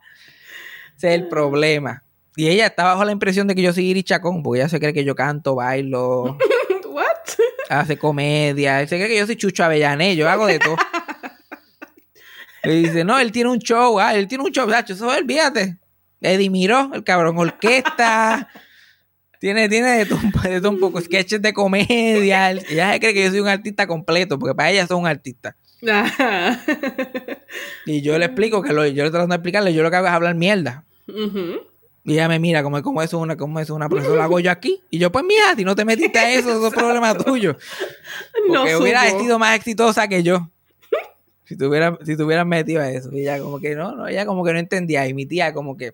Ese 0.97 1.15
es 1.15 1.15
el 1.15 1.29
problema. 1.29 2.03
Y 2.35 2.49
ella 2.49 2.67
está 2.67 2.85
bajo 2.85 3.05
la 3.05 3.13
impresión 3.13 3.47
de 3.47 3.55
que 3.55 3.63
yo 3.63 3.73
soy 3.73 3.87
Iri 3.87 4.03
Chacón, 4.03 4.43
porque 4.43 4.61
ella 4.61 4.69
se 4.69 4.81
cree 4.81 4.93
que 4.93 5.05
yo 5.05 5.15
canto, 5.15 5.55
bailo? 5.55 6.37
Hace 7.71 7.97
comedia. 7.99 8.81
Él 8.81 8.89
se 8.89 8.97
cree 8.97 9.09
que 9.09 9.17
yo 9.19 9.27
soy 9.27 9.37
Chucho 9.37 9.65
Avellané, 9.65 10.17
yo 10.17 10.29
hago 10.29 10.47
de 10.47 10.59
todo. 10.59 10.77
Y 12.63 12.83
dice, 12.83 13.05
no, 13.05 13.19
él 13.19 13.33
tiene 13.33 13.49
un 13.49 13.59
show, 13.59 13.99
ah, 13.99 14.15
él 14.15 14.29
tiene 14.29 14.45
un 14.45 14.51
show, 14.51 14.69
Sacho, 14.69 14.93
eso 14.93 15.11
es, 15.11 15.19
olvídate. 15.19 15.79
Eddie 16.21 16.51
Miró, 16.51 16.91
el 16.93 17.03
cabrón, 17.03 17.39
orquesta. 17.39 18.51
tiene, 19.41 19.67
tiene 19.71 19.93
de 19.97 20.05
todo, 20.05 20.19
un- 20.23 20.31
de 20.43 20.59
todo 20.61 20.71
un 20.71 20.79
poco, 20.79 21.01
sketches 21.01 21.41
de 21.41 21.55
comedia. 21.55 22.51
Ella 22.51 22.93
se 22.93 23.01
cree 23.01 23.15
que 23.15 23.25
yo 23.25 23.31
soy 23.31 23.41
un 23.41 23.49
artista 23.49 23.87
completo, 23.87 24.39
porque 24.39 24.55
para 24.55 24.71
ella 24.71 24.87
soy 24.87 24.99
un 24.99 25.07
artista. 25.07 25.57
Y 27.87 28.03
yo 28.03 28.19
le 28.19 28.27
explico 28.27 28.61
que 28.63 28.75
lo, 28.75 28.87
yo 28.87 29.05
le 29.05 29.11
trato 29.11 29.27
de 29.27 29.35
explicarle, 29.35 29.73
yo 29.73 29.83
lo 29.83 29.91
que 29.91 29.97
hago 29.97 30.07
es 30.09 30.13
hablar 30.13 30.35
mierda. 30.35 30.85
Ujú. 31.09 31.63
Y 32.11 32.15
ella 32.15 32.27
me 32.27 32.41
mira 32.41 32.65
como, 32.65 32.83
como 32.83 33.01
eso 33.03 33.19
es 33.19 33.23
una, 33.23 33.37
como 33.37 33.61
eso 33.61 33.73
es 33.73 33.77
una, 33.77 33.89
pero 33.89 34.01
eso 34.01 34.17
lo 34.17 34.23
hago 34.25 34.41
yo 34.41 34.51
aquí. 34.51 34.83
Y 34.91 34.99
yo, 34.99 35.13
pues 35.13 35.25
mija, 35.25 35.55
si 35.55 35.65
no 35.65 35.77
te 35.77 35.85
metiste 35.85 36.19
a 36.19 36.29
eso, 36.35 36.51
eso 36.51 36.67
es 36.67 36.75
problema 36.75 37.17
tuyo. 37.17 37.57
No 38.49 38.63
Porque 38.63 38.75
hubiera 38.75 39.09
supo. 39.09 39.23
sido 39.23 39.39
más 39.39 39.55
exitosa 39.57 40.09
que 40.09 40.25
yo. 40.25 40.51
Si 41.45 41.57
te 41.57 41.65
hubieras, 41.65 41.99
si 42.05 42.17
te 42.17 42.25
hubieras 42.25 42.45
metido 42.45 42.83
a 42.83 42.91
eso. 42.91 43.13
Y 43.13 43.21
ella 43.21 43.39
como 43.41 43.61
que 43.61 43.77
no, 43.77 43.95
no, 43.95 44.09
ella 44.09 44.27
como 44.27 44.43
que 44.43 44.53
no 44.53 44.59
entendía. 44.59 45.07
Y 45.07 45.15
mi 45.15 45.25
tía 45.25 45.55
como 45.55 45.77
que, 45.77 45.93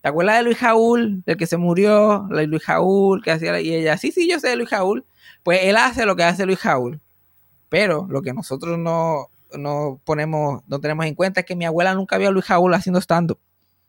¿te 0.00 0.08
acuerdas 0.08 0.38
de 0.38 0.42
Luis 0.42 0.58
Jaúl? 0.58 1.22
El 1.26 1.36
que 1.36 1.46
se 1.46 1.56
murió, 1.58 2.26
Luis 2.28 2.64
Jaúl, 2.64 3.22
que 3.22 3.30
hacía, 3.30 3.60
y 3.60 3.72
ella, 3.72 3.96
sí, 3.98 4.10
sí, 4.10 4.28
yo 4.28 4.40
sé 4.40 4.48
de 4.48 4.56
Luis 4.56 4.68
Jaúl. 4.70 5.04
Pues 5.44 5.60
él 5.62 5.76
hace 5.76 6.06
lo 6.06 6.16
que 6.16 6.24
hace 6.24 6.44
Luis 6.44 6.58
Jaúl. 6.58 7.00
Pero 7.68 8.08
lo 8.10 8.20
que 8.20 8.32
nosotros 8.32 8.76
no, 8.78 9.28
no 9.56 10.00
ponemos, 10.02 10.64
no 10.66 10.80
tenemos 10.80 11.06
en 11.06 11.14
cuenta 11.14 11.40
es 11.40 11.46
que 11.46 11.54
mi 11.54 11.66
abuela 11.66 11.94
nunca 11.94 12.18
vio 12.18 12.30
a 12.30 12.32
Luis 12.32 12.46
Jaúl 12.46 12.74
haciendo 12.74 13.00
stand-up. 13.00 13.38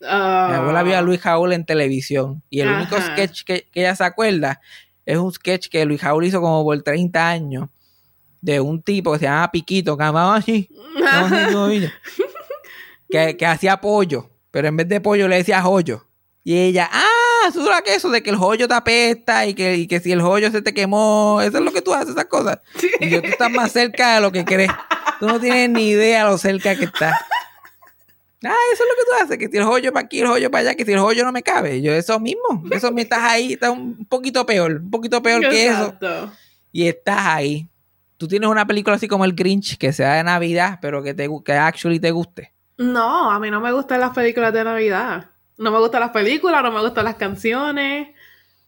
Ah. 0.02 0.48
Mi 0.50 0.56
abuela 0.58 0.84
vio 0.84 0.98
a 0.98 1.02
Luis 1.02 1.22
Jaúl 1.22 1.54
en 1.54 1.66
televisión. 1.66 2.44
Y 2.50 2.62
el 2.62 2.70
único 2.70 3.00
sketch 3.00 3.44
que, 3.44 3.68
que 3.72 3.82
ella 3.82 3.96
se 3.96 4.04
acuerda 4.04 4.62
es 5.06 5.18
un 5.18 5.32
sketch 5.32 5.70
que 5.70 5.86
Luis 5.86 6.02
Jaúl 6.02 6.26
hizo 6.26 6.42
como 6.42 6.64
por 6.64 6.82
30 6.82 7.28
años. 7.28 7.70
De 8.40 8.60
un 8.60 8.82
tipo 8.82 9.12
que 9.14 9.20
se 9.20 9.26
llamaba 9.26 9.52
Piquito, 9.52 9.98
que 9.98 10.04
amaba 10.04 10.36
así. 10.36 10.70
que, 13.10 13.36
que 13.36 13.46
hacía 13.46 13.82
pollo. 13.82 14.30
Pero 14.52 14.68
en 14.68 14.78
vez 14.78 14.88
de 14.88 15.02
pollo 15.02 15.28
le 15.28 15.38
decía 15.38 15.62
joyo. 15.62 16.08
Y 16.44 16.58
ella, 16.58 16.90
ah, 16.92 17.50
eso 17.50 17.70
es 17.70 17.96
eso 17.98 18.10
de 18.10 18.24
que 18.24 18.30
el 18.30 18.38
joyo 18.38 18.68
te 18.68 18.74
apesta 18.74 19.46
y 19.46 19.54
que, 19.54 19.76
y 19.76 19.88
que 19.88 20.00
si 20.00 20.14
el 20.14 20.22
joyo 20.22 20.50
se 20.50 20.62
te 20.62 20.74
quemó, 20.74 21.42
eso 21.42 21.58
es 21.58 21.64
lo 21.64 21.74
que 21.74 21.82
tú 21.82 21.94
haces, 21.94 22.12
esas 22.12 22.26
cosas. 22.26 22.60
Y 23.02 23.10
yo, 23.10 23.22
tú 23.22 23.28
estás 23.28 23.52
más 23.52 23.72
cerca 23.72 24.16
de 24.16 24.22
lo 24.22 24.32
que 24.32 24.46
crees. 24.46 24.72
Tú 25.20 25.28
no 25.28 25.40
tienes 25.40 25.70
ni 25.72 25.90
idea 25.90 26.24
lo 26.24 26.38
cerca 26.38 26.76
que 26.76 26.86
estás. 26.86 27.20
Ah, 28.44 28.54
eso 28.72 28.84
es 28.84 28.90
lo 28.90 28.96
que 28.96 29.04
tú 29.06 29.24
haces, 29.24 29.38
que 29.38 29.48
si 29.48 29.58
el 29.58 29.64
joyo 29.64 29.92
para 29.92 30.06
aquí, 30.06 30.20
el 30.20 30.28
joyo 30.28 30.52
para 30.52 30.62
allá, 30.62 30.76
que 30.76 30.86
si 30.86 30.94
el 30.94 31.00
joyo 31.00 31.24
no 31.24 31.32
me 31.32 31.42
cabe. 31.42 31.82
Yo, 31.82 31.92
eso 31.92 32.20
mismo, 32.20 32.64
eso 32.72 32.92
me 32.92 33.02
estás 33.02 33.24
ahí, 33.24 33.54
está 33.54 33.72
un 33.72 34.06
poquito 34.06 34.46
peor, 34.46 34.74
un 34.84 34.92
poquito 34.92 35.22
peor 35.24 35.42
que 35.42 35.68
eso. 35.68 35.98
Y 36.72 36.88
estás 36.88 37.26
ahí. 37.26 37.68
Tú 38.18 38.28
tienes 38.28 38.50
una 38.50 38.66
película 38.68 38.96
así 38.96 39.08
como 39.08 39.26
el 39.26 39.34
Grinch, 39.34 39.78
que 39.78 39.92
sea 39.94 40.16
de 40.16 40.24
Navidad, 40.24 40.80
pero 40.82 41.02
que 41.02 41.14
te 41.14 41.30
que 41.44 41.54
actually 41.54 42.00
te 42.00 42.12
guste. 42.12 42.54
No, 42.78 43.32
a 43.32 43.40
mí 43.40 43.50
no 43.50 43.60
me 43.60 43.72
gustan 43.72 44.00
las 44.00 44.12
películas 44.12 44.54
de 44.54 44.64
Navidad. 44.64 45.30
No 45.58 45.72
me 45.72 45.80
gustan 45.80 46.02
las 46.02 46.12
películas, 46.12 46.62
no 46.62 46.72
me 46.72 46.82
gustan 46.82 47.06
las 47.06 47.16
canciones, 47.16 48.10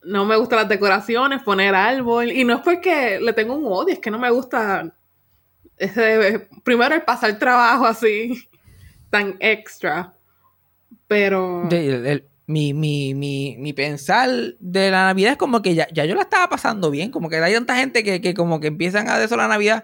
no 0.04 0.26
me 0.26 0.36
gustan 0.36 0.60
las 0.60 0.70
decoraciones, 0.70 1.44
poner 1.44 1.76
árbol. 1.76 2.32
Y 2.32 2.44
no 2.44 2.56
es 2.56 2.62
porque 2.62 3.20
le 3.20 3.34
tengo 3.34 3.54
un 3.54 3.66
odio, 3.68 3.94
es 3.94 4.00
que 4.00 4.10
no 4.10 4.18
me 4.18 4.32
gusta 4.32 4.92
ese, 5.80 6.48
primero 6.64 6.94
el 6.94 7.04
pasar 7.04 7.40
trabajo 7.40 7.86
así, 7.86 8.49
tan 9.10 9.36
extra. 9.40 10.14
Pero... 11.08 11.66
De- 11.70 11.88
el- 11.96 12.06
el- 12.06 12.26
mi, 12.48 12.74
mi, 12.74 13.14
mi, 13.14 13.58
mi 13.60 13.74
pensar 13.74 14.28
de 14.60 14.90
la 14.90 15.06
Navidad 15.06 15.34
es 15.34 15.38
como 15.38 15.62
que 15.62 15.76
ya, 15.76 15.88
ya 15.94 16.06
yo 16.06 16.16
la 16.16 16.22
estaba 16.24 16.50
pasando 16.50 16.90
bien, 16.90 17.12
como 17.12 17.30
que 17.30 17.36
hay 17.38 17.54
tanta 17.54 17.76
gente 17.76 18.04
que, 18.04 18.22
que 18.22 18.34
como 18.34 18.60
que 18.60 18.66
empiezan 18.68 19.08
a 19.08 19.20
de 19.20 19.26
eso 19.26 19.38
la 19.38 19.48
Navidad 19.48 19.84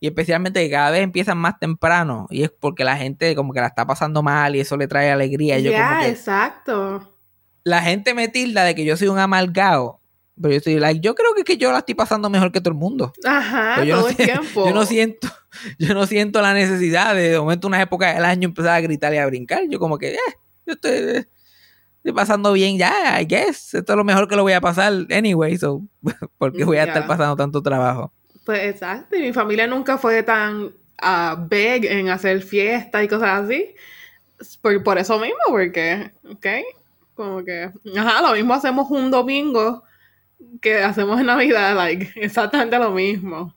y 0.00 0.08
especialmente 0.08 0.64
que 0.64 0.68
cada 0.70 0.90
vez 0.90 1.00
empiezan 1.04 1.38
más 1.38 1.60
temprano 1.60 2.26
y 2.28 2.42
es 2.42 2.50
porque 2.50 2.82
la 2.82 2.96
gente 2.96 3.36
como 3.36 3.52
que 3.52 3.60
la 3.60 3.68
está 3.68 3.86
pasando 3.86 4.20
mal 4.20 4.56
y 4.56 4.60
eso 4.60 4.76
le 4.76 4.88
trae 4.88 5.12
alegría. 5.12 5.60
Ya, 5.60 6.08
exacto. 6.08 7.16
la 7.62 7.80
gente 7.82 8.14
me 8.14 8.26
tilda 8.26 8.64
de 8.64 8.74
que 8.74 8.84
yo 8.84 8.96
soy 8.96 9.06
un 9.06 9.20
amargado, 9.20 10.00
pero 10.42 10.52
yo 10.52 10.58
estoy 10.58 10.78
like, 10.78 11.00
yo 11.00 11.14
creo 11.14 11.34
que, 11.34 11.44
que 11.44 11.56
yo 11.56 11.72
la 11.72 11.78
estoy 11.78 11.94
pasando 11.94 12.28
mejor 12.28 12.52
que 12.52 12.60
todo 12.60 12.72
el 12.72 12.78
mundo. 12.78 13.12
Ajá, 13.24 13.74
Pero 13.76 13.86
yo, 13.86 13.96
todo 13.96 14.04
no 14.04 14.08
el 14.10 14.16
tiempo. 14.16 14.66
yo 14.66 14.74
no 14.74 14.84
siento, 14.84 15.28
yo 15.78 15.94
no 15.94 16.06
siento 16.06 16.42
la 16.42 16.52
necesidad 16.52 17.14
de 17.14 17.30
de 17.30 17.38
momento 17.38 17.68
una 17.68 17.80
época 17.80 18.12
del 18.12 18.24
año 18.24 18.48
empezar 18.48 18.72
a 18.74 18.80
gritar 18.80 19.14
y 19.14 19.18
a 19.18 19.26
brincar. 19.26 19.62
Yo 19.68 19.78
como 19.78 19.96
que, 19.96 20.14
eh, 20.14 20.18
yo 20.66 20.74
estoy, 20.74 20.90
eh, 20.90 21.28
estoy 21.96 22.12
pasando 22.12 22.52
bien 22.52 22.76
ya, 22.76 23.20
I 23.20 23.24
guess. 23.24 23.74
Esto 23.74 23.92
es 23.92 23.96
lo 23.96 24.04
mejor 24.04 24.28
que 24.28 24.36
lo 24.36 24.42
voy 24.42 24.52
a 24.52 24.60
pasar 24.60 24.92
anyway, 25.10 25.56
so, 25.56 25.82
porque 26.38 26.64
voy 26.64 26.78
a 26.78 26.84
estar 26.84 27.06
pasando 27.06 27.36
tanto 27.36 27.62
trabajo. 27.62 28.12
Pues 28.44 28.64
exacto, 28.64 29.16
y 29.16 29.20
mi 29.20 29.32
familia 29.32 29.68
nunca 29.68 29.96
fue 29.96 30.22
tan 30.24 30.72
ah, 31.00 31.46
big 31.48 31.86
en 31.86 32.08
hacer 32.08 32.42
fiestas 32.42 33.04
y 33.04 33.08
cosas 33.08 33.44
así. 33.44 33.74
Por, 34.60 34.82
por 34.82 34.98
eso 34.98 35.18
mismo, 35.20 35.38
porque, 35.48 36.10
¿ok? 36.28 36.46
Como 37.14 37.44
que, 37.44 37.70
ajá, 37.96 38.22
lo 38.22 38.32
mismo 38.32 38.54
hacemos 38.54 38.90
un 38.90 39.10
domingo 39.10 39.84
que 40.60 40.82
hacemos 40.82 41.20
en 41.20 41.26
Navidad, 41.26 41.74
like, 41.76 42.12
exactamente 42.16 42.78
lo 42.78 42.90
mismo. 42.92 43.54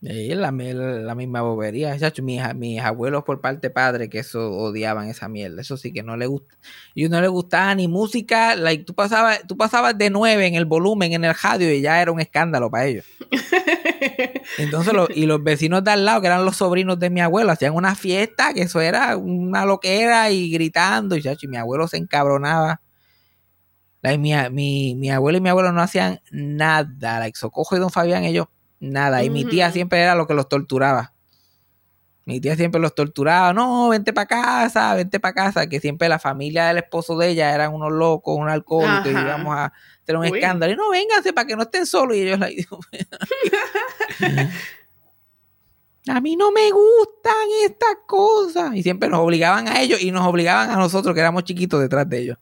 Es 0.00 0.36
la, 0.36 0.52
la 0.52 1.14
misma 1.16 1.42
bobería. 1.42 1.96
Mis, 2.22 2.54
mis 2.54 2.80
abuelos 2.80 3.24
por 3.24 3.40
parte 3.40 3.68
padre 3.68 4.08
que 4.08 4.20
eso 4.20 4.52
odiaban 4.52 5.08
esa 5.08 5.28
mierda. 5.28 5.60
Eso 5.60 5.76
sí 5.76 5.92
que 5.92 6.04
no 6.04 6.16
le 6.16 6.26
gusta. 6.26 6.54
Y 6.94 7.08
no 7.08 7.20
le 7.20 7.26
gustaba 7.26 7.74
ni 7.74 7.88
música. 7.88 8.54
Like, 8.54 8.84
tú 8.84 8.94
pasabas, 8.94 9.44
tú 9.48 9.56
pasabas 9.56 9.98
de 9.98 10.10
9 10.10 10.46
en 10.46 10.54
el 10.54 10.66
volumen, 10.66 11.14
en 11.14 11.24
el 11.24 11.34
radio, 11.34 11.72
y 11.72 11.80
ya 11.80 12.00
era 12.00 12.12
un 12.12 12.20
escándalo 12.20 12.70
para 12.70 12.86
ellos. 12.86 13.04
Entonces, 14.58 14.94
y 15.16 15.26
los 15.26 15.42
vecinos 15.42 15.82
de 15.82 15.90
al 15.90 16.04
lado, 16.04 16.20
que 16.20 16.28
eran 16.28 16.44
los 16.44 16.56
sobrinos 16.56 16.98
de 17.00 17.10
mi 17.10 17.20
abuelo, 17.20 17.50
hacían 17.50 17.74
una 17.74 17.96
fiesta, 17.96 18.54
que 18.54 18.62
eso 18.62 18.80
era 18.80 19.16
una 19.16 19.64
loquera 19.64 20.30
y 20.30 20.48
gritando, 20.50 21.16
y, 21.16 21.22
chacho, 21.22 21.46
y 21.46 21.48
mi 21.48 21.56
abuelo 21.56 21.88
se 21.88 21.96
encabronaba. 21.96 22.80
Like, 24.02 24.18
mi, 24.18 24.32
mi, 24.50 24.94
mi 24.94 25.10
abuelo 25.10 25.38
y 25.38 25.40
mi 25.40 25.48
abuelo 25.48 25.72
no 25.72 25.80
hacían 25.80 26.20
nada. 26.30 27.18
Like, 27.18 27.38
Socojo 27.38 27.76
y 27.76 27.80
Don 27.80 27.90
Fabián, 27.90 28.24
ellos, 28.24 28.46
nada. 28.80 29.24
Y 29.24 29.30
mi 29.30 29.44
tía 29.44 29.72
siempre 29.72 30.00
era 30.00 30.14
lo 30.14 30.26
que 30.26 30.34
los 30.34 30.48
torturaba. 30.48 31.14
Mi 32.24 32.40
tía 32.40 32.56
siempre 32.56 32.80
los 32.80 32.94
torturaba. 32.94 33.54
No, 33.54 33.88
vente 33.88 34.12
para 34.12 34.26
casa, 34.26 34.94
vente 34.94 35.18
para 35.18 35.34
casa. 35.34 35.66
Que 35.66 35.80
siempre 35.80 36.08
la 36.08 36.18
familia 36.18 36.66
del 36.66 36.76
esposo 36.76 37.16
de 37.16 37.28
ella 37.30 37.54
eran 37.54 37.72
unos 37.72 37.90
locos, 37.90 38.36
unos 38.36 38.52
alcohólicos, 38.52 39.06
y 39.06 39.14
Ajá. 39.14 39.22
íbamos 39.22 39.56
a 39.56 39.72
hacer 40.02 40.16
un 40.16 40.22
Uy. 40.22 40.38
escándalo. 40.38 40.72
Y 40.72 40.76
no, 40.76 40.90
vénganse 40.90 41.32
para 41.32 41.46
que 41.46 41.56
no 41.56 41.62
estén 41.62 41.86
solos. 41.86 42.16
Y 42.16 42.22
ellos, 42.22 42.38
like, 42.38 42.66
a 46.08 46.20
mí 46.20 46.36
no 46.36 46.52
me 46.52 46.70
gustan 46.70 47.34
estas 47.64 47.96
cosas. 48.06 48.74
Y 48.74 48.82
siempre 48.82 49.08
nos 49.08 49.20
obligaban 49.20 49.66
a 49.66 49.80
ellos 49.80 50.00
y 50.00 50.10
nos 50.10 50.26
obligaban 50.26 50.70
a 50.70 50.76
nosotros, 50.76 51.14
que 51.14 51.20
éramos 51.20 51.44
chiquitos, 51.44 51.80
detrás 51.80 52.08
de 52.08 52.18
ellos. 52.18 52.38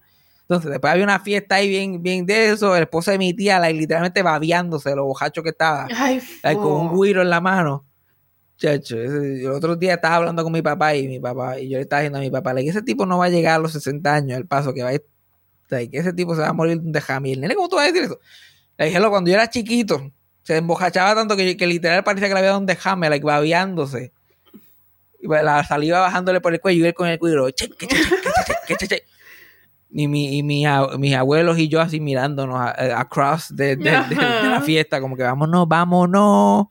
Entonces, 0.48 0.70
después 0.70 0.92
había 0.92 1.02
una 1.04 1.18
fiesta 1.18 1.56
ahí 1.56 1.68
bien, 1.68 2.02
bien 2.02 2.24
de 2.24 2.50
eso. 2.52 2.76
El 2.76 2.84
esposo 2.84 3.10
de 3.10 3.18
mi 3.18 3.34
tía, 3.34 3.58
like, 3.58 3.76
literalmente 3.78 4.22
babeándose, 4.22 4.94
lo 4.94 5.04
bojacho 5.04 5.42
que 5.42 5.48
estaba, 5.50 5.88
Ay, 5.92 6.20
like, 6.44 6.60
con 6.60 6.72
un 6.72 6.94
guiro 7.00 7.20
en 7.22 7.30
la 7.30 7.40
mano. 7.40 7.84
Chacho, 8.56 8.96
ese- 9.00 9.42
el 9.44 9.50
otro 9.50 9.74
día 9.76 9.94
estaba 9.94 10.14
hablando 10.16 10.42
con 10.44 10.52
mi 10.52 10.62
papá 10.62 10.94
y 10.94 11.08
mi 11.08 11.18
papá, 11.20 11.58
y 11.58 11.68
yo 11.68 11.78
le 11.78 11.82
estaba 11.82 12.00
diciendo 12.02 12.18
a 12.18 12.22
mi 12.22 12.30
papá, 12.30 12.54
like, 12.54 12.70
ese 12.70 12.80
tipo 12.82 13.04
no 13.06 13.18
va 13.18 13.24
a 13.26 13.28
llegar 13.28 13.56
a 13.56 13.58
los 13.58 13.72
60 13.72 14.14
años, 14.14 14.38
el 14.38 14.46
paso 14.46 14.72
que 14.72 14.82
va 14.84 14.90
a 14.90 14.94
ir, 14.94 15.04
like, 15.68 15.98
ese 15.98 16.12
tipo 16.12 16.34
se 16.36 16.42
va 16.42 16.48
a 16.48 16.52
morir 16.52 16.78
de 16.80 16.86
un 16.86 16.92
dejamil. 16.92 17.40
Nene, 17.40 17.54
¿cómo 17.56 17.68
tú 17.68 17.76
vas 17.76 17.86
a 17.88 17.88
decir 17.92 18.04
eso? 18.04 18.18
Le 18.78 18.86
dije, 18.86 19.00
"Lo, 19.00 19.10
cuando 19.10 19.28
yo 19.28 19.34
era 19.34 19.50
chiquito, 19.50 20.12
se 20.44 20.56
embojachaba 20.58 21.14
tanto 21.16 21.36
que, 21.36 21.56
que 21.56 21.66
literal 21.66 22.04
parecía 22.04 22.28
que 22.28 22.34
le 22.34 22.38
había 22.38 22.50
dado 22.50 22.60
un 22.60 22.66
dejame, 22.66 23.10
like, 23.10 23.26
babeándose. 23.26 24.12
Y 25.20 25.26
pues, 25.26 25.42
la 25.42 25.64
saliva 25.64 25.98
bajándole 26.00 26.40
por 26.40 26.54
el 26.54 26.60
cuello 26.60 26.84
y 26.84 26.88
él 26.88 26.94
con 26.94 27.08
el 27.08 27.18
che, 27.18 27.68
che, 27.68 27.86
che, 27.86 27.86
che, 27.88 27.96
che, 27.98 28.54
che, 28.68 28.76
che, 28.76 28.86
che. 28.88 29.02
Y, 29.90 30.08
mi, 30.08 30.36
y 30.36 30.42
mi 30.42 30.66
a- 30.66 30.88
mis 30.98 31.14
abuelos 31.14 31.58
y 31.58 31.68
yo 31.68 31.80
así 31.80 32.00
mirándonos 32.00 32.56
a- 32.60 32.70
a- 32.70 33.00
across 33.00 33.54
de, 33.54 33.76
de- 33.76 33.90
de- 33.90 33.90
de 34.42 34.48
la 34.48 34.60
fiesta, 34.60 35.00
como 35.00 35.16
que 35.16 35.22
vámonos, 35.22 35.66
vámonos. 35.68 36.66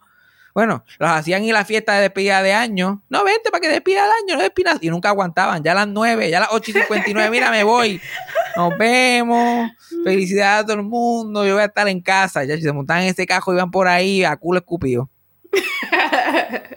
Bueno, 0.53 0.85
los 0.99 1.09
hacían 1.09 1.43
ir 1.43 1.53
a 1.53 1.59
la 1.59 1.65
fiesta 1.65 1.95
de 1.95 2.03
despedida 2.03 2.41
de 2.41 2.53
año. 2.53 3.03
No, 3.09 3.25
vente 3.25 3.51
para 3.51 3.59
que 3.59 3.67
despida 3.67 4.05
el 4.05 4.11
año, 4.23 4.37
no 4.37 4.41
despidas. 4.41 4.77
Y 4.79 4.89
nunca 4.89 5.09
aguantaban. 5.09 5.61
Ya 5.63 5.73
a 5.73 5.75
las 5.75 5.87
9, 5.89 6.29
ya 6.29 6.37
a 6.37 6.41
las 6.41 6.49
8 6.53 6.71
y 6.71 6.73
59, 6.75 7.29
mira, 7.29 7.51
me 7.51 7.63
voy. 7.65 7.99
Nos 8.55 8.77
vemos. 8.77 9.69
Felicidades 10.05 10.63
a 10.63 10.65
todo 10.65 10.77
el 10.77 10.83
mundo. 10.83 11.45
Yo 11.45 11.55
voy 11.55 11.63
a 11.63 11.65
estar 11.65 11.89
en 11.89 11.99
casa. 11.99 12.45
Ya 12.45 12.55
si 12.55 12.61
se 12.61 12.71
montaban 12.71 13.03
en 13.03 13.09
ese 13.09 13.25
cajo, 13.25 13.51
iban 13.53 13.69
por 13.69 13.89
ahí 13.89 14.23
a 14.23 14.37
culo 14.37 14.59
escupido. 14.59 15.09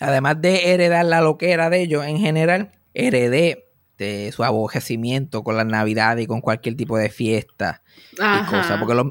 Además 0.00 0.40
de 0.40 0.72
heredar 0.72 1.04
la 1.04 1.20
loquera 1.20 1.70
de 1.70 1.82
ellos 1.82 2.04
en 2.04 2.18
general, 2.18 2.72
heredé 2.94 3.66
de 4.02 4.32
su 4.32 4.44
aborrecimiento 4.44 5.42
con 5.42 5.56
la 5.56 5.64
Navidad 5.64 6.16
y 6.16 6.26
con 6.26 6.40
cualquier 6.40 6.76
tipo 6.76 6.98
de 6.98 7.08
fiesta 7.08 7.82
y 8.12 8.50
cosas. 8.50 8.78
Porque 8.78 8.94
lo, 8.94 9.10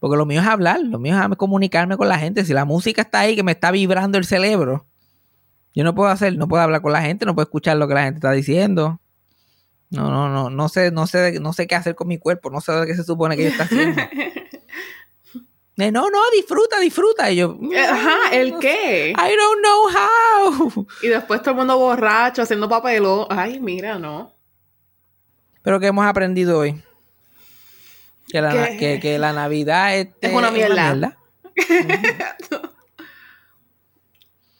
porque 0.00 0.16
lo 0.16 0.26
mío 0.26 0.40
es 0.40 0.46
hablar, 0.46 0.80
lo 0.80 0.98
mío 0.98 1.16
es 1.18 1.36
comunicarme 1.36 1.96
con 1.96 2.08
la 2.08 2.18
gente. 2.18 2.44
Si 2.44 2.52
la 2.52 2.64
música 2.64 3.02
está 3.02 3.20
ahí 3.20 3.36
que 3.36 3.42
me 3.42 3.52
está 3.52 3.70
vibrando 3.70 4.18
el 4.18 4.24
cerebro, 4.24 4.86
yo 5.74 5.84
no 5.84 5.94
puedo 5.94 6.10
hacer, 6.10 6.36
no 6.36 6.48
puedo 6.48 6.62
hablar 6.62 6.82
con 6.82 6.92
la 6.92 7.02
gente, 7.02 7.24
no 7.24 7.34
puedo 7.34 7.44
escuchar 7.44 7.76
lo 7.76 7.88
que 7.88 7.94
la 7.94 8.04
gente 8.04 8.18
está 8.18 8.32
diciendo. 8.32 9.00
No, 9.90 10.10
no, 10.10 10.28
no, 10.28 10.50
no 10.50 10.68
sé, 10.68 10.90
no 10.90 11.06
sé, 11.06 11.38
no 11.40 11.52
sé 11.52 11.66
qué 11.66 11.74
hacer 11.74 11.94
con 11.94 12.08
mi 12.08 12.18
cuerpo, 12.18 12.50
no 12.50 12.60
sé 12.60 12.72
qué 12.86 12.94
se 12.94 13.04
supone 13.04 13.36
que 13.36 13.44
yo 13.44 13.48
está 13.50 13.64
haciendo. 13.64 14.02
Eh, 15.78 15.90
no, 15.90 16.08
no, 16.10 16.20
disfruta, 16.32 16.78
disfruta. 16.78 17.30
Y 17.32 17.36
yo, 17.36 17.58
Ajá, 17.76 18.30
¿el 18.30 18.56
qué? 18.60 19.10
I 19.10 19.36
don't 19.36 19.60
know 19.60 19.88
how. 19.88 20.86
Y 21.02 21.08
después 21.08 21.40
todo 21.40 21.50
el 21.52 21.56
mundo 21.56 21.76
borracho, 21.76 22.42
haciendo 22.42 22.68
papelón. 22.68 23.26
Ay, 23.30 23.58
mira, 23.58 23.98
no. 23.98 24.31
Pero 25.62 25.80
que 25.80 25.86
hemos 25.86 26.04
aprendido 26.04 26.58
hoy. 26.58 26.82
Que 28.28 28.40
la, 28.40 28.76
que, 28.76 28.98
que 29.00 29.18
la 29.18 29.32
Navidad 29.32 29.96
este, 29.96 30.28
Es 30.28 30.32
una 30.32 30.50
mierda. 30.50 31.18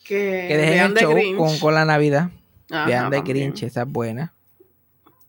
Que, 0.05 0.47
Que 0.49 0.57
dejen 0.57 0.97
el 0.97 0.97
show 0.97 1.37
con, 1.37 1.59
con 1.59 1.75
la 1.75 1.85
Navidad. 1.85 2.31
Ajá, 2.71 2.87
Vean 2.87 3.11
de. 3.11 3.21
Grinch, 3.23 3.63
esa 3.63 3.83
es 3.83 3.89
buena. 3.89 4.35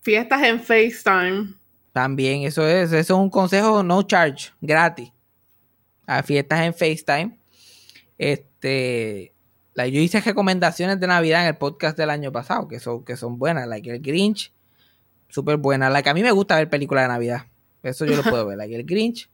Fiestas 0.01 0.41
en 0.43 0.59
FaceTime. 0.59 1.53
También, 1.93 2.41
eso 2.41 2.67
es, 2.67 2.91
eso 2.91 2.97
es 2.97 3.09
un 3.11 3.29
consejo 3.29 3.83
no 3.83 4.01
charge, 4.01 4.51
gratis. 4.59 5.11
A 6.07 6.23
fiestas 6.23 6.61
en 6.61 6.73
FaceTime. 6.73 7.37
Este, 8.17 9.33
la, 9.73 9.87
yo 9.87 9.99
hice 9.99 10.19
recomendaciones 10.21 10.99
de 10.99 11.07
Navidad 11.07 11.43
en 11.43 11.49
el 11.49 11.57
podcast 11.57 11.97
del 11.97 12.09
año 12.09 12.31
pasado, 12.31 12.67
que 12.67 12.79
son, 12.79 13.05
que 13.05 13.15
son 13.15 13.37
buenas. 13.37 13.67
Like 13.67 13.91
el 13.91 14.01
Grinch, 14.01 14.51
súper 15.33 15.57
buena. 15.57 15.89
Like 15.89 16.09
a 16.09 16.13
mí 16.13 16.21
me 16.21 16.31
gusta 16.31 16.55
ver 16.55 16.69
películas 16.69 17.05
de 17.05 17.07
Navidad. 17.09 17.47
Eso 17.81 18.05
yo 18.05 18.15
lo 18.15 18.23
puedo 18.23 18.45
ver. 18.45 18.57
Like 18.57 18.75
el 18.75 18.85
Grinch, 18.85 19.29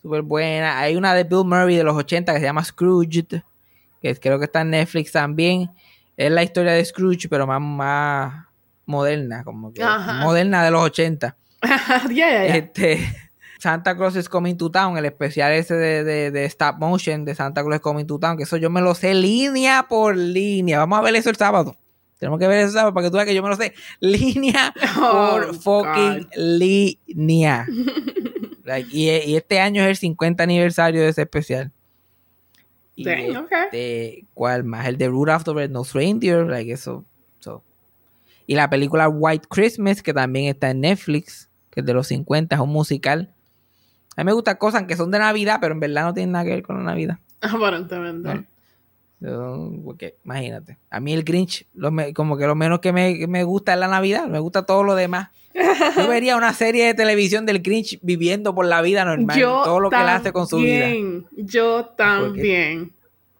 súper 0.00 0.22
buena. 0.22 0.78
Hay 0.78 0.96
una 0.96 1.14
de 1.14 1.24
Bill 1.24 1.44
Murray 1.44 1.76
de 1.76 1.84
los 1.84 1.96
80 1.96 2.32
que 2.32 2.40
se 2.40 2.44
llama 2.44 2.64
Scrooged, 2.64 3.42
que 4.00 4.16
creo 4.16 4.38
que 4.38 4.46
está 4.46 4.62
en 4.62 4.70
Netflix 4.70 5.12
también. 5.12 5.70
Es 6.16 6.30
la 6.30 6.42
historia 6.42 6.72
de 6.72 6.84
Scrooge, 6.84 7.28
pero 7.28 7.46
más, 7.46 7.60
más 7.60 8.46
moderna, 8.86 9.44
como 9.44 9.72
que 9.72 9.82
Ajá. 9.82 10.24
moderna 10.24 10.64
de 10.64 10.70
los 10.70 10.82
80. 10.82 11.36
ya, 11.62 12.10
ya, 12.10 12.46
ya. 12.46 12.56
Este, 12.56 12.98
Santa 13.58 13.96
Claus 13.96 14.16
is 14.16 14.28
Coming 14.28 14.56
to 14.56 14.70
Town, 14.70 14.96
el 14.98 15.04
especial 15.04 15.52
ese 15.52 15.74
de, 15.74 16.02
de, 16.02 16.30
de 16.30 16.44
stop 16.46 16.78
motion 16.78 17.24
de 17.24 17.34
Santa 17.34 17.62
Claus 17.62 17.76
is 17.76 17.80
Coming 17.80 18.06
to 18.06 18.18
Town, 18.18 18.36
que 18.36 18.42
eso 18.42 18.56
yo 18.56 18.70
me 18.70 18.80
lo 18.80 18.94
sé 18.94 19.14
línea 19.14 19.86
por 19.88 20.16
línea. 20.16 20.78
Vamos 20.78 20.98
a 20.98 21.02
ver 21.02 21.14
eso 21.14 21.30
el 21.30 21.36
sábado. 21.36 21.76
Tenemos 22.22 22.38
que 22.38 22.46
ver 22.46 22.58
eso 22.60 22.94
para 22.94 23.04
que 23.04 23.10
tú 23.10 23.16
veas 23.16 23.26
que 23.26 23.34
yo 23.34 23.42
me 23.42 23.48
lo 23.48 23.56
sé 23.56 23.74
línea 23.98 24.72
Oh, 24.96 25.30
por 25.32 25.54
fucking 25.56 26.20
God. 26.20 26.26
línea. 26.36 27.66
Like, 28.64 28.88
y, 28.96 29.10
y 29.10 29.34
este 29.34 29.58
año 29.58 29.82
es 29.82 29.88
el 29.88 29.96
50 29.96 30.40
aniversario 30.44 31.00
de 31.02 31.08
ese 31.08 31.22
especial. 31.22 31.72
Y 32.94 33.02
Dang, 33.04 33.44
este, 33.50 34.24
¿cuál 34.34 34.62
más? 34.62 34.86
El 34.86 34.98
de 34.98 35.08
Rudolph 35.08 35.42
the 35.42 35.52
Red-Nosed 35.52 35.94
Reindeer, 35.96 36.46
like 36.46 36.70
eso. 36.70 37.04
so. 37.40 37.64
Y 38.46 38.54
la 38.54 38.70
película 38.70 39.08
White 39.08 39.48
Christmas, 39.50 40.00
que 40.00 40.14
también 40.14 40.46
está 40.46 40.70
en 40.70 40.82
Netflix, 40.82 41.50
que 41.72 41.80
es 41.80 41.86
de 41.86 41.92
los 41.92 42.06
50, 42.06 42.54
es 42.54 42.60
un 42.60 42.70
musical. 42.70 43.34
A 44.16 44.22
mí 44.22 44.26
me 44.26 44.32
gustan 44.32 44.56
cosas 44.58 44.84
que 44.84 44.94
son 44.96 45.10
de 45.10 45.18
Navidad, 45.18 45.58
pero 45.60 45.74
en 45.74 45.80
verdad 45.80 46.04
no 46.04 46.14
tienen 46.14 46.30
nada 46.30 46.44
que 46.44 46.50
ver 46.52 46.62
con 46.62 46.76
la 46.76 46.84
Navidad. 46.84 47.18
Aparentemente. 47.40 48.32
No. 48.32 48.44
Porque, 49.84 50.16
imagínate. 50.24 50.78
A 50.90 51.00
mí 51.00 51.12
el 51.12 51.22
Grinch, 51.24 51.66
lo 51.74 51.90
me- 51.90 52.12
como 52.12 52.36
que 52.36 52.46
lo 52.46 52.54
menos 52.54 52.80
que 52.80 52.92
me, 52.92 53.26
me 53.28 53.44
gusta 53.44 53.74
es 53.74 53.78
la 53.78 53.88
Navidad, 53.88 54.26
me 54.26 54.38
gusta 54.38 54.64
todo 54.66 54.82
lo 54.82 54.94
demás. 54.94 55.28
Yo 55.96 56.08
vería 56.08 56.36
una 56.36 56.52
serie 56.54 56.86
de 56.86 56.94
televisión 56.94 57.44
del 57.46 57.60
Grinch 57.62 57.98
viviendo 58.02 58.54
por 58.54 58.66
la 58.66 58.80
vida 58.82 59.04
normal, 59.04 59.38
todo 59.40 59.80
lo 59.80 59.90
que 59.90 59.96
él 59.96 60.08
hace 60.08 60.32
con 60.32 60.46
su 60.46 60.58
vida. 60.58 60.86
también, 60.86 61.26
Yo 61.36 61.84
también. 61.96 62.92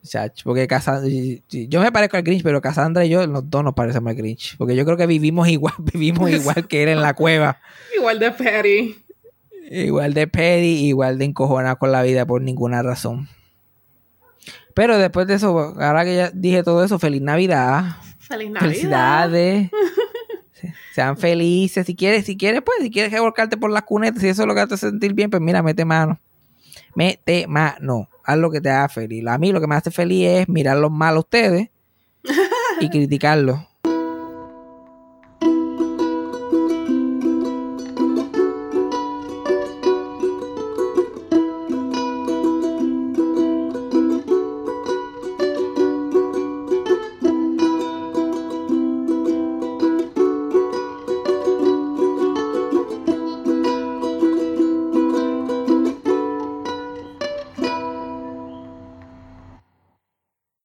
Chacho, 0.04 0.42
porque 0.44 0.66
Cassandra, 0.66 1.08
yo 1.48 1.80
me 1.80 1.92
parezco 1.92 2.16
al 2.16 2.24
Grinch, 2.24 2.42
pero 2.42 2.60
Cassandra 2.60 3.04
y 3.04 3.08
yo, 3.08 3.24
los 3.26 3.48
dos 3.48 3.62
nos 3.62 3.72
parecemos 3.72 4.10
al 4.10 4.16
Grinch. 4.16 4.56
Porque 4.58 4.74
yo 4.74 4.84
creo 4.84 4.96
que 4.96 5.06
vivimos 5.06 5.48
igual, 5.48 5.74
vivimos 5.92 6.28
igual 6.32 6.66
que 6.66 6.82
él 6.82 6.88
en 6.90 7.00
la 7.02 7.14
cueva. 7.14 7.60
Igual 7.96 8.18
de 8.18 8.30
Perry. 8.32 8.96
Igual 9.70 10.12
de 10.12 10.26
petty, 10.26 10.86
igual 10.88 11.16
de 11.18 11.24
encojonado 11.24 11.76
con 11.78 11.92
la 11.92 12.02
vida 12.02 12.26
por 12.26 12.42
ninguna 12.42 12.82
razón. 12.82 13.28
Pero 14.74 14.98
después 14.98 15.26
de 15.26 15.34
eso, 15.34 15.74
ahora 15.80 16.04
que 16.04 16.16
ya 16.16 16.30
dije 16.30 16.62
todo 16.62 16.84
eso, 16.84 16.98
feliz 16.98 17.22
Navidad. 17.22 17.96
Feliz 18.18 18.50
Navidad. 18.50 18.60
Felicidades. 18.70 19.70
Se- 20.52 20.74
Sean 20.94 21.16
felices. 21.16 21.86
Si 21.86 21.94
quieres, 21.96 22.24
si 22.26 22.36
quieres, 22.36 22.62
pues, 22.62 22.78
si 22.82 22.90
quieres 22.90 23.12
revolcarte 23.12 23.56
por 23.56 23.70
las 23.70 23.82
cunetas, 23.82 24.20
si 24.22 24.28
eso 24.28 24.42
es 24.42 24.48
lo 24.48 24.54
que 24.54 24.66
te 24.66 24.74
hace 24.74 24.88
sentir 24.88 25.12
bien, 25.14 25.28
pues 25.30 25.42
mira, 25.42 25.62
mete 25.62 25.84
mano. 25.84 26.20
Mete 26.94 27.46
mano. 27.46 28.08
Haz 28.24 28.38
lo 28.38 28.50
que 28.50 28.60
te 28.60 28.70
haga 28.70 28.88
feliz. 28.88 29.26
A 29.26 29.38
mí 29.38 29.50
lo 29.52 29.60
que 29.60 29.66
me 29.66 29.74
hace 29.74 29.90
feliz 29.90 30.28
es 30.28 30.48
mirar 30.48 30.76
los 30.76 30.90
mal 30.92 31.16
a 31.16 31.20
ustedes 31.20 31.68
y 32.80 32.88
criticarlos. 32.90 33.58